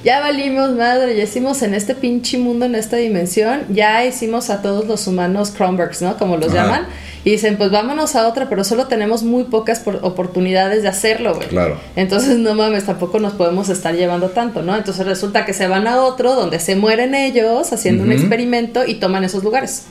ya 0.03 0.19
valimos 0.19 0.71
madre, 0.71 1.15
ya 1.15 1.23
hicimos 1.23 1.61
en 1.63 1.73
este 1.73 1.95
pinche 1.95 2.37
mundo, 2.37 2.65
en 2.65 2.75
esta 2.75 2.97
dimensión, 2.97 3.63
ya 3.69 4.05
hicimos 4.05 4.49
a 4.49 4.61
todos 4.61 4.85
los 4.87 5.07
humanos 5.07 5.51
Kronbergs, 5.51 6.01
¿no? 6.01 6.17
Como 6.17 6.37
los 6.37 6.49
Ajá. 6.53 6.63
llaman. 6.63 6.87
Y 7.23 7.31
dicen, 7.31 7.57
pues 7.57 7.71
vámonos 7.71 8.15
a 8.15 8.27
otra, 8.27 8.47
pero 8.49 8.63
solo 8.63 8.85
tenemos 8.85 9.23
muy 9.23 9.45
pocas 9.45 9.79
por- 9.79 9.99
oportunidades 10.03 10.83
de 10.83 10.89
hacerlo, 10.89 11.33
güey. 11.33 11.47
Claro. 11.47 11.79
Entonces, 11.95 12.37
no 12.37 12.53
mames, 12.53 12.85
tampoco 12.85 13.19
nos 13.19 13.33
podemos 13.33 13.69
estar 13.69 13.95
llevando 13.95 14.29
tanto, 14.29 14.61
¿no? 14.61 14.75
Entonces 14.75 15.05
resulta 15.07 15.43
que 15.43 15.53
se 15.53 15.67
van 15.67 15.87
a 15.87 15.97
otro 16.03 16.35
donde 16.35 16.59
se 16.59 16.75
mueren 16.75 17.15
ellos 17.15 17.73
haciendo 17.73 18.03
un 18.03 18.09
Ujú. 18.09 18.19
experimento 18.19 18.85
y 18.85 18.95
toman 18.95 19.23
esos 19.23 19.43
lugares. 19.43 19.85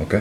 Ok. 0.00 0.14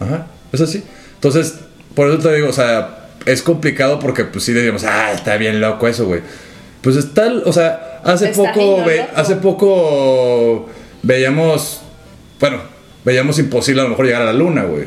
Ajá. 0.00 0.26
Es 0.52 0.60
así. 0.60 0.82
Entonces, 1.14 1.54
por 1.94 2.08
eso 2.10 2.18
te 2.18 2.34
digo, 2.34 2.48
o 2.48 2.52
sea, 2.52 3.06
es 3.24 3.42
complicado 3.42 4.00
porque, 4.00 4.24
pues 4.24 4.44
sí, 4.44 4.52
decimos, 4.52 4.82
ah, 4.84 5.12
está 5.12 5.36
bien 5.36 5.60
loco 5.60 5.86
eso, 5.86 6.06
güey. 6.06 6.20
Pues 6.86 6.94
está, 6.94 7.32
o 7.44 7.52
sea, 7.52 7.98
hace 8.04 8.30
Está 8.30 8.52
poco, 8.52 8.84
ve- 8.84 9.06
hace 9.16 9.34
poco 9.34 10.68
veíamos, 11.02 11.80
bueno, 12.38 12.58
veíamos 13.04 13.40
imposible 13.40 13.80
a 13.80 13.84
lo 13.84 13.90
mejor 13.90 14.06
llegar 14.06 14.22
a 14.22 14.26
la 14.26 14.32
luna, 14.32 14.62
güey. 14.62 14.84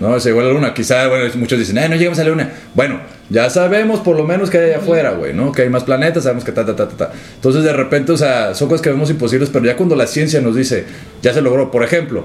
No, 0.00 0.20
se 0.20 0.28
llegó 0.28 0.40
a 0.40 0.44
la 0.44 0.52
luna. 0.52 0.74
Quizá, 0.74 1.08
bueno, 1.08 1.24
muchos 1.36 1.58
dicen, 1.58 1.78
eh, 1.78 1.88
no 1.88 1.96
llegamos 1.96 2.18
a 2.18 2.24
la 2.24 2.28
luna. 2.28 2.50
Bueno, 2.74 3.00
ya 3.30 3.48
sabemos 3.48 4.00
por 4.00 4.16
lo 4.18 4.24
menos 4.24 4.50
que 4.50 4.58
hay 4.58 4.64
allá 4.70 4.78
afuera, 4.80 5.12
güey, 5.12 5.32
¿no? 5.32 5.50
Que 5.50 5.62
hay 5.62 5.70
más 5.70 5.84
planetas, 5.84 6.24
sabemos 6.24 6.44
que 6.44 6.52
ta, 6.52 6.66
ta, 6.66 6.76
ta, 6.76 6.86
ta, 6.90 6.96
ta. 6.96 7.12
Entonces, 7.36 7.64
de 7.64 7.72
repente, 7.72 8.12
o 8.12 8.18
sea, 8.18 8.54
son 8.54 8.68
cosas 8.68 8.82
que 8.82 8.90
vemos 8.90 9.08
imposibles, 9.08 9.48
pero 9.50 9.64
ya 9.64 9.76
cuando 9.78 9.96
la 9.96 10.06
ciencia 10.06 10.42
nos 10.42 10.54
dice, 10.56 10.84
ya 11.22 11.32
se 11.32 11.40
logró, 11.40 11.70
por 11.70 11.82
ejemplo, 11.84 12.24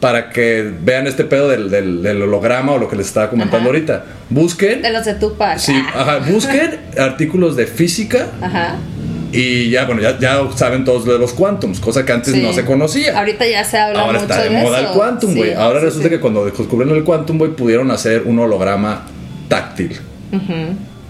para 0.00 0.28
que 0.30 0.70
vean 0.82 1.06
este 1.06 1.24
pedo 1.24 1.48
del, 1.48 1.70
del- 1.70 2.02
del 2.02 2.22
holograma 2.22 2.72
o 2.72 2.78
lo 2.78 2.88
que 2.88 2.96
les 2.96 3.06
estaba 3.06 3.30
comentando 3.30 3.58
Ajá. 3.58 3.66
ahorita, 3.68 4.04
busquen, 4.30 4.82
De 4.82 4.90
los 4.92 5.04
de 5.04 5.14
Tupac. 5.14 5.58
sí, 5.58 5.72
Ah. 5.94 6.00
ajá, 6.18 6.30
busquen 6.30 6.78
artículos 6.98 7.56
de 7.56 7.66
física 7.66 8.26
Ajá. 8.42 8.76
y 9.32 9.70
ya, 9.70 9.86
bueno, 9.86 10.02
ya, 10.02 10.18
ya 10.18 10.40
saben 10.54 10.84
todos 10.84 11.06
lo 11.06 11.14
de 11.14 11.18
los 11.18 11.32
quantums, 11.32 11.80
cosa 11.80 12.04
que 12.04 12.12
antes 12.12 12.34
Sí. 12.34 12.42
no 12.42 12.52
se 12.52 12.64
conocía. 12.66 13.18
Ahorita 13.18 13.46
ya 13.46 13.64
se 13.64 13.78
habla 13.78 14.00
Ahora 14.00 14.20
mucho 14.20 14.32
está 14.32 14.42
de 14.44 14.50
de 14.50 14.62
moda 14.62 14.80
eso. 14.80 14.88
el 14.90 14.94
quantum, 14.98 15.30
Sí, 15.32 15.36
güey. 15.38 15.54
Ahora 15.54 15.78
sí, 15.80 15.86
resulta 15.86 16.08
que 16.10 16.20
cuando 16.20 16.44
descubrieron 16.44 16.94
el 16.96 17.02
quantum, 17.04 17.38
güey, 17.38 17.52
pudieron 17.52 17.90
hacer 17.90 18.22
un 18.26 18.38
holograma 18.38 19.02
táctil. 19.48 19.98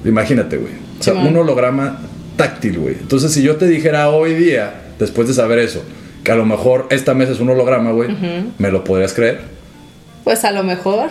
Imagínate, 0.04 0.56
güey. 0.56 0.72
O 0.98 1.02
sea, 1.02 1.14
un 1.14 1.36
holograma 1.36 1.98
táctil, 2.36 2.78
güey. 2.78 2.94
Entonces, 3.00 3.32
si 3.32 3.42
yo 3.42 3.56
te 3.56 3.66
dijera 3.66 4.10
hoy 4.10 4.34
día, 4.34 4.72
después 4.98 5.26
de 5.28 5.34
saber 5.34 5.58
eso, 5.58 5.82
que 6.26 6.32
a 6.32 6.34
lo 6.34 6.44
mejor 6.44 6.88
esta 6.90 7.14
mesa 7.14 7.30
es 7.30 7.38
un 7.40 7.48
holograma, 7.50 7.92
güey, 7.92 8.10
¿me 8.58 8.72
lo 8.72 8.82
podrías 8.82 9.14
creer? 9.14 9.42
Pues 10.24 10.44
a 10.44 10.50
lo 10.50 10.64
mejor. 10.64 11.10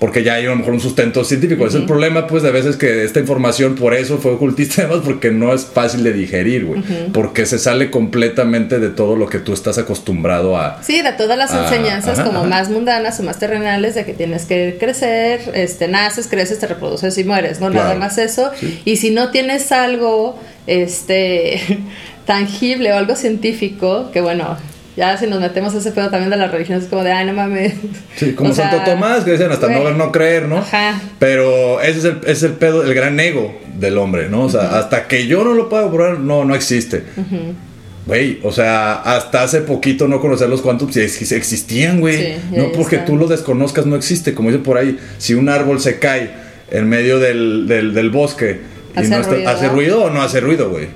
Porque 0.00 0.24
ya 0.24 0.34
hay 0.34 0.46
a 0.46 0.48
lo 0.48 0.56
mejor 0.56 0.72
un 0.72 0.80
sustento 0.80 1.22
científico. 1.24 1.66
Es 1.66 1.74
el 1.74 1.84
problema, 1.84 2.26
pues, 2.26 2.42
de 2.42 2.50
veces 2.50 2.76
que 2.76 3.04
esta 3.04 3.20
información 3.20 3.74
por 3.74 3.92
eso 3.94 4.16
fue 4.16 4.32
ocultista, 4.32 4.82
además, 4.86 5.02
porque 5.04 5.30
no 5.30 5.52
es 5.52 5.66
fácil 5.66 6.02
de 6.02 6.12
digerir, 6.14 6.64
güey. 6.64 6.82
Porque 7.12 7.44
se 7.46 7.58
sale 7.58 7.90
completamente 7.90 8.78
de 8.80 8.88
todo 8.88 9.14
lo 9.14 9.28
que 9.28 9.38
tú 9.40 9.52
estás 9.52 9.76
acostumbrado 9.76 10.56
a. 10.56 10.82
Sí, 10.82 11.02
de 11.02 11.12
todas 11.12 11.36
las 11.38 11.52
Ah, 11.52 11.64
enseñanzas 11.64 12.18
ajá, 12.18 12.26
como 12.26 12.40
ajá. 12.40 12.48
más 12.48 12.70
mundanas 12.70 13.20
o 13.20 13.24
más 13.24 13.38
terrenales 13.38 13.94
de 13.94 14.06
que 14.06 14.14
tienes 14.14 14.46
que 14.46 14.78
crecer, 14.80 15.42
este, 15.54 15.86
naces, 15.86 16.26
creces, 16.28 16.58
te 16.58 16.66
reproduces 16.66 17.16
y 17.18 17.24
mueres, 17.24 17.60
¿no? 17.60 17.68
Nada 17.68 17.84
Claro. 17.88 18.00
más 18.00 18.16
eso. 18.18 18.50
Sí. 18.58 18.80
Y 18.86 18.96
si 18.96 19.10
no 19.10 19.30
tienes 19.30 19.70
algo, 19.70 20.40
este, 20.66 21.60
tangible 22.26 22.92
o 22.92 22.96
algo 22.96 23.16
científico, 23.16 24.10
que 24.12 24.20
bueno, 24.20 24.56
ya 24.96 25.16
si 25.16 25.26
nos 25.26 25.40
metemos 25.40 25.74
a 25.74 25.78
ese 25.78 25.92
pedo 25.92 26.10
también 26.10 26.30
de 26.30 26.36
las 26.36 26.50
religiones, 26.50 26.84
es 26.84 26.90
como 26.90 27.04
de, 27.04 27.12
ay, 27.12 27.26
no 27.26 27.32
mames. 27.32 27.74
Sí, 28.16 28.32
como 28.36 28.50
O 28.50 28.52
sea, 28.52 28.70
Santo 28.70 28.90
Tomás, 28.90 29.24
que 29.24 29.32
dicen 29.32 29.50
hasta 29.50 29.68
no 29.68 29.84
ver, 29.84 29.96
no 29.96 30.12
creer, 30.12 30.46
¿no? 30.46 30.58
Ajá. 30.58 31.00
Pero 31.18 31.80
ese 31.80 31.98
es 32.00 32.04
el, 32.04 32.18
ese 32.22 32.32
es 32.32 32.42
el 32.42 32.52
pedo, 32.52 32.82
el 32.82 32.92
gran 32.94 33.18
ego 33.18 33.58
del 33.78 33.98
hombre, 33.98 34.28
¿no? 34.28 34.42
O 34.44 34.50
sea, 34.50 34.78
hasta 34.78 35.08
que 35.08 35.26
yo 35.26 35.44
no 35.44 35.54
lo 35.54 35.68
pueda 35.68 35.90
probar, 35.90 36.18
no, 36.18 36.44
no 36.44 36.54
existe. 36.54 37.04
Güey, 38.06 38.40
o 38.42 38.50
sea, 38.50 38.94
hasta 38.94 39.42
hace 39.42 39.60
poquito 39.60 40.08
no 40.08 40.20
conocer 40.20 40.48
los 40.48 40.62
quantums 40.62 40.96
existían, 40.96 42.00
güey. 42.00 42.16
Sí, 42.16 42.32
no 42.52 42.72
porque 42.72 42.98
tú 42.98 43.16
lo 43.16 43.26
desconozcas, 43.26 43.86
no 43.86 43.96
existe. 43.96 44.34
Como 44.34 44.50
dice 44.50 44.62
por 44.62 44.76
ahí, 44.76 44.98
si 45.18 45.34
un 45.34 45.48
árbol 45.48 45.80
se 45.80 45.98
cae 45.98 46.30
en 46.70 46.88
medio 46.88 47.18
del, 47.18 47.66
del, 47.66 47.94
del 47.94 48.10
bosque 48.10 48.60
y 48.94 48.98
Hace 49.00 49.08
no 49.08 49.16
está- 49.20 49.32
ruido. 49.34 49.50
¿hace 49.50 49.68
ruido 49.68 50.04
o 50.04 50.10
no 50.10 50.22
hace 50.22 50.40
ruido, 50.40 50.70
güey? 50.70 50.88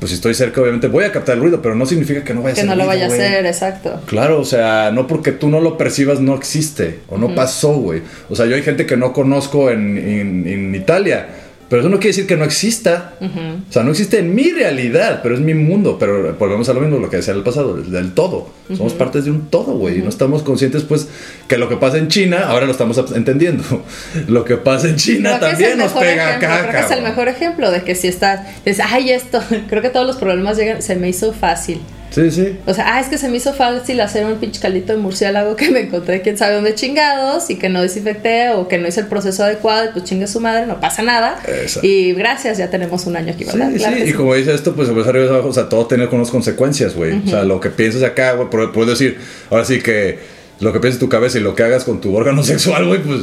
Pues 0.00 0.10
si 0.10 0.16
estoy 0.16 0.34
cerca, 0.34 0.60
obviamente 0.60 0.88
voy 0.88 1.04
a 1.04 1.12
captar 1.12 1.36
el 1.36 1.42
ruido, 1.42 1.62
pero 1.62 1.76
no 1.76 1.86
significa 1.86 2.24
que 2.24 2.34
no 2.34 2.42
vaya 2.42 2.52
a 2.52 2.54
Que 2.56 2.60
hacer 2.62 2.68
no 2.70 2.74
lo 2.74 2.86
vaya 2.88 3.04
a 3.04 3.06
hacer, 3.06 3.46
exacto. 3.46 4.00
Claro, 4.06 4.40
o 4.40 4.44
sea, 4.44 4.90
no 4.92 5.06
porque 5.06 5.30
tú 5.30 5.48
no 5.48 5.60
lo 5.60 5.78
percibas 5.78 6.18
no 6.18 6.34
existe 6.34 6.98
o 7.08 7.18
no 7.18 7.32
pasó, 7.36 7.74
güey. 7.74 8.02
O 8.28 8.34
sea, 8.34 8.46
yo 8.46 8.56
hay 8.56 8.62
gente 8.62 8.84
que 8.84 8.96
no 8.96 9.12
conozco 9.12 9.70
en, 9.70 9.96
en- 9.96 10.46
en 10.48 10.74
Italia, 10.74 11.28
pero 11.72 11.80
eso 11.80 11.88
no 11.88 11.96
quiere 11.96 12.08
decir 12.08 12.26
que 12.26 12.36
no 12.36 12.44
exista. 12.44 13.14
O 13.18 13.72
sea, 13.72 13.82
no 13.82 13.92
existe 13.92 14.18
en 14.18 14.34
mi 14.34 14.50
realidad, 14.50 15.20
pero 15.22 15.34
es 15.34 15.40
mi 15.40 15.54
mundo. 15.54 15.96
Pero 15.98 16.34
volvemos 16.34 16.68
a 16.68 16.74
lo 16.74 16.82
mismo, 16.82 16.98
lo 16.98 17.08
que 17.08 17.16
decía 17.16 17.32
en 17.32 17.38
el 17.38 17.44
pasado, 17.44 17.78
del, 17.78 18.12
todo. 18.12 18.50
Somos 18.76 18.92
partes 18.92 19.24
de 19.24 19.30
un 19.30 19.48
todo, 19.48 19.78
güey. 19.78 20.00
Y 20.00 20.02
no 20.02 20.10
estamos 20.10 20.42
conscientes, 20.42 20.82
pues, 20.82 21.08
que 21.48 21.56
lo 21.56 21.70
que 21.70 21.78
pasa 21.78 21.96
en 21.96 22.08
China, 22.08 22.44
ahora 22.48 22.66
lo 22.66 22.72
estamos 22.72 23.02
entendiendo. 23.14 23.64
lo 24.28 24.44
que 24.44 24.58
pasa 24.58 24.86
en 24.86 24.96
China 24.96 25.38
Creo 25.38 25.50
también 25.50 25.78
nos 25.78 25.92
pega 25.92 26.28
ejemplo, 26.28 26.46
acá, 26.46 26.68
Creo 26.68 26.72
que 26.72 26.92
es 26.92 26.98
el 26.98 27.02
mejor 27.04 27.28
ejemplo 27.28 27.70
de 27.70 27.82
que 27.84 27.94
si 27.94 28.08
estás, 28.08 28.40
dices, 28.66 28.84
ay, 28.86 29.10
esto, 29.10 29.42
creo 29.70 29.80
que 29.80 29.88
todos 29.88 30.06
los 30.06 30.16
problemas 30.16 30.58
llegan, 30.58 30.82
se 30.82 30.96
me 30.96 31.08
hizo 31.08 31.32
fácil. 31.32 31.80
Sí, 32.14 32.30
sí. 32.30 32.58
O 32.66 32.74
sea, 32.74 32.94
ah, 32.96 33.00
es 33.00 33.08
que 33.08 33.16
se 33.18 33.28
me 33.28 33.38
hizo 33.38 33.52
fácil 33.54 34.00
hacer 34.00 34.24
un 34.26 34.36
pinche 34.36 34.60
caldito 34.60 34.92
de 34.92 34.98
murciélago 34.98 35.56
que 35.56 35.70
me 35.70 35.80
encontré 35.80 36.20
quién 36.22 36.36
sabe 36.36 36.54
dónde 36.56 36.74
chingados 36.74 37.48
y 37.50 37.56
que 37.56 37.68
no 37.68 37.80
desinfecté 37.82 38.50
o 38.50 38.68
que 38.68 38.78
no 38.78 38.86
hice 38.86 39.00
el 39.00 39.06
proceso 39.06 39.44
adecuado 39.44 39.86
y 39.86 39.88
pues 39.92 40.04
chingue 40.04 40.26
su 40.26 40.38
madre, 40.40 40.66
no 40.66 40.78
pasa 40.80 41.02
nada. 41.02 41.40
Exacto. 41.48 41.86
Y 41.86 42.12
gracias, 42.12 42.58
ya 42.58 42.68
tenemos 42.70 43.06
un 43.06 43.16
año 43.16 43.32
aquí, 43.32 43.44
¿verdad? 43.44 43.70
Sí, 43.72 43.78
Claro 43.78 43.96
sí, 43.96 44.02
que 44.04 44.08
y 44.10 44.12
como 44.12 44.34
dice 44.34 44.54
esto, 44.54 44.74
pues 44.74 44.88
pues 44.90 45.06
arriba 45.06 45.24
y 45.24 45.28
abajo, 45.28 45.48
o 45.48 45.52
sea, 45.54 45.68
todo 45.68 45.86
tiene 45.86 46.06
unas 46.06 46.30
consecuencias, 46.30 46.94
güey. 46.94 47.12
O 47.24 47.28
sea, 47.28 47.44
lo 47.44 47.58
que 47.60 47.70
piensas 47.70 48.02
acá, 48.02 48.32
güey, 48.34 48.48
puedes 48.72 48.90
decir, 48.98 49.18
ahora 49.50 49.64
sí 49.64 49.80
que 49.80 50.18
lo 50.60 50.72
que 50.72 50.80
piensas 50.80 51.00
en 51.02 51.06
tu 51.06 51.08
cabeza 51.08 51.38
y 51.38 51.40
lo 51.40 51.54
que 51.54 51.62
hagas 51.62 51.84
con 51.84 52.00
tu 52.00 52.14
órgano 52.14 52.42
sexual, 52.44 52.86
güey, 52.86 53.02
pues 53.02 53.20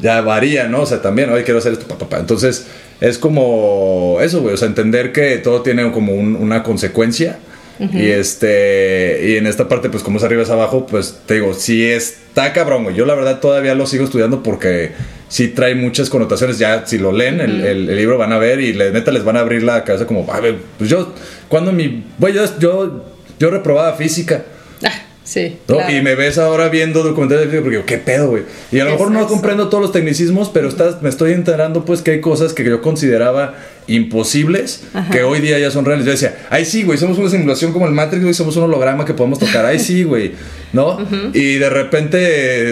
ya 0.00 0.20
varía, 0.22 0.66
¿no? 0.68 0.82
O 0.82 0.86
sea, 0.86 1.00
también, 1.02 1.30
oye, 1.30 1.44
quiero 1.44 1.58
hacer 1.58 1.72
esto, 1.72 1.86
papá. 1.86 2.18
Entonces, 2.18 2.66
es 3.00 3.16
como 3.18 4.18
eso, 4.20 4.40
güey, 4.42 4.54
o 4.54 4.56
sea, 4.56 4.68
entender 4.68 5.12
que 5.12 5.38
todo 5.38 5.62
tiene 5.62 5.90
como 5.92 6.12
un- 6.14 6.36
una 6.36 6.62
consecuencia. 6.62 7.38
Y 7.80 8.10
este, 8.10 9.20
y 9.24 9.36
en 9.36 9.46
esta 9.46 9.68
parte, 9.68 9.88
pues 9.88 10.02
como 10.02 10.18
es 10.18 10.24
arriba 10.24 10.42
es 10.42 10.50
abajo, 10.50 10.86
pues 10.86 11.20
te 11.26 11.34
digo, 11.34 11.54
sí 11.54 11.86
está 11.86 12.52
cabrón, 12.52 12.82
güey. 12.84 12.96
Yo 12.96 13.06
la 13.06 13.14
verdad 13.14 13.38
todavía 13.40 13.74
lo 13.74 13.86
sigo 13.86 14.04
estudiando 14.04 14.42
porque 14.42 14.90
sí 15.28 15.48
trae 15.48 15.74
muchas 15.76 16.10
connotaciones. 16.10 16.58
Ya 16.58 16.86
si 16.86 16.98
lo 16.98 17.12
leen, 17.12 17.40
el, 17.40 17.64
el- 17.64 17.88
el 17.90 17.96
libro 17.96 18.18
van 18.18 18.32
a 18.32 18.38
ver 18.38 18.60
y 18.60 18.72
neta 18.72 19.12
les 19.12 19.22
van 19.24 19.36
a 19.36 19.40
abrir 19.40 19.62
la 19.62 19.84
cabeza 19.84 20.06
como, 20.06 20.32
a 20.32 20.40
ver, 20.40 20.56
pues 20.76 20.90
yo, 20.90 21.12
cuando 21.48 21.72
mi, 21.72 22.04
güey, 22.18 22.34
yo, 22.34 22.44
yo, 22.58 23.04
yo 23.38 23.50
reprobaba 23.50 23.92
física. 23.94 24.44
Ah, 24.82 24.92
sí. 25.22 25.58
¿no? 25.68 25.76
claro. 25.76 25.92
Y 25.94 26.00
me 26.02 26.16
ves 26.16 26.38
ahora 26.38 26.68
viendo 26.70 27.04
documentales 27.04 27.44
de 27.44 27.46
física 27.50 27.62
porque 27.62 27.76
digo, 27.76 27.86
¿qué 27.86 27.98
pedo, 27.98 28.30
güey? 28.30 28.42
Y 28.72 28.80
a 28.80 28.84
lo 28.86 28.90
mejor 28.92 29.12
no 29.12 29.20
eso. 29.20 29.28
comprendo 29.28 29.68
todos 29.68 29.82
los 29.82 29.92
tecnicismos, 29.92 30.50
pero 30.52 30.68
estás, 30.68 31.00
me 31.00 31.08
estoy 31.10 31.32
enterando 31.32 31.84
pues 31.84 32.02
que 32.02 32.10
hay 32.10 32.20
cosas 32.20 32.52
que 32.54 32.64
yo 32.64 32.80
consideraba 32.82 33.54
imposibles 33.88 34.82
Ajá. 34.94 35.10
que 35.10 35.22
hoy 35.22 35.40
día 35.40 35.58
ya 35.58 35.70
son 35.70 35.84
reales. 35.84 36.04
Yo 36.06 36.12
decía, 36.12 36.36
ay 36.50 36.64
sí, 36.64 36.82
güey, 36.84 36.98
somos 36.98 37.18
una 37.18 37.28
simulación 37.30 37.72
como 37.72 37.86
el 37.86 37.92
Matrix, 37.92 38.22
güey, 38.22 38.34
somos 38.34 38.56
un 38.56 38.64
holograma 38.64 39.04
que 39.04 39.14
podemos 39.14 39.38
tocar. 39.38 39.66
Ay 39.66 39.78
sí, 39.78 40.04
güey, 40.04 40.32
¿no? 40.72 40.98
Y 41.34 41.54
de 41.54 41.70
repente 41.70 42.18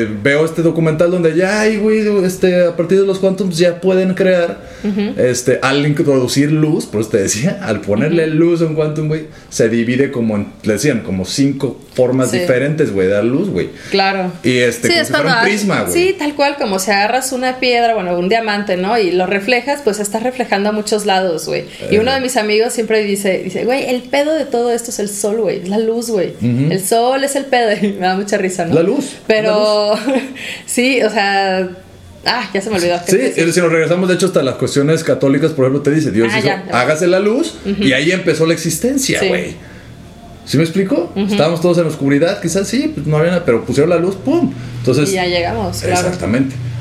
eh, 0.02 0.08
veo 0.22 0.44
este 0.44 0.62
documental 0.62 1.10
donde 1.10 1.34
ya, 1.36 1.60
ay, 1.60 1.78
güey, 1.78 2.06
este, 2.24 2.66
a 2.66 2.76
partir 2.76 3.00
de 3.00 3.06
los 3.06 3.18
quantums 3.18 3.58
ya 3.58 3.80
pueden 3.80 4.14
crear, 4.14 4.60
este, 5.16 5.58
al 5.62 5.86
introducir 5.86 6.52
luz, 6.52 6.86
por 6.86 7.00
eso 7.00 7.10
te 7.10 7.18
decía, 7.18 7.58
al 7.64 7.80
ponerle 7.80 8.26
luz 8.28 8.62
a 8.62 8.66
un 8.66 8.74
quantum, 8.74 9.08
güey, 9.08 9.26
se 9.48 9.68
divide 9.68 10.10
como, 10.10 10.36
en, 10.36 10.48
le 10.62 10.74
decían, 10.74 11.00
como 11.00 11.24
cinco 11.24 11.80
formas 11.94 12.30
Sí. 12.30 12.38
diferentes, 12.40 12.92
güey, 12.92 13.06
de 13.06 13.14
dar 13.14 13.24
luz, 13.24 13.48
güey. 13.48 13.70
Claro. 13.90 14.30
Y 14.42 14.58
este, 14.58 14.88
Sí, 14.88 14.94
como 14.94 15.00
es 15.00 15.06
si 15.06 15.12
fuera 15.12 15.24
cuando 15.24 15.40
un 15.40 15.46
prisma, 15.46 15.80
güey. 15.82 15.92
Sí, 15.92 16.16
tal 16.18 16.34
cual, 16.34 16.56
como 16.58 16.78
si 16.78 16.90
agarras 16.90 17.32
una 17.32 17.58
piedra, 17.58 17.94
bueno, 17.94 18.18
un 18.18 18.28
diamante, 18.28 18.76
¿no? 18.76 18.98
Y 18.98 19.12
lo 19.12 19.26
reflejas, 19.26 19.80
pues 19.82 19.98
estás 20.00 20.22
reflejando 20.22 20.68
a 20.68 20.72
lados, 21.06 21.46
güey. 21.46 21.64
Y 21.90 21.96
uno 21.98 22.12
de 22.12 22.20
mis 22.20 22.36
amigos 22.36 22.72
siempre 22.74 23.02
dice, 23.04 23.38
dice, 23.44 23.64
güey, 23.64 23.88
el 23.88 24.02
pedo 24.02 24.34
de 24.34 24.44
todo 24.44 24.70
esto 24.72 24.90
es 24.90 24.98
el 24.98 25.08
sol, 25.08 25.38
güey, 25.40 25.60
es 25.62 25.68
la 25.68 25.78
luz, 25.78 26.10
güey. 26.10 26.34
El 26.42 26.84
sol 26.84 27.24
es 27.24 27.34
el 27.36 27.46
pedo. 27.46 27.70
Y 27.82 27.92
me 27.92 28.06
da 28.06 28.16
mucha 28.16 28.36
risa, 28.36 28.64
¿no? 28.66 28.74
La 28.74 28.82
luz, 28.82 29.16
Pero 29.26 29.94
sí, 30.66 31.00
o 31.02 31.10
sea, 31.10 31.68
ah, 32.26 32.50
ya 32.52 32.60
se 32.60 32.68
me 32.70 32.76
olvidó. 32.76 32.98
¿Qué 33.06 33.32
Sí, 33.34 33.52
si 33.52 33.60
nos 33.60 33.70
regresamos, 33.72 34.08
de 34.08 34.16
hecho, 34.16 34.26
hasta 34.26 34.42
las 34.42 34.56
cuestiones 34.56 35.02
católicas, 35.04 35.52
por 35.52 35.64
ejemplo, 35.64 35.82
te 35.82 35.90
dice, 35.96 36.10
Dios 36.10 36.28
Ah, 36.32 36.38
hizo, 36.38 36.46
ya, 36.48 36.64
ya. 36.68 36.80
hágase 36.80 37.06
la 37.06 37.20
luz, 37.20 37.54
y 37.64 37.92
ahí 37.92 38.10
empezó 38.12 38.44
la 38.46 38.54
existencia, 38.54 39.20
güey. 39.26 39.54
¿Sí 40.44 40.56
me 40.58 40.62
explico? 40.62 41.12
Estábamos 41.16 41.60
todos 41.60 41.78
en 41.78 41.84
la 41.84 41.90
oscuridad, 41.90 42.40
quizás 42.40 42.68
sí, 42.68 42.92
pues 42.94 43.06
no 43.06 43.16
había 43.16 43.30
nada, 43.32 43.44
pero 43.44 43.64
pusieron 43.64 43.90
la 43.90 43.96
luz, 43.96 44.14
¡pum! 44.14 44.52
Entonces, 44.78 45.10
Y 45.10 45.14
ya 45.14 45.26
llegamos, 45.26 45.80
claro. 45.80 46.08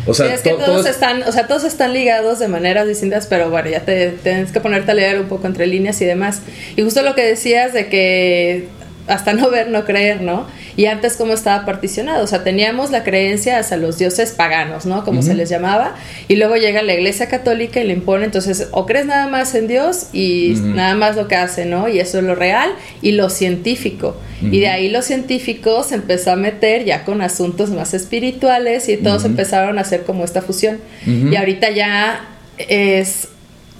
O 0.08 0.14
sea, 0.14 0.28
Sí, 0.28 0.34
es 0.36 0.42
que 0.42 0.50
to- 0.52 0.56
todos 0.58 0.68
todo 0.70 0.80
es- 0.82 0.86
están, 0.88 1.24
o 1.24 1.32
sea, 1.32 1.48
todos 1.48 1.64
están 1.64 1.94
ligados 1.94 2.40
de 2.40 2.48
maneras 2.48 2.88
distintas, 2.88 3.26
pero 3.28 3.50
bueno, 3.50 3.70
ya 3.70 3.80
te 3.82 4.10
tienes 4.10 4.52
que 4.52 4.60
ponerte 4.62 4.92
a 4.92 4.94
leer 4.94 5.20
un 5.20 5.28
poco 5.28 5.48
entre 5.48 5.66
líneas 5.68 6.00
y 6.02 6.06
demás. 6.06 6.42
Y 6.76 6.82
justo 6.84 7.02
lo 7.02 7.16
que 7.16 7.24
decías 7.26 7.74
de 7.74 7.88
que 7.88 8.68
hasta 9.08 9.34
no 9.34 9.50
ver, 9.50 9.70
no 9.70 9.86
creer, 9.86 10.22
¿no? 10.22 10.48
Y 10.76 10.88
antes 10.88 11.16
cómo 11.16 11.34
estaba 11.34 11.66
particionado, 11.66 12.24
o 12.24 12.28
sea, 12.28 12.44
teníamos 12.44 12.92
la 12.92 13.04
creencia 13.04 13.60
hacia 13.60 13.78
los 13.78 13.98
dioses 13.98 14.32
paganos, 14.32 14.86
¿no? 14.86 15.04
Como 15.06 15.22
se 15.22 15.36
les 15.36 15.50
llamaba, 15.50 15.96
y 16.28 16.36
luego 16.36 16.56
llega 16.56 16.82
la 16.82 16.94
iglesia 16.94 17.28
católica 17.28 17.80
y 17.80 17.88
le 17.88 17.94
impone, 17.94 18.26
entonces, 18.26 18.68
o 18.72 18.86
crees 18.86 19.06
nada 19.06 19.28
más 19.28 19.54
en 19.56 19.68
Dios 19.68 20.08
y 20.12 20.56
nada 20.64 20.96
más 20.96 21.16
lo 21.16 21.28
que 21.28 21.36
hace, 21.36 21.66
¿no? 21.66 21.88
Y 21.88 22.00
eso 22.00 22.18
es 22.18 22.24
lo 22.24 22.36
real 22.36 22.72
y 23.02 23.12
lo 23.12 23.30
científico. 23.30 24.18
Y 24.42 24.60
de 24.60 24.68
ahí 24.68 24.90
lo 24.90 25.02
científico 25.02 25.84
se 25.84 25.96
empezó 25.96 26.32
a 26.32 26.36
meter 26.36 26.84
ya 26.84 27.06
con 27.06 27.22
asuntos 27.22 27.70
más 27.70 27.94
espirituales 27.94 28.90
y 28.90 28.98
todos 28.98 29.24
empezaron 29.26 29.78
a 29.78 29.82
hacer 29.82 30.04
como 30.04 30.26
esta 30.26 30.42
fusión. 30.42 30.80
Y 31.06 31.36
ahorita 31.36 31.70
ya 31.70 32.28
es 32.58 33.30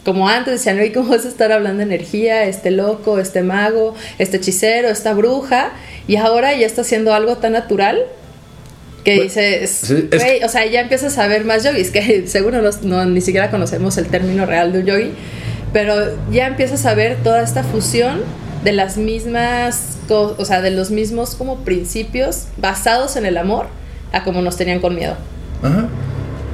como 0.06 0.30
antes 0.30 0.54
decían, 0.54 0.78
oye, 0.80 0.94
¿cómo 0.94 1.10
vas 1.10 1.26
a 1.26 1.28
estar 1.28 1.52
hablando 1.52 1.80
de 1.80 1.84
energía? 1.94 2.46
Este 2.46 2.72
loco, 2.72 3.20
este 3.20 3.42
mago, 3.44 3.96
este 4.20 4.38
hechicero, 4.38 4.88
esta 4.88 5.14
bruja. 5.14 5.72
Y 6.08 6.16
ahora 6.18 6.54
ya 6.54 6.66
está 6.68 6.82
haciendo 6.82 7.14
algo 7.14 7.38
tan 7.38 7.54
natural 7.54 8.04
que 9.04 9.18
Pues, 9.18 9.36
dices, 9.36 9.72
sí, 9.84 10.10
es- 10.12 10.44
o 10.44 10.50
sea, 10.50 10.66
ya 10.66 10.82
empiezas 10.82 11.18
a 11.18 11.28
ver 11.28 11.44
más 11.46 11.64
yogis, 11.64 11.92
que 11.92 12.28
seguro 12.28 12.62
no, 12.62 12.70
no- 12.84 13.06
ni 13.06 13.22
siquiera 13.22 13.52
conocemos 13.52 13.98
el 13.98 14.06
término 14.08 14.46
real 14.46 14.72
de 14.74 14.80
un 14.80 14.86
yogi, 14.86 15.12
pero 15.74 15.96
ya 16.32 16.48
empiezas 16.48 16.86
a 16.86 16.94
ver 16.96 17.18
toda 17.24 17.44
esta 17.44 17.64
fusión 17.64 18.22
de 18.64 18.72
las 18.72 18.98
mismas, 18.98 19.98
o 20.10 20.44
sea, 20.46 20.62
de 20.62 20.72
los 20.72 20.90
mismos 20.90 21.36
como 21.36 21.58
principios 21.58 22.46
basados 22.58 23.16
en 23.16 23.26
el 23.26 23.38
amor 23.38 23.68
a 24.12 24.24
como 24.24 24.42
nos 24.42 24.58
tenían 24.58 24.80
con 24.80 24.96
miedo, 24.96 25.16
Ajá. 25.62 25.88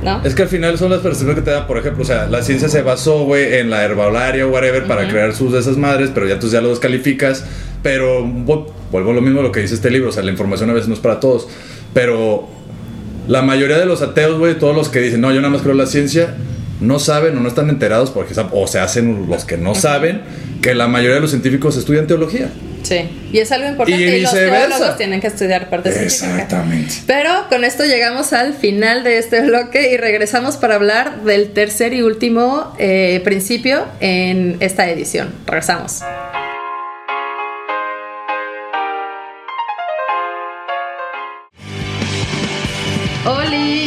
¿No? 0.03 0.21
Es 0.23 0.35
que 0.35 0.41
al 0.43 0.47
final 0.47 0.77
son 0.77 0.89
las 0.91 0.99
percepciones 1.01 1.35
que 1.35 1.41
te 1.41 1.51
dan, 1.51 1.67
por 1.67 1.77
ejemplo, 1.77 2.03
o 2.03 2.05
sea, 2.05 2.27
la 2.27 2.41
ciencia 2.43 2.69
se 2.69 2.81
basó, 2.81 3.23
güey, 3.25 3.55
en 3.55 3.69
la 3.69 3.83
herbolaria 3.83 4.45
o 4.45 4.49
whatever 4.49 4.85
para 4.85 5.07
crear 5.07 5.33
sus 5.35 5.53
de 5.53 5.59
esas 5.59 5.77
madres, 5.77 6.11
pero 6.13 6.27
ya 6.27 6.39
tú 6.39 6.47
ya 6.49 6.61
lo 6.61 6.69
descalificas. 6.69 7.45
Pero 7.83 8.23
vu- 8.25 8.67
vuelvo 8.91 9.11
a 9.11 9.13
lo 9.13 9.21
mismo 9.21 9.39
a 9.39 9.43
lo 9.43 9.51
que 9.51 9.61
dice 9.61 9.73
este 9.75 9.89
libro, 9.89 10.09
o 10.09 10.11
sea, 10.11 10.23
la 10.23 10.31
información 10.31 10.69
a 10.69 10.73
veces 10.73 10.87
no 10.87 10.93
es 10.93 10.99
para 10.99 11.19
todos. 11.19 11.47
Pero 11.93 12.47
la 13.27 13.41
mayoría 13.41 13.77
de 13.77 13.85
los 13.85 14.01
ateos, 14.01 14.37
güey, 14.37 14.57
todos 14.57 14.75
los 14.75 14.89
que 14.89 14.99
dicen, 14.99 15.21
no, 15.21 15.31
yo 15.31 15.37
nada 15.41 15.49
más 15.51 15.61
creo 15.61 15.71
en 15.73 15.77
la 15.79 15.85
ciencia, 15.87 16.35
no 16.79 16.99
saben 16.99 17.37
o 17.37 17.39
no 17.41 17.47
están 17.47 17.69
enterados, 17.69 18.09
porque, 18.11 18.33
o 18.51 18.67
se 18.67 18.79
hacen 18.79 19.27
los 19.29 19.45
que 19.45 19.57
no 19.57 19.75
saben, 19.75 20.21
que 20.61 20.73
la 20.75 20.87
mayoría 20.87 21.15
de 21.15 21.21
los 21.21 21.29
científicos 21.31 21.77
estudian 21.77 22.07
teología. 22.07 22.49
Sí. 22.91 23.09
Y 23.31 23.39
es 23.39 23.51
algo 23.51 23.69
importante 23.69 24.01
Y 24.01 24.19
y, 24.19 24.21
los 24.21 24.33
teólogos 24.33 24.97
tienen 24.97 25.21
que 25.21 25.27
estudiar 25.27 25.69
parte 25.69 25.91
científica. 25.91 26.25
Exactamente. 26.33 26.93
Pero 27.07 27.47
con 27.49 27.63
esto 27.63 27.85
llegamos 27.85 28.33
al 28.33 28.53
final 28.53 29.03
de 29.03 29.17
este 29.17 29.41
bloque 29.41 29.91
y 29.93 29.97
regresamos 29.97 30.57
para 30.57 30.75
hablar 30.75 31.21
del 31.21 31.53
tercer 31.53 31.93
y 31.93 32.01
último 32.01 32.75
eh, 32.77 33.21
principio 33.23 33.85
en 33.99 34.57
esta 34.59 34.89
edición. 34.89 35.33
Regresamos. 35.45 36.01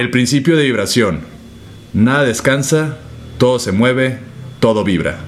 El 0.00 0.10
principio 0.10 0.56
de 0.56 0.62
vibración. 0.62 1.20
Nada 1.92 2.24
descansa, 2.24 2.96
todo 3.36 3.58
se 3.58 3.70
mueve, 3.70 4.16
todo 4.58 4.82
vibra. 4.82 5.18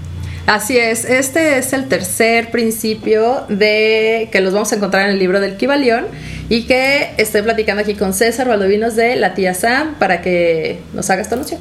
Así 0.47 0.79
es, 0.79 1.05
este 1.05 1.59
es 1.59 1.75
el 1.75 1.89
tercer 1.89 2.51
principio 2.51 3.45
de 3.51 4.31
que 4.33 4.41
los 4.41 4.55
vamos 4.55 4.73
a 4.73 4.77
encontrar 4.77 5.05
en 5.05 5.11
el 5.11 5.18
libro 5.18 5.41
del 5.41 5.59
Kibalión 5.59 6.07
y 6.49 6.62
que 6.62 7.11
estoy 7.18 7.43
platicando 7.43 7.83
aquí 7.83 7.97
con 7.97 8.14
César 8.14 8.49
Valdovinos 8.49 8.97
de 8.97 9.16
la 9.16 9.35
tía 9.35 9.53
Sam 9.53 9.97
para 9.99 10.23
que 10.23 10.79
nos 10.95 11.11
haga 11.11 11.20
esta 11.20 11.37
noche. 11.37 11.59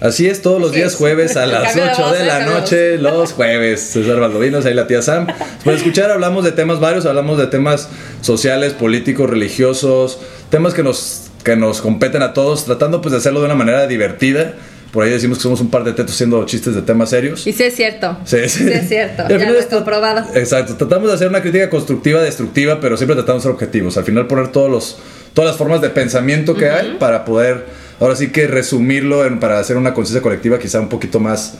Así 0.00 0.26
es, 0.26 0.40
todos 0.40 0.58
los 0.58 0.72
días 0.72 0.92
es. 0.92 0.98
jueves 0.98 1.36
a 1.36 1.44
las 1.44 1.74
Cambio 1.74 1.84
de 1.84 1.90
8 1.90 2.02
voz, 2.02 2.12
de 2.12 2.22
eh, 2.22 2.26
la 2.26 2.38
de 2.38 2.46
noche, 2.46 2.98
los 2.98 3.32
jueves. 3.32 3.80
César 3.80 4.18
Valdovinos, 4.18 4.64
ahí 4.64 4.72
la 4.72 4.86
tía 4.86 5.02
Sam. 5.02 5.26
Para 5.62 5.76
escuchar 5.76 6.10
hablamos 6.10 6.42
de 6.44 6.52
temas 6.52 6.80
varios, 6.80 7.04
hablamos 7.04 7.36
de 7.36 7.48
temas 7.48 7.90
sociales, 8.22 8.72
políticos, 8.72 9.28
religiosos, 9.28 10.20
temas 10.48 10.72
que 10.72 10.82
nos, 10.82 11.23
que 11.44 11.56
nos 11.56 11.80
competen 11.80 12.22
a 12.22 12.32
todos, 12.32 12.64
tratando 12.64 13.00
pues 13.00 13.12
de 13.12 13.18
hacerlo 13.18 13.40
de 13.40 13.46
una 13.46 13.54
manera 13.54 13.86
divertida. 13.86 14.54
Por 14.92 15.04
ahí 15.04 15.10
decimos 15.10 15.38
que 15.38 15.42
somos 15.42 15.60
un 15.60 15.70
par 15.70 15.82
de 15.82 15.92
tetos 15.92 16.14
haciendo 16.14 16.44
chistes 16.46 16.74
de 16.74 16.80
temas 16.82 17.10
serios. 17.10 17.44
Y 17.48 17.52
sí 17.52 17.64
es 17.64 17.74
cierto. 17.74 18.16
Sí, 18.24 18.48
sí. 18.48 18.68
es 18.70 18.88
cierto. 18.88 19.24
Ya 19.28 19.50
lo 19.50 19.58
he 19.58 19.66
comprobado. 19.66 20.24
Exacto, 20.34 20.76
tratamos 20.76 21.08
de 21.08 21.14
hacer 21.14 21.26
una 21.28 21.42
crítica 21.42 21.68
constructiva, 21.68 22.22
destructiva, 22.22 22.80
pero 22.80 22.96
siempre 22.96 23.16
tratamos 23.16 23.42
de 23.42 23.48
ser 23.48 23.52
objetivos. 23.54 23.96
Al 23.98 24.04
final 24.04 24.28
poner 24.28 24.48
todos 24.52 24.70
los, 24.70 24.98
todas 25.32 25.50
las 25.50 25.58
formas 25.58 25.80
de 25.80 25.90
pensamiento 25.90 26.54
que 26.54 26.70
hay 26.70 26.96
para 27.00 27.24
poder, 27.24 27.66
ahora 27.98 28.14
sí 28.14 28.30
que 28.30 28.46
resumirlo 28.46 29.26
en- 29.26 29.40
para 29.40 29.58
hacer 29.58 29.76
una 29.76 29.92
conciencia 29.94 30.22
colectiva 30.22 30.60
quizá 30.60 30.78
un 30.78 30.88
poquito 30.88 31.18
más, 31.18 31.54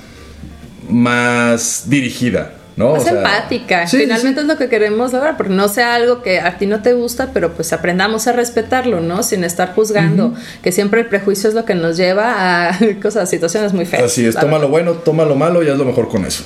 más 0.89 1.85
dirigida, 1.89 2.53
¿no? 2.77 2.93
Más 2.93 3.03
O 3.03 3.05
sea, 3.05 3.13
empática. 3.19 3.87
sí, 3.87 3.97
sí, 3.97 4.03
Finalmente 4.05 4.41
es 4.41 4.47
lo 4.47 4.57
que 4.57 4.69
queremos 4.69 5.13
lograr, 5.13 5.37
porque 5.37 5.53
no 5.53 5.69
sea 5.69 5.95
algo 5.95 6.23
que 6.23 6.41
a 6.41 6.59
ti 6.59 6.67
no 6.67 6.83
te 6.83 6.93
gusta, 6.93 7.31
pero 7.33 7.53
pues 7.53 7.73
aprendamos 7.73 8.27
a 8.27 8.33
respetarlo, 8.33 9.01
¿no? 9.01 9.23
Sin 9.23 9.45
estar 9.45 9.75
juzgando, 9.75 10.35
que 10.63 10.73
siempre 10.73 11.01
el 11.01 11.07
prejuicio 11.07 11.49
es 11.49 11.55
lo 11.55 11.65
que 11.65 11.75
nos 11.75 11.97
lleva 11.97 12.69
a 12.71 12.79
cosas, 13.03 13.31
situaciones 13.31 13.73
muy 13.73 13.87
feas. 13.87 14.03
Así 14.05 14.27
es, 14.27 14.35
toma 14.35 14.59
lo 14.59 14.69
bueno, 14.69 14.93
toma 14.93 15.25
lo 15.25 15.35
malo 15.37 15.63
y 15.63 15.69
haz 15.69 15.79
lo 15.79 15.85
mejor 15.85 16.09
con 16.09 16.25
eso. 16.25 16.45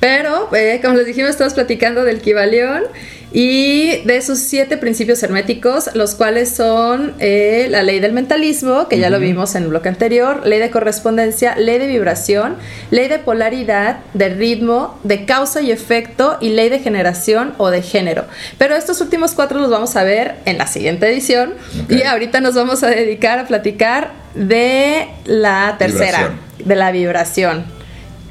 Pero, 0.00 0.48
eh, 0.54 0.80
como 0.82 0.94
les 0.94 1.06
dijimos, 1.06 1.30
estamos 1.30 1.52
platicando 1.54 2.04
del 2.04 2.20
Kibalión 2.20 2.84
y 3.32 3.98
de 4.02 4.22
sus 4.22 4.40
siete 4.40 4.76
principios 4.76 5.22
herméticos, 5.22 5.90
los 5.94 6.14
cuales 6.14 6.50
son 6.50 7.14
eh, 7.20 7.68
la 7.70 7.82
ley 7.82 8.00
del 8.00 8.12
mentalismo, 8.12 8.88
que 8.88 8.98
ya 8.98 9.08
lo 9.08 9.20
vimos 9.20 9.54
en 9.54 9.64
el 9.64 9.68
bloque 9.68 9.88
anterior, 9.88 10.46
ley 10.46 10.58
de 10.58 10.70
correspondencia, 10.70 11.54
ley 11.56 11.78
de 11.78 11.86
vibración, 11.86 12.56
ley 12.90 13.06
de 13.08 13.18
polaridad, 13.20 14.00
de 14.14 14.30
ritmo, 14.30 14.98
de 15.04 15.26
causa 15.26 15.60
y 15.60 15.70
efecto 15.70 16.38
y 16.40 16.50
ley 16.50 16.68
de 16.70 16.80
generación 16.80 17.54
o 17.58 17.70
de 17.70 17.82
género. 17.82 18.24
Pero 18.58 18.74
estos 18.74 19.00
últimos 19.00 19.32
cuatro 19.32 19.60
los 19.60 19.70
vamos 19.70 19.94
a 19.94 20.02
ver 20.02 20.36
en 20.44 20.58
la 20.58 20.66
siguiente 20.66 21.06
edición 21.08 21.54
y 21.88 22.02
ahorita 22.02 22.40
nos 22.40 22.56
vamos 22.56 22.82
a 22.82 22.88
dedicar 22.88 23.38
a 23.38 23.46
platicar 23.46 24.10
de 24.34 25.08
la 25.24 25.76
tercera, 25.78 26.18
Vibración. 26.18 26.68
de 26.68 26.76
la 26.76 26.90
vibración. 26.90 27.64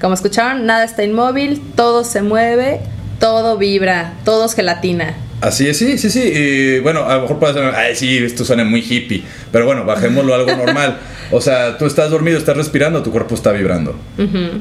Como 0.02 0.14
escucharon, 0.14 0.66
nada 0.66 0.84
está 0.84 1.04
inmóvil, 1.04 1.62
todo 1.76 2.04
se 2.06 2.22
mueve, 2.22 2.80
todo 3.20 3.58
vibra, 3.58 4.14
todo 4.26 4.46
es 4.46 4.56
gelatina. 4.56 5.16
Así 5.42 5.68
es, 5.68 5.78
sí, 5.78 5.98
sí, 5.98 6.10
sí. 6.10 6.22
Y 6.22 6.80
bueno, 6.80 7.06
a 7.06 7.16
lo 7.16 7.22
mejor 7.22 7.40
puede 7.40 7.54
ser, 7.54 7.64
ay, 7.76 7.96
sí, 7.96 8.18
esto 8.18 8.44
suena 8.44 8.66
muy 8.66 8.82
hippie. 8.82 9.24
Pero 9.52 9.66
bueno, 9.66 9.86
bajémoslo 9.86 10.34
a 10.34 10.38
algo 10.38 10.56
normal. 10.56 10.98
O 11.32 11.42
sea, 11.42 11.78
tú 11.78 11.86
estás 11.86 12.10
dormido, 12.10 12.40
estás 12.40 12.58
respirando, 12.58 13.04
tu 13.04 13.12
cuerpo 13.12 13.36
está 13.36 13.52
vibrando. 13.52 13.96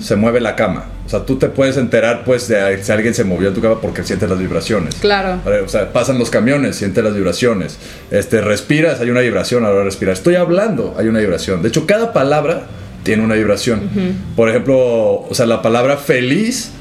Se 0.00 0.16
mueve 0.16 0.38
la 0.38 0.54
cama. 0.54 0.84
O 1.06 1.08
sea, 1.08 1.24
tú 1.24 1.36
te 1.36 1.48
puedes 1.48 1.78
enterar, 1.78 2.24
pues, 2.26 2.46
de 2.46 2.84
si 2.84 2.92
alguien 2.92 3.14
se 3.14 3.24
movió 3.24 3.48
en 3.48 3.54
tu 3.54 3.62
cama 3.62 3.80
porque 3.80 4.04
sientes 4.04 4.28
las 4.28 4.38
vibraciones. 4.38 4.96
Claro. 4.96 5.40
O 5.64 5.68
sea, 5.70 5.94
pasan 5.94 6.18
los 6.18 6.28
camiones, 6.28 6.76
sientes 6.76 7.02
las 7.02 7.14
vibraciones. 7.14 7.78
Este, 8.10 8.42
respiras, 8.42 9.00
hay 9.00 9.08
una 9.08 9.20
vibración 9.20 9.64
a 9.64 9.68
la 9.68 9.70
hora 9.70 9.78
de 9.78 9.84
respirar. 9.86 10.12
Estoy 10.12 10.34
hablando, 10.34 10.94
hay 10.98 11.08
una 11.08 11.20
vibración. 11.20 11.62
De 11.62 11.68
hecho, 11.68 11.86
cada 11.86 12.12
palabra 12.12 12.66
tiene 13.02 13.24
una 13.24 13.34
vibración. 13.34 13.88
Por 14.36 14.50
ejemplo, 14.50 14.76
o 14.76 15.30
sea, 15.32 15.46
la 15.46 15.62
palabra 15.62 15.96
feliz 15.96 16.72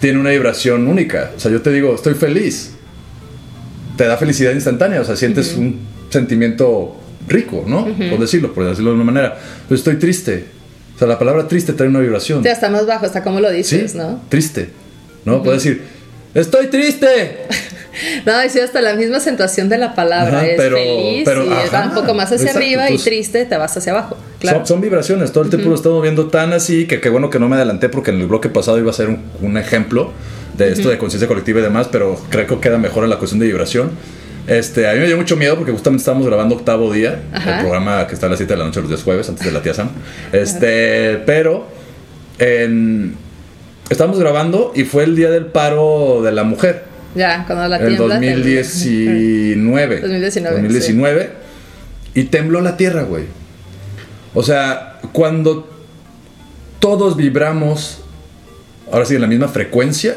tiene 0.00 0.18
una 0.18 0.30
vibración 0.30 0.86
única. 0.86 1.30
O 1.36 1.40
sea, 1.40 1.50
yo 1.50 1.62
te 1.62 1.70
digo, 1.70 1.94
estoy 1.94 2.14
feliz. 2.14 2.72
Te 3.96 4.04
da 4.06 4.16
felicidad 4.16 4.52
instantánea. 4.52 5.00
O 5.00 5.04
sea, 5.04 5.16
sientes 5.16 5.54
un 5.56 5.80
sentimiento 6.10 6.96
rico, 7.28 7.64
¿no? 7.66 7.84
Por 8.10 8.18
decirlo, 8.20 8.52
por 8.52 8.64
decirlo 8.68 8.90
de 8.90 8.96
una 8.96 9.04
manera. 9.04 9.38
Pero 9.68 9.76
estoy 9.78 9.96
triste. 9.96 10.46
O 10.94 10.98
sea, 10.98 11.08
la 11.08 11.18
palabra 11.18 11.48
triste 11.48 11.72
trae 11.72 11.88
una 11.88 12.00
vibración. 12.00 12.42
Ya 12.42 12.52
está 12.52 12.68
más 12.70 12.86
bajo, 12.86 13.06
está 13.06 13.22
como 13.22 13.40
lo 13.40 13.50
dices, 13.50 13.92
Sí, 13.92 13.98
¿no? 13.98 14.20
triste. 14.28 14.70
¿No? 15.24 15.42
Puedes 15.42 15.64
decir, 15.64 15.82
estoy 16.34 16.66
triste. 16.68 17.38
No, 18.26 18.44
y 18.44 18.50
sí, 18.50 18.58
hasta 18.58 18.80
la 18.82 18.94
misma 18.94 19.18
acentuación 19.18 19.68
de 19.68 19.78
la 19.78 19.94
palabra 19.94 20.38
Ajá, 20.38 20.46
es 20.48 20.56
pero- 20.56 20.76
feliz 20.76 21.22
pero, 21.24 21.44
y 21.46 21.52
ajá, 21.52 21.78
va 21.82 21.86
un 21.90 21.94
poco 21.94 22.12
más 22.12 22.26
hacia 22.32 22.46
exacto, 22.46 22.58
arriba 22.58 22.90
y 22.90 22.98
triste 22.98 23.44
te 23.44 23.56
vas 23.56 23.76
hacia 23.76 23.92
abajo. 23.92 24.16
Claro. 24.44 24.58
Son, 24.58 24.66
son 24.66 24.80
vibraciones, 24.80 25.32
todo 25.32 25.44
el 25.44 25.50
tiempo 25.50 25.68
lo 25.68 25.74
estamos 25.74 26.02
viendo 26.02 26.26
tan 26.26 26.52
así 26.52 26.86
que 26.86 27.00
qué 27.00 27.08
bueno 27.08 27.30
que 27.30 27.38
no 27.38 27.48
me 27.48 27.56
adelanté 27.56 27.88
porque 27.88 28.10
en 28.10 28.20
el 28.20 28.26
bloque 28.26 28.48
pasado 28.48 28.78
iba 28.78 28.90
a 28.90 28.94
ser 28.94 29.08
un, 29.08 29.18
un 29.40 29.56
ejemplo 29.56 30.12
de 30.56 30.72
esto 30.72 30.88
de 30.88 30.98
conciencia 30.98 31.26
colectiva 31.26 31.60
y 31.60 31.62
demás, 31.62 31.88
pero 31.90 32.20
creo 32.30 32.46
que 32.46 32.58
queda 32.58 32.78
mejor 32.78 33.04
en 33.04 33.10
la 33.10 33.16
cuestión 33.16 33.40
de 33.40 33.46
vibración. 33.46 33.90
Este, 34.46 34.88
a 34.88 34.92
mí 34.92 35.00
me 35.00 35.06
dio 35.06 35.16
mucho 35.16 35.36
miedo 35.36 35.56
porque 35.56 35.72
justamente 35.72 36.02
estábamos 36.02 36.26
grabando 36.26 36.54
octavo 36.54 36.92
día, 36.92 37.22
Ajá. 37.32 37.56
el 37.56 37.60
programa 37.62 38.06
que 38.06 38.14
está 38.14 38.26
a 38.26 38.28
las 38.28 38.38
7 38.38 38.52
de 38.52 38.58
la 38.58 38.64
noche 38.66 38.80
los 38.80 38.90
días 38.90 39.02
jueves, 39.02 39.28
antes 39.28 39.44
de 39.44 39.52
la 39.52 39.62
tía 39.62 39.74
Sam. 39.74 39.88
Este, 40.32 41.16
pero 41.24 41.66
en, 42.38 43.14
estábamos 43.88 44.18
grabando 44.20 44.72
y 44.74 44.84
fue 44.84 45.04
el 45.04 45.16
día 45.16 45.30
del 45.30 45.46
paro 45.46 46.20
de 46.22 46.32
la 46.32 46.44
mujer. 46.44 46.84
Ya, 47.14 47.44
cuando 47.46 47.68
la 47.68 47.76
En 47.78 47.86
tiembla. 47.96 48.14
2019. 48.16 50.00
2019, 50.00 50.56
2019. 50.56 51.30
Y 52.14 52.24
tembló 52.24 52.60
la 52.60 52.76
tierra, 52.76 53.02
güey. 53.02 53.24
O 54.34 54.42
sea, 54.42 54.98
cuando 55.12 55.68
todos 56.80 57.16
vibramos, 57.16 58.00
ahora 58.92 59.04
sí, 59.04 59.14
en 59.14 59.20
la 59.20 59.26
misma 59.26 59.48
frecuencia, 59.48 60.16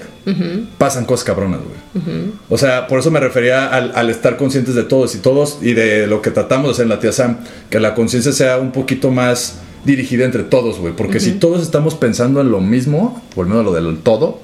pasan 0.78 1.06
cosas 1.06 1.24
cabronas, 1.24 1.62
güey. 1.62 2.32
O 2.50 2.58
sea, 2.58 2.88
por 2.88 3.00
eso 3.00 3.12
me 3.12 3.20
refería 3.20 3.68
al, 3.68 3.94
al 3.96 4.10
estar 4.10 4.36
conscientes 4.38 4.76
de 4.76 4.84
todos 4.84 5.16
y 5.16 5.20
todos 5.20 5.60
y 5.62 5.74
de 5.74 6.08
lo 6.08 6.22
que 6.22 6.32
tratamos 6.32 6.68
de 6.68 6.72
hacer 6.74 6.84
en 6.84 6.90
la 6.90 7.00
tía 7.00 7.12
Sam, 7.12 7.38
que 7.70 7.80
la 7.80 7.96
conciencia 7.96 8.32
sea 8.34 8.58
un 8.58 8.72
poquito 8.72 9.12
más 9.12 9.60
dirigida 9.86 10.26
entre 10.26 10.44
todos, 10.44 10.80
güey. 10.80 10.94
Porque 10.94 11.20
si 11.20 11.34
todos 11.34 11.62
estamos 11.62 11.96
pensando 11.96 12.42
en 12.42 12.52
lo 12.52 12.60
mismo, 12.60 13.24
volviendo 13.36 13.62
a 13.62 13.64
lo 13.64 13.74
del 13.74 14.00
todo, 14.00 14.40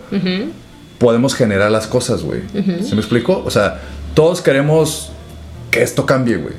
podemos 1.00 1.36
generar 1.36 1.70
las 1.72 1.88
cosas, 1.88 2.24
güey. 2.24 2.42
¿Se 2.82 2.96
me 2.96 3.02
explico? 3.02 3.44
O 3.46 3.52
sea, 3.52 3.82
todos 4.14 4.42
queremos 4.42 5.12
que 5.70 5.84
esto 5.84 6.06
cambie, 6.06 6.38
güey. 6.38 6.54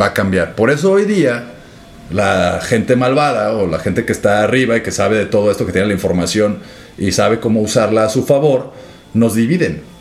Va 0.00 0.06
a 0.06 0.14
cambiar. 0.14 0.54
Por 0.54 0.70
eso 0.70 0.92
hoy 0.92 1.04
día 1.04 1.51
la 2.12 2.60
gente 2.62 2.96
malvada 2.96 3.52
o 3.52 3.66
la 3.66 3.78
gente 3.78 4.04
que 4.04 4.12
está 4.12 4.42
arriba 4.42 4.76
y 4.76 4.82
que 4.82 4.90
sabe 4.90 5.16
de 5.16 5.26
todo 5.26 5.50
esto, 5.50 5.66
que 5.66 5.72
tiene 5.72 5.88
la 5.88 5.94
información 5.94 6.60
y 6.98 7.12
sabe 7.12 7.40
cómo 7.40 7.60
usarla 7.60 8.04
a 8.04 8.08
su 8.08 8.24
favor, 8.24 8.72
nos 9.14 9.34
dividen. 9.34 9.92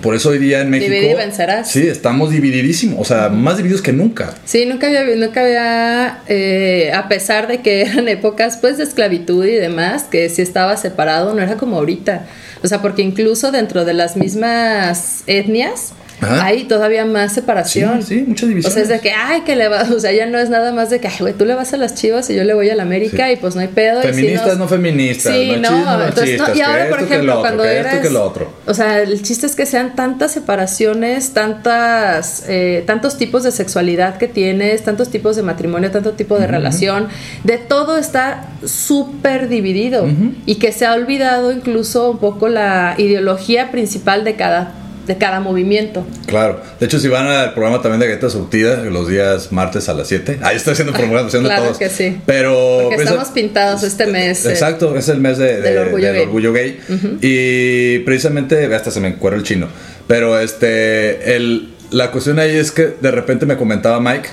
Por 0.00 0.14
eso 0.14 0.30
hoy 0.30 0.38
día 0.38 0.62
en 0.62 0.70
México... 0.70 0.90
Divide 0.90 1.10
y 1.10 1.14
vencerás. 1.14 1.70
Sí, 1.70 1.86
estamos 1.86 2.30
divididísimos. 2.30 2.98
O 2.98 3.04
sea, 3.04 3.28
más 3.28 3.58
divididos 3.58 3.82
que 3.82 3.92
nunca. 3.92 4.34
Sí, 4.46 4.64
nunca 4.64 4.86
había, 4.86 5.04
nunca 5.16 5.42
había 5.42 6.22
eh, 6.28 6.90
a 6.94 7.08
pesar 7.08 7.46
de 7.46 7.60
que 7.60 7.82
eran 7.86 8.08
épocas 8.08 8.56
pues 8.60 8.78
de 8.78 8.84
esclavitud 8.84 9.44
y 9.44 9.52
demás, 9.52 10.04
que 10.04 10.30
si 10.30 10.40
estaba 10.40 10.76
separado, 10.76 11.34
no 11.34 11.42
era 11.42 11.56
como 11.56 11.76
ahorita. 11.76 12.26
O 12.62 12.68
sea, 12.68 12.80
porque 12.80 13.02
incluso 13.02 13.52
dentro 13.52 13.84
de 13.84 13.92
las 13.92 14.16
mismas 14.16 15.24
etnias 15.26 15.92
Ajá. 16.24 16.44
hay 16.46 16.64
todavía 16.64 17.04
más 17.04 17.32
separación. 17.32 18.02
Sí, 18.02 18.18
sí, 18.20 18.24
mucha 18.26 18.46
división. 18.46 18.70
O 18.70 18.74
sea, 18.74 18.82
es 18.82 18.88
de 18.88 19.00
que, 19.00 19.12
ay, 19.12 19.42
que 19.42 19.56
le 19.56 19.68
va, 19.68 19.82
o 19.94 20.00
sea, 20.00 20.12
ya 20.12 20.26
no 20.26 20.38
es 20.38 20.50
nada 20.50 20.72
más 20.72 20.90
de 20.90 21.00
que, 21.00 21.08
ay, 21.08 21.16
güey, 21.20 21.34
tú 21.34 21.44
le 21.44 21.54
vas 21.54 21.72
a 21.72 21.76
las 21.76 21.94
chivas 21.94 22.28
y 22.30 22.34
yo 22.34 22.44
le 22.44 22.54
voy 22.54 22.68
a 22.70 22.74
la 22.76 22.82
América 22.82 23.26
Sí. 23.26 23.32
y 23.32 23.36
pues 23.36 23.54
no 23.54 23.60
hay 23.60 23.68
pedo. 23.68 24.00
y 24.00 24.02
si 24.02 24.08
Feministas, 24.08 24.46
nos- 24.48 24.58
no 24.58 24.68
feministas, 24.68 25.32
Sí, 25.34 25.52
no, 25.60 26.04
entonces, 26.04 26.38
no, 26.38 26.54
y 26.54 26.60
ahora, 26.60 26.88
por 26.88 26.98
ejemplo, 27.00 27.22
lo 27.24 27.32
otro, 27.32 27.40
cuando 27.42 27.64
eras, 27.64 27.94
esto, 27.94 28.08
que 28.08 28.12
lo 28.12 28.24
otro. 28.24 28.52
o 28.66 28.74
sea, 28.74 29.00
el 29.00 29.22
chiste 29.22 29.46
es 29.46 29.54
que 29.56 29.66
sean 29.66 29.94
tantas 29.94 30.32
separaciones, 30.32 31.32
tantas, 31.32 32.44
eh, 32.48 32.82
tantos 32.86 33.16
tipos 33.16 33.42
de 33.42 33.50
sexualidad 33.52 34.16
que 34.18 34.28
tienes, 34.28 34.82
tantos 34.82 35.10
tipos 35.10 35.36
de 35.36 35.42
matrimonio, 35.42 35.90
tanto 35.90 36.12
tipo 36.12 36.38
de 36.38 36.46
relación, 36.46 37.08
de 37.44 37.58
todo 37.58 37.98
está 37.98 38.48
súper 38.64 39.48
dividido 39.48 40.06
y 40.46 40.56
que 40.56 40.72
se 40.72 40.86
ha 40.86 40.94
olvidado 40.94 41.52
incluso 41.52 42.10
un 42.10 42.18
poco 42.18 42.48
la 42.48 42.94
ideología 42.98 43.70
principal 43.70 44.24
de 44.24 44.34
cada, 44.36 44.72
de 45.06 45.16
cada 45.18 45.40
movimiento. 45.40 46.06
Claro. 46.26 46.60
De 46.80 46.86
hecho, 46.86 46.98
si 46.98 47.08
van 47.08 47.26
al 47.26 47.52
programa 47.54 47.82
también 47.82 48.00
de 48.00 48.06
Galleta 48.08 48.30
Surtida, 48.30 48.76
los 48.84 49.08
días 49.08 49.52
martes 49.52 49.88
a 49.88 49.94
las 49.94 50.08
7. 50.08 50.38
Ahí 50.42 50.56
estoy 50.56 50.72
haciendo 50.72 50.92
promoción 50.92 51.42
de 51.42 51.48
Claro 51.50 51.64
todos. 51.64 51.78
que 51.78 51.88
sí. 51.90 52.20
Pero. 52.26 52.80
Porque 52.84 52.96
presa- 52.96 53.10
estamos 53.10 53.28
pintados 53.28 53.82
este 53.82 54.06
mes. 54.06 54.44
eh, 54.46 54.50
Exacto, 54.50 54.96
es 54.96 55.08
el 55.08 55.20
mes 55.20 55.38
de- 55.38 55.56
de- 55.56 55.62
del 55.62 55.78
orgullo 55.78 56.06
del 56.06 56.14
gay. 56.16 56.24
orgullo 56.24 56.52
gay. 56.52 56.80
Y 57.20 57.98
precisamente, 58.00 58.72
hasta 58.74 58.90
se 58.90 59.00
me 59.00 59.08
encuera 59.08 59.36
el 59.36 59.42
chino. 59.42 59.68
Pero 60.06 60.38
este, 60.38 61.34
el, 61.36 61.70
la 61.90 62.10
cuestión 62.10 62.38
ahí 62.38 62.56
es 62.56 62.70
que 62.72 62.94
de 63.00 63.10
repente 63.10 63.46
me 63.46 63.56
comentaba 63.56 64.00
Mike, 64.00 64.28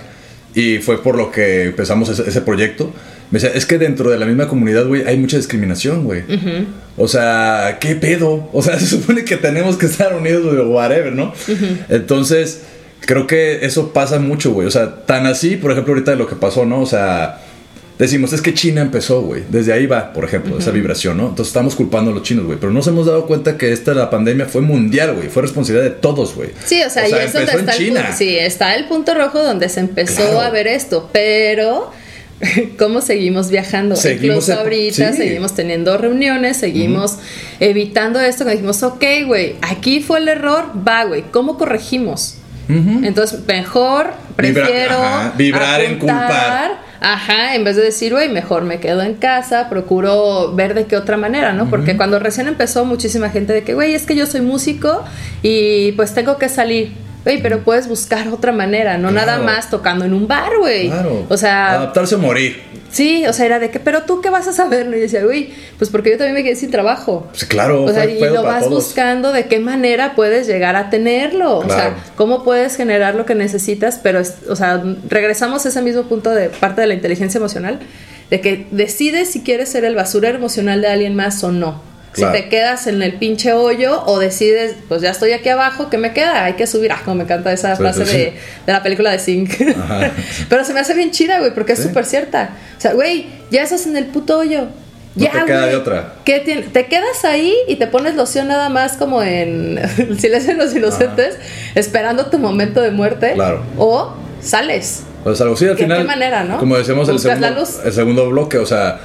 y 0.54 0.80
fue 0.80 1.02
por 1.02 1.16
lo 1.16 1.32
que 1.32 1.64
empezamos 1.66 2.10
ese, 2.10 2.28
ese 2.28 2.42
proyecto. 2.42 2.92
Me 3.32 3.40
decía, 3.40 3.56
es 3.56 3.66
que 3.66 3.78
dentro 3.78 4.10
de 4.10 4.20
la 4.20 4.26
misma 4.26 4.48
comunidad, 4.48 4.86
güey, 4.86 5.08
hay 5.08 5.18
mucha 5.18 5.38
discriminación, 5.38 6.04
güey. 6.04 6.24
O 6.98 7.08
sea, 7.08 7.78
¿qué 7.80 7.96
pedo? 7.96 8.50
O 8.54 8.62
sea, 8.62 8.78
se 8.80 8.86
supone 8.88 9.24
que 9.24 9.38
tenemos 9.38 9.78
que 9.78 9.86
estar 9.86 10.14
unidos, 10.16 10.44
güey, 10.46 10.58
o 10.58 10.70
whatever, 10.70 11.14
¿no? 11.14 11.34
Entonces, 11.90 12.62
creo 13.02 13.28
que 13.28 13.66
eso 13.66 13.94
pasa 13.94 14.20
mucho, 14.20 14.52
güey. 14.52 14.68
O 14.68 14.72
sea, 14.72 15.06
tan 15.06 15.26
así, 15.26 15.56
por 15.56 15.72
ejemplo, 15.72 15.94
ahorita 15.94 16.12
de 16.12 16.18
lo 16.18 16.28
que 16.28 16.36
pasó, 16.36 16.66
¿no? 16.66 16.82
O 16.82 16.86
sea, 16.86 17.40
decimos, 17.98 18.34
es 18.34 18.42
que 18.42 18.54
China 18.54 18.82
empezó, 18.82 19.22
güey. 19.22 19.44
Desde 19.50 19.72
ahí 19.74 19.86
va, 19.88 20.12
por 20.12 20.26
ejemplo, 20.26 20.58
esa 20.58 20.72
vibración, 20.72 21.16
¿no? 21.18 21.30
Entonces 21.30 21.48
estamos 21.48 21.76
culpando 21.76 22.12
a 22.12 22.14
los 22.14 22.24
chinos, 22.24 22.46
güey. 22.46 22.58
Pero 22.60 22.74
nos 22.74 22.86
hemos 22.88 23.06
dado 23.06 23.28
cuenta 23.28 23.58
que 23.58 23.72
esta, 23.72 23.94
la 23.94 24.10
pandemia, 24.10 24.46
fue 24.48 24.60
mundial, 24.62 25.14
güey. 25.16 25.30
Fue 25.30 25.42
responsabilidad 25.42 25.90
de 25.90 25.96
todos, 25.96 26.36
güey. 26.36 26.50
Sí, 26.66 26.82
o 26.84 26.90
sea, 26.90 27.08
y 27.08 27.14
es 27.14 27.32
donde 27.32 27.52
empezó 27.52 27.60
en 27.60 27.60
está 27.60 27.72
el, 27.72 27.78
China. 27.78 28.02
punto, 28.02 28.18
sí, 28.18 28.38
está 28.38 28.76
el 28.76 28.86
punto 28.90 29.14
rojo 29.14 29.42
donde 29.42 29.70
se 29.70 29.80
empezó 29.80 30.16
Claro. 30.24 30.42
a 30.42 30.50
ver 30.50 30.68
esto, 30.68 31.10
pero 31.14 31.92
cómo 32.78 33.02
seguimos 33.02 33.50
viajando. 33.50 33.96
Seguimos 33.96 34.44
Incluso 34.46 34.60
ahorita 34.62 35.12
sí. 35.12 35.18
seguimos 35.18 35.54
teniendo 35.54 35.98
reuniones, 35.98 36.58
seguimos 36.58 37.18
evitando 37.60 38.20
esto, 38.20 38.46
que 38.46 38.52
dijimos, 38.52 38.82
ok, 38.84 39.04
güey, 39.26 39.56
aquí 39.62 40.02
fue 40.02 40.20
el 40.20 40.28
error, 40.28 40.66
va, 40.88 41.06
güey, 41.06 41.24
¿cómo 41.32 41.58
corregimos? 41.58 42.36
Entonces, 42.70 43.42
mejor 43.48 44.12
prefiero 44.38 44.98
vibrar 45.36 45.82
en 45.82 46.00
culpar. 46.00 46.80
Ajá, 47.02 47.56
en 47.56 47.64
vez 47.64 47.76
de 47.76 47.82
decir, 47.82 48.14
güey, 48.14 48.30
mejor 48.30 48.64
me 48.64 48.80
quedo 48.80 49.02
en 49.02 49.16
casa, 49.16 49.68
procuro 49.70 50.54
ver 50.54 50.74
de 50.76 50.86
qué 50.86 50.96
otra 50.96 51.18
manera, 51.18 51.52
¿no? 51.52 51.70
Porque 51.70 51.98
cuando 51.98 52.20
recién 52.20 52.48
empezó, 52.48 52.86
muchísima 52.86 53.30
gente 53.30 53.52
de 53.52 53.64
que, 53.64 53.74
güey, 53.74 53.94
es 53.96 54.06
que 54.06 54.16
yo 54.16 54.26
soy 54.26 54.42
músico 54.42 55.04
y 55.42 55.92
pues 55.94 56.14
tengo 56.14 56.38
que 56.38 56.48
salir. 56.48 56.94
Güey, 57.24 57.40
pero 57.42 57.60
puedes 57.64 57.88
buscar 57.88 58.28
otra 58.30 58.52
manera, 58.52 58.98
no 58.98 59.10
Claro. 59.10 59.28
nada 59.28 59.40
más 59.44 59.70
tocando 59.70 60.06
en 60.06 60.14
un 60.14 60.28
bar, 60.28 60.58
güey. 60.58 60.88
Claro. 60.90 61.26
O 61.30 61.38
sea, 61.38 61.74
Adaptarse 61.74 62.16
o 62.16 62.18
morir. 62.18 62.60
sí, 62.92 63.26
o 63.28 63.34
sea, 63.34 63.46
era 63.46 63.60
de 63.60 63.70
que, 63.70 63.80
pero 63.80 64.02
tú 64.04 64.22
qué 64.22 64.32
vas 64.32 64.48
a 64.48 64.54
saber. 64.54 64.88
Y 64.88 65.00
decía, 65.02 65.24
güey, 65.24 65.52
pues 65.78 65.92
porque 65.92 66.10
yo 66.10 66.18
también 66.18 66.34
me 66.34 66.44
quedé 66.44 66.56
sin 66.56 66.72
trabajo. 66.72 67.28
Pues 67.30 67.46
claro, 67.46 67.84
O 67.84 67.94
sea, 67.94 68.06
y 68.06 68.20
lo 68.20 68.42
vas 68.42 68.64
todos. 68.64 68.86
buscando 68.86 69.32
de 69.34 69.46
qué 69.46 69.60
manera 69.60 70.16
puedes 70.16 70.48
llegar 70.48 70.76
a 70.76 70.90
tenerlo. 70.90 71.60
O 71.60 71.70
sea, 71.70 71.96
cómo 72.16 72.44
puedes 72.44 72.76
generar 72.76 73.14
lo 73.14 73.28
que 73.28 73.36
necesitas, 73.36 74.00
pero, 74.02 74.20
es- 74.20 74.38
o 74.50 74.56
sea, 74.56 74.82
regresamos 75.08 75.64
a 75.66 75.70
ese 75.70 75.82
mismo 75.84 76.04
punto 76.04 76.32
de 76.32 76.50
parte 76.50 76.82
de 76.82 76.88
la 76.88 76.96
inteligencia 76.96 77.38
emocional, 77.38 77.80
de 78.32 78.42
que 78.42 78.66
decides 78.72 79.30
si 79.30 79.42
quieres 79.42 79.70
ser 79.70 79.86
el 79.86 79.94
basurero 79.94 80.38
emocional 80.40 80.82
de 80.82 80.88
alguien 80.88 81.16
más 81.16 81.44
o 81.44 81.52
no. 81.52 81.91
Claro. 82.14 82.36
Si 82.36 82.42
te 82.44 82.50
quedas 82.50 82.88
en 82.88 83.02
el 83.02 83.14
pinche 83.14 83.54
hoyo 83.54 84.04
o 84.06 84.20
decides, 84.20 84.76
pues 84.90 85.02
ya 85.02 85.12
estoy 85.12 85.32
aquí 85.32 85.48
abajo, 85.50 85.90
¿qué 85.90 85.98
me 85.98 86.12
queda? 86.14 86.44
Hay 86.44 86.54
que 86.54 86.68
subir. 86.68 86.92
Ah, 86.92 87.00
como 87.06 87.16
me 87.16 87.24
encanta 87.24 87.54
esa 87.54 87.76
Sí, 87.76 87.82
frase 87.82 88.06
sí, 88.06 88.12
sí. 88.12 88.18
de, 88.18 88.24
de 88.66 88.74
la 88.74 88.84
película 88.84 89.12
de. 89.12 89.74
Ajá. 89.78 90.12
Pero 90.50 90.66
se 90.66 90.74
me 90.74 90.82
hace 90.82 90.94
bien 90.94 91.12
chida, 91.12 91.40
güey, 91.40 91.54
porque 91.54 91.74
es 91.74 91.82
súper 91.82 92.06
cierta. 92.06 92.50
O 92.78 92.82
sea, 92.82 92.94
güey, 92.94 93.28
ya 93.50 93.64
estás 93.64 93.86
en 93.88 93.96
el 93.96 94.06
puto 94.08 94.40
hoyo. 94.40 94.68
No 95.16 95.26
ya, 95.26 95.32
te 95.32 95.46
queda 95.46 95.66
de 95.68 95.76
otra. 95.76 96.14
¿Qué 96.26 96.40
tiene? 96.40 96.62
Te 96.64 96.86
quedas 96.88 97.24
ahí 97.26 97.54
y 97.68 97.76
te 97.76 97.88
pones 97.88 98.16
loción 98.16 98.48
nada 98.48 98.70
más 98.70 98.94
como 98.94 99.22
en 99.24 99.78
el 99.78 100.20
silencio 100.20 100.56
de 100.56 100.64
los 100.64 100.76
inocentes, 100.76 101.38
esperando 101.76 102.26
tu 102.28 102.40
momento 102.40 102.82
de 102.82 102.92
muerte. 102.92 103.34
Claro. 103.34 103.62
O 103.78 104.14
sales. 104.42 105.04
Pues 105.24 105.40
algo 105.42 105.54
así 105.54 105.66
al 105.68 105.76
¿Qué- 105.76 105.84
final. 105.84 106.00
qué 106.00 106.04
manera, 106.06 106.44
no? 106.44 106.58
Como 106.58 106.78
decíamos 106.78 107.08
el 107.10 107.20
segundo, 107.20 107.64
el 107.86 107.94
segundo 107.94 108.30
bloque, 108.30 108.58
o 108.58 108.66
sea, 108.66 109.00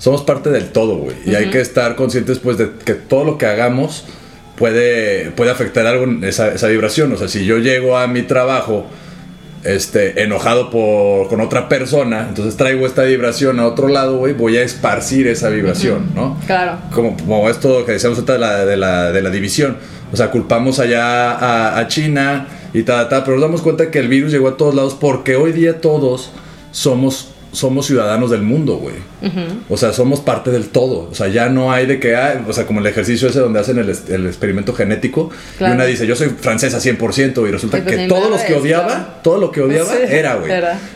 somos 0.00 0.22
parte 0.22 0.50
del 0.50 0.70
todo, 0.70 0.96
güey. 0.96 1.14
Y 1.26 1.34
hay 1.34 1.50
que 1.50 1.60
estar 1.60 1.94
conscientes, 1.94 2.38
pues, 2.38 2.56
de 2.56 2.70
que 2.84 2.94
todo 2.94 3.22
lo 3.22 3.38
que 3.38 3.44
hagamos 3.44 4.06
puede, 4.56 5.30
puede 5.30 5.50
afectar 5.50 5.86
algo 5.86 6.04
en 6.04 6.24
esa, 6.24 6.48
esa 6.54 6.68
vibración. 6.68 7.12
O 7.12 7.18
sea, 7.18 7.28
si 7.28 7.44
yo 7.44 7.58
llego 7.58 7.98
a 7.98 8.06
mi 8.06 8.22
trabajo 8.22 8.86
este, 9.62 10.22
enojado 10.22 10.70
por, 10.70 11.28
con 11.28 11.42
otra 11.42 11.68
persona, 11.68 12.26
entonces 12.30 12.56
traigo 12.56 12.86
esta 12.86 13.02
vibración 13.02 13.60
a 13.60 13.66
otro 13.66 13.88
lado, 13.88 14.16
güey, 14.16 14.32
voy 14.32 14.56
a 14.56 14.62
esparcir 14.62 15.26
esa 15.26 15.50
vibración, 15.50 16.12
¿no? 16.14 16.40
Claro. 16.46 16.78
como, 16.94 17.14
como 17.18 17.50
esto 17.50 17.84
que 17.84 17.92
decíamos 17.92 18.18
ahorita 18.18 18.32
de 18.32 18.38
la, 18.38 18.64
de, 18.64 18.76
la, 18.78 19.12
de 19.12 19.20
la 19.20 19.30
división. 19.30 19.76
O 20.12 20.16
sea, 20.16 20.30
culpamos 20.30 20.78
allá 20.78 21.32
a, 21.32 21.78
a 21.78 21.88
China 21.88 22.48
y 22.72 22.84
tal, 22.84 23.10
tal, 23.10 23.22
pero 23.22 23.36
nos 23.36 23.42
damos 23.42 23.60
cuenta 23.60 23.90
que 23.90 23.98
el 23.98 24.08
virus 24.08 24.32
llegó 24.32 24.48
a 24.48 24.56
todos 24.56 24.74
lados 24.74 24.96
porque 24.98 25.36
hoy 25.36 25.52
día 25.52 25.82
todos 25.82 26.32
somos, 26.72 27.29
somos 27.52 27.86
ciudadanos 27.86 28.30
del 28.30 28.42
mundo, 28.42 28.76
güey. 28.76 28.96
O 29.68 29.76
sea, 29.76 29.92
somos 29.92 30.20
parte 30.20 30.50
del 30.50 30.68
todo. 30.68 31.08
O 31.10 31.14
sea, 31.14 31.28
ya 31.28 31.48
no 31.48 31.72
hay 31.72 31.86
de 31.86 31.98
que, 31.98 32.16
ah, 32.16 32.44
o 32.46 32.52
sea, 32.52 32.66
como 32.66 32.80
el 32.80 32.86
ejercicio 32.86 33.28
ese 33.28 33.40
donde 33.40 33.60
hacen 33.60 33.78
el, 33.78 34.26
experimento 34.26 34.72
genético 34.72 35.30
Claro. 35.58 35.74
y 35.74 35.76
una 35.76 35.84
dice, 35.84 36.06
yo 36.06 36.16
soy 36.16 36.28
francesa 36.28 36.78
100% 36.78 37.48
y 37.48 37.50
resulta 37.50 37.78
Sí, 37.78 37.82
pues 37.84 37.96
que 37.96 38.08
todos 38.08 38.30
los 38.30 38.40
que 38.42 38.54
odiaba, 38.54 38.86
claro. 38.86 39.06
todo 39.22 39.38
lo 39.38 39.50
que 39.52 39.60
odiaba 39.62 39.90
Sí, 39.90 39.98
era, 40.08 40.36
güey. 40.36 40.52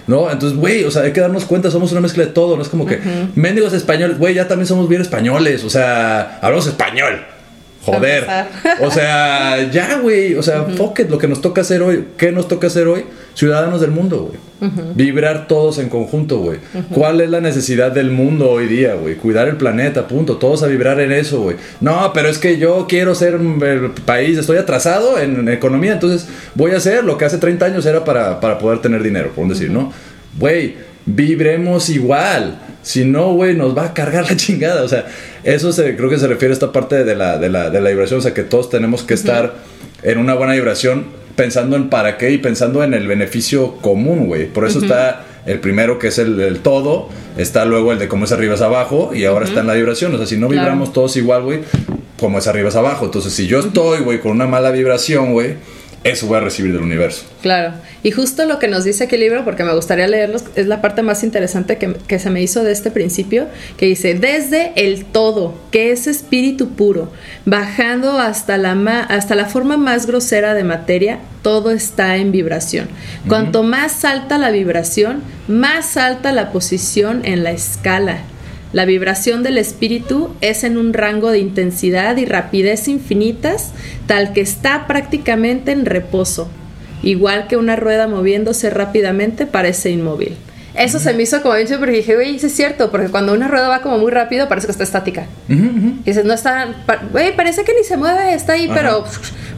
¿No? 0.06 0.30
Entonces, 0.30 0.58
güey, 0.58 0.84
o 0.84 0.90
sea, 0.90 1.02
hay 1.02 1.12
que 1.12 1.20
darnos 1.20 1.44
cuenta, 1.44 1.70
somos 1.70 1.92
una 1.92 2.00
mezcla 2.00 2.24
de 2.24 2.30
todo, 2.30 2.56
no 2.56 2.62
es 2.62 2.68
como 2.68 2.86
que 2.86 3.00
mendigos 3.34 3.72
españoles, 3.72 4.18
güey, 4.18 4.34
ya 4.34 4.48
también 4.48 4.66
somos 4.66 4.88
bien 4.88 5.02
españoles, 5.02 5.64
o 5.64 5.70
sea, 5.70 6.38
hablamos 6.40 6.66
español. 6.66 7.24
Joder. 7.84 8.26
O 8.80 8.90
sea, 8.90 9.70
ya, 9.70 9.98
güey, 9.98 10.34
o 10.34 10.42
sea, 10.42 10.64
fuck 10.76 11.00
it, 11.00 11.10
lo 11.10 11.18
que 11.18 11.28
nos 11.28 11.40
toca 11.40 11.60
hacer 11.60 11.82
hoy, 11.82 12.06
¿qué 12.16 12.32
nos 12.32 12.48
toca 12.48 12.68
hacer 12.68 12.86
hoy? 12.86 13.04
Ciudadanos 13.34 13.80
del 13.80 13.90
mundo, 13.90 14.30
güey. 14.30 14.38
Vibrar 14.94 15.46
todos 15.46 15.78
en 15.78 15.90
conjunto, 15.90 16.38
güey. 16.38 16.58
¿Cuál 16.90 17.20
es 17.20 17.28
la 17.28 17.40
necesidad 17.40 17.92
del 17.92 18.10
mundo 18.10 18.50
hoy 18.50 18.66
día, 18.66 18.94
güey? 18.94 19.16
Cuidar 19.16 19.48
el 19.48 19.56
planeta, 19.56 20.08
punto. 20.08 20.38
Todos 20.38 20.62
a 20.62 20.68
vibrar 20.68 21.00
en 21.00 21.12
eso, 21.12 21.42
güey. 21.42 21.56
No, 21.80 22.12
pero 22.14 22.28
es 22.28 22.38
que 22.38 22.56
yo 22.56 22.86
quiero 22.88 23.14
ser 23.14 23.34
un 23.36 23.62
el 23.62 23.90
país, 23.90 24.38
estoy 24.38 24.56
atrasado 24.56 25.18
en 25.18 25.48
economía, 25.48 25.92
entonces 25.92 26.26
voy 26.54 26.70
a 26.70 26.78
hacer 26.78 27.04
lo 27.04 27.18
que 27.18 27.26
hace 27.26 27.38
30 27.38 27.66
años 27.66 27.86
era 27.86 28.04
para, 28.04 28.40
para 28.40 28.58
poder 28.58 28.80
tener 28.80 29.02
dinero, 29.02 29.32
por 29.34 29.46
decir, 29.48 29.70
¿no? 29.70 29.92
Güey, 30.38 30.76
vibremos 31.04 31.90
igual. 31.90 32.58
Si 32.82 33.04
no, 33.04 33.32
güey, 33.34 33.54
nos 33.56 33.76
va 33.76 33.86
a 33.86 33.94
cargar 33.94 34.30
la 34.30 34.36
chingada. 34.36 34.82
O 34.82 34.88
sea, 34.88 35.06
eso 35.44 35.72
se, 35.72 35.96
creo 35.96 36.08
que 36.10 36.18
se 36.18 36.26
refiere 36.26 36.52
a 36.52 36.54
esta 36.54 36.72
parte 36.72 37.04
de 37.04 37.14
la, 37.14 37.38
de 37.38 37.48
la, 37.48 37.70
de 37.70 37.80
la 37.80 37.90
vibración. 37.90 38.18
O 38.20 38.22
sea, 38.22 38.34
que 38.34 38.42
todos 38.42 38.70
tenemos 38.70 39.02
que 39.02 39.14
estar 39.14 39.54
en 40.02 40.18
una 40.18 40.34
buena 40.34 40.54
vibración 40.54 41.06
pensando 41.36 41.76
en 41.76 41.88
para 41.90 42.16
qué 42.16 42.30
y 42.30 42.38
pensando 42.38 42.82
en 42.84 42.94
el 42.94 43.06
beneficio 43.08 43.76
común, 43.78 44.26
güey. 44.26 44.46
Por 44.46 44.66
eso 44.66 44.78
está 44.78 45.24
el 45.46 45.60
primero 45.60 45.98
que 45.98 46.08
es 46.08 46.18
el, 46.18 46.40
el 46.40 46.60
todo, 46.60 47.08
está 47.36 47.64
luego 47.64 47.92
el 47.92 47.98
de 47.98 48.08
cómo 48.08 48.24
es 48.24 48.32
arriba 48.32 48.54
es 48.54 48.60
abajo 48.62 49.10
y 49.14 49.24
ahora 49.24 49.44
está 49.46 49.60
en 49.60 49.66
la 49.66 49.74
vibración. 49.74 50.14
O 50.14 50.18
sea, 50.18 50.26
si 50.26 50.36
no 50.36 50.48
Claro. 50.48 50.62
vibramos 50.62 50.92
todos 50.92 51.16
igual, 51.16 51.42
güey, 51.42 51.60
como 52.18 52.38
es 52.38 52.46
arriba 52.46 52.68
es 52.68 52.76
abajo. 52.76 53.04
Entonces, 53.06 53.32
si 53.32 53.46
yo 53.46 53.58
estoy, 53.60 54.00
güey, 54.00 54.20
con 54.20 54.32
una 54.32 54.46
mala 54.46 54.70
vibración, 54.70 55.32
güey, 55.32 55.54
eso 56.04 56.26
voy 56.26 56.36
a 56.36 56.40
recibir 56.40 56.72
del 56.72 56.82
universo. 56.82 57.24
Claro. 57.42 57.72
Y 58.02 58.10
justo 58.10 58.44
lo 58.44 58.58
que 58.58 58.68
nos 58.68 58.84
dice 58.84 59.04
aquí 59.04 59.14
el 59.14 59.22
libro, 59.22 59.44
porque 59.44 59.64
me 59.64 59.74
gustaría 59.74 60.06
leerlos, 60.06 60.44
es 60.54 60.66
la 60.66 60.80
parte 60.82 61.02
más 61.02 61.24
interesante 61.24 61.78
que, 61.78 61.94
que 62.06 62.18
se 62.18 62.28
me 62.30 62.42
hizo 62.42 62.62
de 62.62 62.72
este 62.72 62.90
principio, 62.90 63.46
que 63.78 63.86
dice, 63.86 64.14
desde 64.14 64.72
el 64.76 65.06
todo, 65.06 65.54
que 65.70 65.90
es 65.90 66.06
espíritu 66.06 66.68
puro, 66.76 67.10
bajando 67.46 68.18
hasta 68.18 68.58
la, 68.58 68.74
ma- 68.74 69.00
hasta 69.02 69.34
la 69.34 69.46
forma 69.46 69.76
más 69.78 70.06
grosera 70.06 70.54
de 70.54 70.64
materia, 70.64 71.18
todo 71.42 71.70
está 71.70 72.16
en 72.16 72.32
vibración. 72.32 72.88
Cuanto 73.26 73.62
más 73.62 74.04
alta 74.04 74.38
la 74.38 74.50
vibración, 74.50 75.22
más 75.48 75.96
alta 75.96 76.32
la 76.32 76.52
posición 76.52 77.22
en 77.24 77.42
la 77.44 77.50
escala. 77.52 78.18
La 78.74 78.86
vibración 78.86 79.44
del 79.44 79.56
espíritu 79.56 80.34
es 80.40 80.64
en 80.64 80.76
un 80.76 80.94
rango 80.94 81.30
de 81.30 81.38
intensidad 81.38 82.16
y 82.16 82.24
rapidez 82.24 82.88
infinitas, 82.88 83.70
tal 84.08 84.32
que 84.32 84.40
está 84.40 84.88
prácticamente 84.88 85.70
en 85.70 85.86
reposo, 85.86 86.48
igual 87.00 87.46
que 87.46 87.56
una 87.56 87.76
rueda 87.76 88.08
moviéndose 88.08 88.70
rápidamente 88.70 89.46
parece 89.46 89.92
inmóvil. 89.92 90.36
Eso 90.76 90.98
se 90.98 91.14
me 91.14 91.22
hizo 91.22 91.40
como 91.40 91.54
bien 91.54 91.68
porque 91.78 91.92
dije, 91.92 92.16
güey, 92.16 92.34
eso 92.34 92.48
es 92.48 92.54
cierto, 92.54 92.90
porque 92.90 93.08
cuando 93.08 93.32
una 93.32 93.46
rueda 93.46 93.68
va 93.68 93.80
como 93.80 93.98
muy 93.98 94.10
rápido 94.10 94.48
parece 94.48 94.66
que 94.66 94.72
está 94.72 94.82
estática. 94.82 95.26
Y 95.48 96.02
dices, 96.04 96.24
no 96.24 96.34
está, 96.34 96.68
güey, 97.12 97.36
parece 97.36 97.62
que 97.62 97.72
ni 97.74 97.84
se 97.84 97.96
mueve, 97.96 98.34
está 98.34 98.54
ahí, 98.54 98.68
pero 98.72 99.04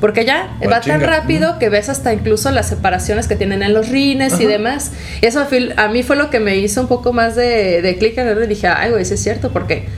porque 0.00 0.26
ya 0.26 0.56
Va 0.62 0.68
va 0.68 0.80
tan 0.80 1.00
rápido 1.00 1.58
que 1.58 1.70
ves 1.70 1.88
hasta 1.88 2.12
incluso 2.12 2.50
las 2.50 2.68
separaciones 2.68 3.28
que 3.28 3.36
tienen 3.36 3.62
en 3.62 3.72
los 3.72 3.88
rines 3.88 4.38
y 4.40 4.44
demás. 4.44 4.92
Y 5.22 5.26
eso 5.26 5.46
a 5.76 5.88
mí 5.88 6.02
fue 6.02 6.16
lo 6.16 6.28
que 6.28 6.38
me 6.38 6.58
hizo 6.58 6.82
un 6.82 6.88
poco 6.88 7.14
más 7.14 7.34
de, 7.34 7.80
de 7.80 7.96
clic 7.96 8.18
en 8.18 8.28
el 8.28 8.46
dije, 8.46 8.66
ay, 8.68 8.90
güey, 8.90 9.02
eso 9.02 9.14
es 9.14 9.22
cierto, 9.22 9.50
porque 9.52 9.88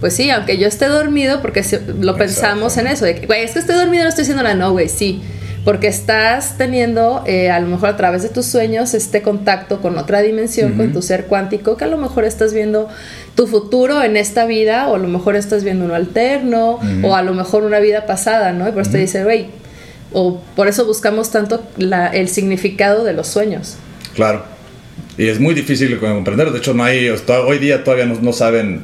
pues 0.00 0.16
sí, 0.16 0.30
aunque 0.30 0.58
yo 0.58 0.66
esté 0.66 0.86
dormido, 0.86 1.40
porque 1.42 1.64
lo 2.00 2.16
pensamos 2.16 2.76
en 2.76 2.88
eso, 2.88 3.04
de 3.04 3.14
que, 3.14 3.26
güey, 3.26 3.44
es 3.44 3.52
que 3.52 3.60
estoy 3.60 3.76
dormido, 3.76 4.02
no 4.02 4.08
estoy 4.08 4.22
diciendo 4.22 4.42
nada, 4.42 4.56
no, 4.56 4.72
güey, 4.72 4.88
sí. 4.88 5.22
Porque 5.64 5.86
estás 5.86 6.58
teniendo, 6.58 7.22
eh, 7.24 7.50
a 7.50 7.60
lo 7.60 7.68
mejor 7.68 7.90
a 7.90 7.96
través 7.96 8.22
de 8.22 8.28
tus 8.30 8.46
sueños, 8.46 8.94
este 8.94 9.22
contacto 9.22 9.80
con 9.80 9.96
otra 9.96 10.20
dimensión, 10.20 10.72
con 10.72 10.92
tu 10.92 11.02
ser 11.02 11.26
cuántico, 11.26 11.76
que 11.76 11.84
a 11.84 11.86
lo 11.86 11.98
mejor 11.98 12.24
estás 12.24 12.52
viendo 12.52 12.88
tu 13.36 13.46
futuro 13.46 14.02
en 14.02 14.16
esta 14.16 14.44
vida, 14.44 14.88
o 14.88 14.96
a 14.96 14.98
lo 14.98 15.06
mejor 15.06 15.36
estás 15.36 15.62
viendo 15.62 15.84
uno 15.84 15.94
alterno, 15.94 16.80
o 17.04 17.14
a 17.14 17.22
lo 17.22 17.32
mejor 17.32 17.62
una 17.62 17.78
vida 17.78 18.06
pasada, 18.06 18.52
¿no? 18.52 18.68
Y 18.68 18.72
por 18.72 18.82
eso 18.82 18.90
te 18.90 18.98
dice, 18.98 19.22
güey, 19.22 19.46
o 20.12 20.40
por 20.56 20.66
eso 20.66 20.84
buscamos 20.84 21.30
tanto 21.30 21.62
la- 21.76 22.08
el 22.08 22.28
significado 22.28 23.04
de 23.04 23.12
los 23.12 23.28
sueños. 23.28 23.76
Claro. 24.16 24.42
Y 25.16 25.28
es 25.28 25.38
muy 25.38 25.54
difícil 25.54 25.90
de 25.90 25.98
comprender. 25.98 26.50
De 26.50 26.58
hecho, 26.58 26.74
no 26.74 26.82
hay. 26.84 27.08
Hoy 27.08 27.58
día 27.58 27.84
todavía 27.84 28.06
no, 28.06 28.18
no 28.20 28.32
saben 28.32 28.82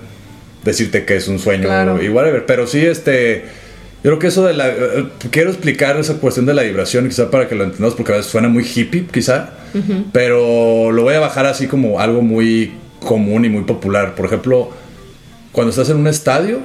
decirte 0.64 1.04
que 1.04 1.16
es 1.16 1.26
un 1.26 1.38
sueño 1.38 1.64
Claro. 1.64 2.00
y 2.02 2.08
whatever. 2.08 2.46
Pero 2.46 2.66
sí, 2.66 2.84
este. 2.86 3.46
Yo 4.04 4.10
creo 4.10 4.18
que 4.18 4.26
eso 4.28 4.46
de 4.46 4.54
la. 4.54 4.68
eh, 4.68 5.06
Quiero 5.30 5.50
explicar 5.50 5.96
esa 5.96 6.14
cuestión 6.14 6.46
de 6.46 6.54
la 6.54 6.62
vibración, 6.62 7.06
quizá 7.08 7.30
para 7.30 7.48
que 7.48 7.54
lo 7.54 7.64
entendamos, 7.64 7.94
porque 7.94 8.12
a 8.12 8.16
veces 8.16 8.30
suena 8.30 8.48
muy 8.48 8.64
hippie, 8.64 9.06
quizá. 9.12 9.50
Pero 10.12 10.92
lo 10.92 11.02
voy 11.02 11.14
a 11.14 11.20
bajar 11.20 11.46
así 11.46 11.66
como 11.66 12.00
algo 12.00 12.22
muy 12.22 12.72
común 13.00 13.44
y 13.44 13.48
muy 13.48 13.62
popular. 13.64 14.14
Por 14.14 14.26
ejemplo, 14.26 14.70
cuando 15.52 15.70
estás 15.70 15.90
en 15.90 15.96
un 15.96 16.06
estadio, 16.06 16.60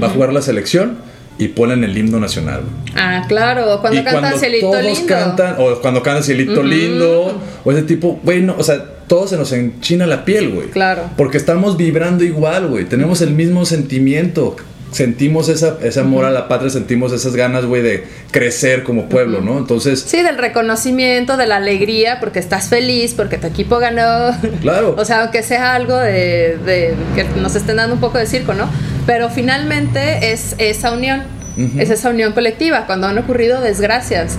va 0.00 0.06
a 0.06 0.10
jugar 0.10 0.32
la 0.32 0.42
selección 0.42 0.98
y 1.38 1.48
ponen 1.48 1.84
el 1.84 1.96
himno 1.96 2.18
nacional. 2.18 2.62
Ah, 2.94 3.24
claro, 3.28 3.78
cuando 3.80 4.00
y 4.00 4.04
cantan 4.04 4.22
cuando 4.22 4.38
Cielito 4.38 4.70
todos 4.70 4.82
Lindo. 4.84 5.06
cantan, 5.06 5.56
o 5.58 5.80
cuando 5.80 6.02
cantan 6.02 6.22
Cielito 6.24 6.62
Lindo, 6.62 7.40
o 7.64 7.72
ese 7.72 7.82
tipo, 7.82 8.18
güey, 8.22 8.40
no, 8.42 8.54
o 8.58 8.62
sea, 8.62 8.82
todos 9.06 9.30
se 9.30 9.36
nos 9.36 9.52
enchina 9.52 10.06
la 10.06 10.24
piel, 10.24 10.50
güey. 10.50 10.68
Claro. 10.68 11.10
Porque 11.16 11.36
estamos 11.36 11.76
vibrando 11.76 12.24
igual, 12.24 12.68
güey. 12.68 12.86
Tenemos 12.86 13.20
el 13.20 13.32
mismo 13.32 13.66
sentimiento. 13.66 14.56
Sentimos 14.96 15.50
esa, 15.50 15.76
ese 15.82 16.00
amor 16.00 16.24
a 16.24 16.30
la 16.30 16.48
patria, 16.48 16.70
sentimos 16.70 17.12
esas 17.12 17.36
ganas, 17.36 17.66
güey, 17.66 17.82
de 17.82 18.04
crecer 18.30 18.82
como 18.82 19.10
pueblo, 19.10 19.42
¿no? 19.42 19.58
Entonces, 19.58 20.00
Sí, 20.00 20.22
del 20.22 20.38
reconocimiento, 20.38 21.36
de 21.36 21.46
la 21.46 21.56
alegría, 21.56 22.18
porque 22.18 22.38
estás 22.38 22.70
feliz, 22.70 23.12
porque 23.14 23.36
tu 23.36 23.46
equipo 23.46 23.78
ganó. 23.78 24.34
Claro. 24.62 24.94
o 24.98 25.04
sea, 25.04 25.20
aunque 25.20 25.42
sea 25.42 25.74
algo 25.74 25.96
de, 25.98 26.56
de 26.64 26.94
que 27.14 27.24
nos 27.38 27.54
estén 27.56 27.76
dando 27.76 27.94
un 27.94 28.00
poco 28.00 28.16
de 28.16 28.26
circo, 28.26 28.54
¿no? 28.54 28.70
Pero 29.04 29.28
finalmente 29.28 30.32
es 30.32 30.54
esa 30.56 30.92
unión. 30.92 31.35
Es 31.78 31.90
esa 31.90 32.10
unión 32.10 32.32
colectiva, 32.32 32.84
cuando 32.86 33.06
han 33.06 33.16
ocurrido 33.18 33.60
desgracias. 33.60 34.36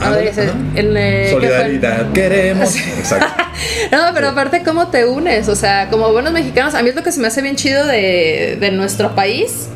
Ah, 0.00 0.16
eh, 0.18 0.24
¿qué 0.24 0.32
fue? 0.32 1.30
solidaridad 1.30 2.12
queremos. 2.12 2.76
Exacto. 2.76 3.44
No, 3.90 3.98
pero 4.12 4.28
aparte, 4.28 4.62
¿cómo 4.62 4.88
te 4.88 5.06
unes? 5.06 5.48
O 5.48 5.56
sea, 5.56 5.88
como 5.88 6.12
buenos 6.12 6.32
mexicanos, 6.32 6.74
a 6.74 6.82
mí 6.82 6.90
es 6.90 6.94
lo 6.94 7.02
que 7.02 7.10
se 7.10 7.20
me 7.20 7.28
hace 7.28 7.40
bien 7.40 7.56
chido 7.56 7.86
de, 7.86 8.58
de 8.60 8.70
nuestro 8.70 9.14
país, 9.14 9.68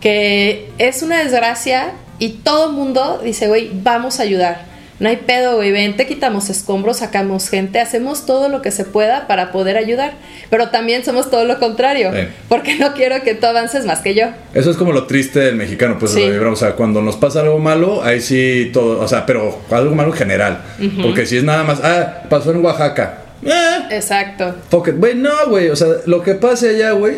que 0.00 0.70
es 0.78 1.02
una 1.02 1.18
desgracia 1.22 1.92
y 2.18 2.30
todo 2.30 2.70
el 2.70 2.72
mundo 2.76 3.20
dice, 3.22 3.48
güey, 3.48 3.70
vamos 3.74 4.20
a 4.20 4.22
ayudar. 4.22 4.73
No 5.00 5.08
hay 5.08 5.16
pedo, 5.16 5.56
güey, 5.56 5.72
vente, 5.72 6.06
quitamos 6.06 6.50
escombros, 6.50 6.98
sacamos 6.98 7.48
gente, 7.48 7.80
hacemos 7.80 8.26
todo 8.26 8.48
lo 8.48 8.62
que 8.62 8.70
se 8.70 8.84
pueda 8.84 9.26
para 9.26 9.50
poder 9.50 9.76
ayudar. 9.76 10.12
Pero 10.50 10.68
también 10.70 11.04
somos 11.04 11.30
todo 11.30 11.44
lo 11.44 11.58
contrario, 11.58 12.12
Sí. 12.12 12.28
porque 12.48 12.76
no 12.76 12.94
quiero 12.94 13.20
que 13.22 13.34
tú 13.34 13.46
avances 13.46 13.84
más 13.86 14.00
que 14.00 14.14
yo. 14.14 14.26
Eso 14.54 14.70
es 14.70 14.76
como 14.76 14.92
lo 14.92 15.06
triste 15.06 15.40
del 15.40 15.56
mexicano, 15.56 15.96
pues, 15.98 16.12
Sí. 16.12 16.22
o 16.22 16.56
sea, 16.56 16.72
cuando 16.76 17.02
nos 17.02 17.16
pasa 17.16 17.40
algo 17.40 17.58
malo, 17.58 18.04
ahí 18.04 18.20
sí 18.20 18.70
todo, 18.72 19.00
o 19.00 19.08
sea, 19.08 19.26
pero 19.26 19.60
algo 19.70 19.94
malo 19.96 20.10
en 20.10 20.16
general. 20.16 20.62
Porque 21.02 21.26
si 21.26 21.38
es 21.38 21.42
nada 21.44 21.64
más, 21.64 21.80
ah, 21.82 22.22
pasó 22.30 22.52
en 22.52 22.64
Oaxaca. 22.64 23.18
Eh, 23.44 23.78
Exacto. 23.90 24.54
fuck 24.70 24.88
it. 24.88 24.94
Güey, 24.96 25.16
no, 25.16 25.30
güey, 25.48 25.68
o 25.70 25.76
sea, 25.76 25.88
lo 26.06 26.22
que 26.22 26.34
pase 26.34 26.68
allá, 26.70 26.92
güey, 26.92 27.16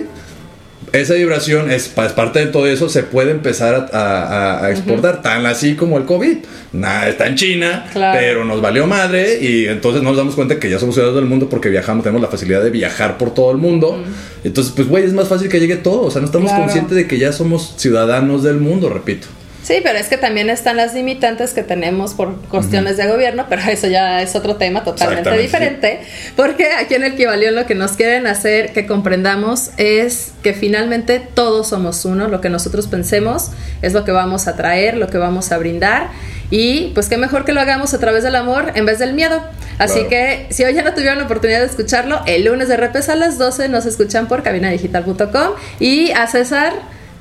esa 0.92 1.14
vibración 1.14 1.70
es, 1.70 1.92
es 1.96 2.12
parte 2.12 2.38
de 2.38 2.46
todo 2.46 2.66
eso, 2.66 2.88
se 2.88 3.02
puede 3.02 3.30
empezar 3.30 3.88
a, 3.92 3.98
a- 3.98 4.64
a 4.66 4.70
exportar, 4.70 5.20
tan 5.22 5.44
así 5.46 5.74
como 5.74 5.98
el 5.98 6.04
COVID. 6.04 6.38
Nada, 6.72 7.08
está 7.08 7.26
en 7.26 7.34
China, 7.36 7.86
Claro. 7.92 8.18
pero 8.20 8.44
nos 8.44 8.60
valió 8.60 8.86
madre 8.86 9.38
y 9.40 9.66
entonces 9.66 10.02
nos 10.02 10.16
damos 10.16 10.34
cuenta 10.34 10.58
que 10.58 10.68
ya 10.70 10.78
somos 10.78 10.94
ciudadanos 10.94 11.20
del 11.20 11.28
mundo 11.28 11.48
porque 11.48 11.68
viajamos, 11.68 12.02
tenemos 12.04 12.22
la 12.22 12.28
facilidad 12.28 12.62
de 12.62 12.70
viajar 12.70 13.18
por 13.18 13.32
todo 13.34 13.50
el 13.50 13.56
mundo. 13.58 14.02
Entonces, 14.44 14.72
pues, 14.76 14.88
güey, 14.88 15.04
es 15.04 15.12
más 15.12 15.28
fácil 15.28 15.48
que 15.48 15.58
llegue 15.60 15.76
todo, 15.76 16.02
o 16.02 16.10
sea, 16.10 16.20
no 16.20 16.26
estamos 16.26 16.48
Claro. 16.50 16.64
conscientes 16.64 16.96
de 16.96 17.06
que 17.06 17.18
ya 17.18 17.32
somos 17.32 17.74
ciudadanos 17.76 18.42
del 18.42 18.58
mundo, 18.58 18.88
repito. 18.88 19.26
Sí, 19.66 19.80
pero 19.82 19.98
es 19.98 20.06
que 20.06 20.16
también 20.16 20.48
están 20.48 20.76
las 20.76 20.94
limitantes 20.94 21.52
que 21.52 21.64
tenemos 21.64 22.14
por 22.14 22.36
cuestiones 22.42 22.96
de 22.96 23.08
gobierno, 23.08 23.46
pero 23.48 23.62
eso 23.68 23.88
ya 23.88 24.22
es 24.22 24.36
otro 24.36 24.54
tema 24.54 24.84
totalmente 24.84 25.36
diferente, 25.36 26.02
porque 26.36 26.70
aquí 26.70 26.94
en 26.94 27.02
el 27.02 27.16
Kibalión 27.16 27.56
lo 27.56 27.66
que 27.66 27.74
nos 27.74 27.94
quieren 27.94 28.28
hacer 28.28 28.72
que 28.72 28.86
comprendamos 28.86 29.70
es 29.76 30.30
que 30.44 30.52
finalmente 30.52 31.18
todos 31.18 31.66
somos 31.70 32.04
uno, 32.04 32.28
lo 32.28 32.40
que 32.40 32.48
nosotros 32.48 32.86
pensemos 32.86 33.50
es 33.82 33.92
lo 33.92 34.04
que 34.04 34.12
vamos 34.12 34.46
a 34.46 34.54
traer, 34.54 34.96
lo 34.96 35.08
que 35.08 35.18
vamos 35.18 35.50
a 35.50 35.58
brindar 35.58 36.10
y 36.48 36.92
pues 36.94 37.08
qué 37.08 37.16
mejor 37.16 37.44
que 37.44 37.50
lo 37.50 37.60
hagamos 37.60 37.92
a 37.92 37.98
través 37.98 38.22
del 38.22 38.36
amor 38.36 38.70
en 38.76 38.86
vez 38.86 39.00
del 39.00 39.14
miedo. 39.14 39.42
Así 39.78 39.94
Claro. 39.94 40.10
que 40.10 40.46
si 40.50 40.62
hoy 40.62 40.74
ya 40.74 40.82
no 40.82 40.94
tuvieron 40.94 41.18
la 41.18 41.24
oportunidad 41.24 41.58
de 41.58 41.66
escucharlo, 41.66 42.20
el 42.26 42.44
lunes 42.44 42.68
de 42.68 42.76
repes 42.76 43.08
a 43.08 43.16
las 43.16 43.36
12 43.36 43.68
nos 43.68 43.84
escuchan 43.84 44.28
por 44.28 44.44
cabinadigital.com 44.44 45.54
y 45.80 46.12
a 46.12 46.28
César 46.28 46.72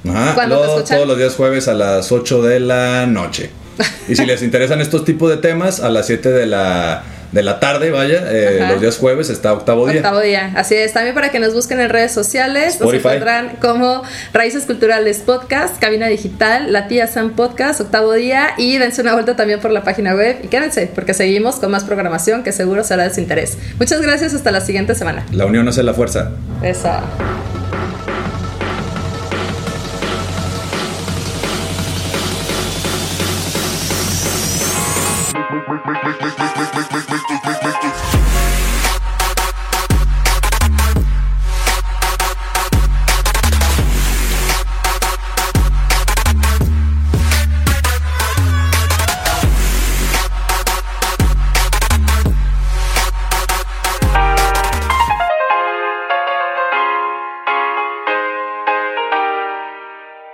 Ajá, 0.09 0.33
¿Cuándo 0.35 0.55
te 0.55 0.61
luego 0.61 0.75
escuchan? 0.77 0.97
todos 0.97 1.07
los 1.07 1.17
días 1.17 1.35
jueves 1.35 1.67
a 1.67 1.73
las 1.73 2.11
8 2.11 2.41
de 2.43 2.59
la 2.59 3.05
noche. 3.05 3.49
Y 4.07 4.15
si 4.15 4.25
les 4.25 4.41
interesan 4.43 4.81
estos 4.81 5.03
tipos 5.03 5.29
de 5.29 5.37
temas, 5.37 5.79
a 5.79 5.89
las 5.89 6.05
7 6.05 6.29
de 6.29 6.45
la, 6.45 7.03
de 7.31 7.41
la 7.41 7.59
tarde, 7.59 7.89
vaya, 7.89 8.23
eh, 8.31 8.63
los 8.69 8.79
días 8.79 8.97
jueves 8.97 9.29
está 9.31 9.51
octavo 9.51 9.87
día. 9.87 9.97
Octavo 9.97 10.19
día, 10.21 10.53
así 10.55 10.75
es. 10.75 10.93
También 10.93 11.15
para 11.15 11.29
que 11.29 11.39
nos 11.39 11.53
busquen 11.55 11.81
en 11.81 11.89
redes 11.89 12.13
sociales, 12.13 12.79
nos 12.79 12.93
Spotify. 12.93 12.97
encuentran 12.99 13.57
como 13.59 14.03
Raíces 14.31 14.65
Culturales 14.65 15.17
Podcast, 15.25 15.79
Cabina 15.79 16.07
Digital, 16.07 16.71
La 16.71 16.87
Tía 16.87 17.07
Sam 17.07 17.31
Podcast, 17.31 17.81
Octavo 17.81 18.13
Día 18.13 18.49
y 18.57 18.77
dense 18.77 19.01
una 19.01 19.13
vuelta 19.13 19.35
también 19.35 19.59
por 19.59 19.71
la 19.71 19.83
página 19.83 20.13
web 20.15 20.37
y 20.43 20.47
quédense 20.49 20.89
porque 20.93 21.13
seguimos 21.15 21.55
con 21.55 21.71
más 21.71 21.83
programación 21.83 22.43
que 22.43 22.51
seguro 22.51 22.83
será 22.83 23.03
de 23.05 23.13
su 23.13 23.19
interés. 23.19 23.57
Muchas 23.79 24.01
gracias, 24.01 24.33
hasta 24.35 24.51
la 24.51 24.61
siguiente 24.61 24.93
semana. 24.95 25.25
La 25.31 25.45
unión 25.47 25.67
hace 25.67 25.81
la 25.83 25.95
fuerza. 25.95 26.29
Esa. 26.61 27.01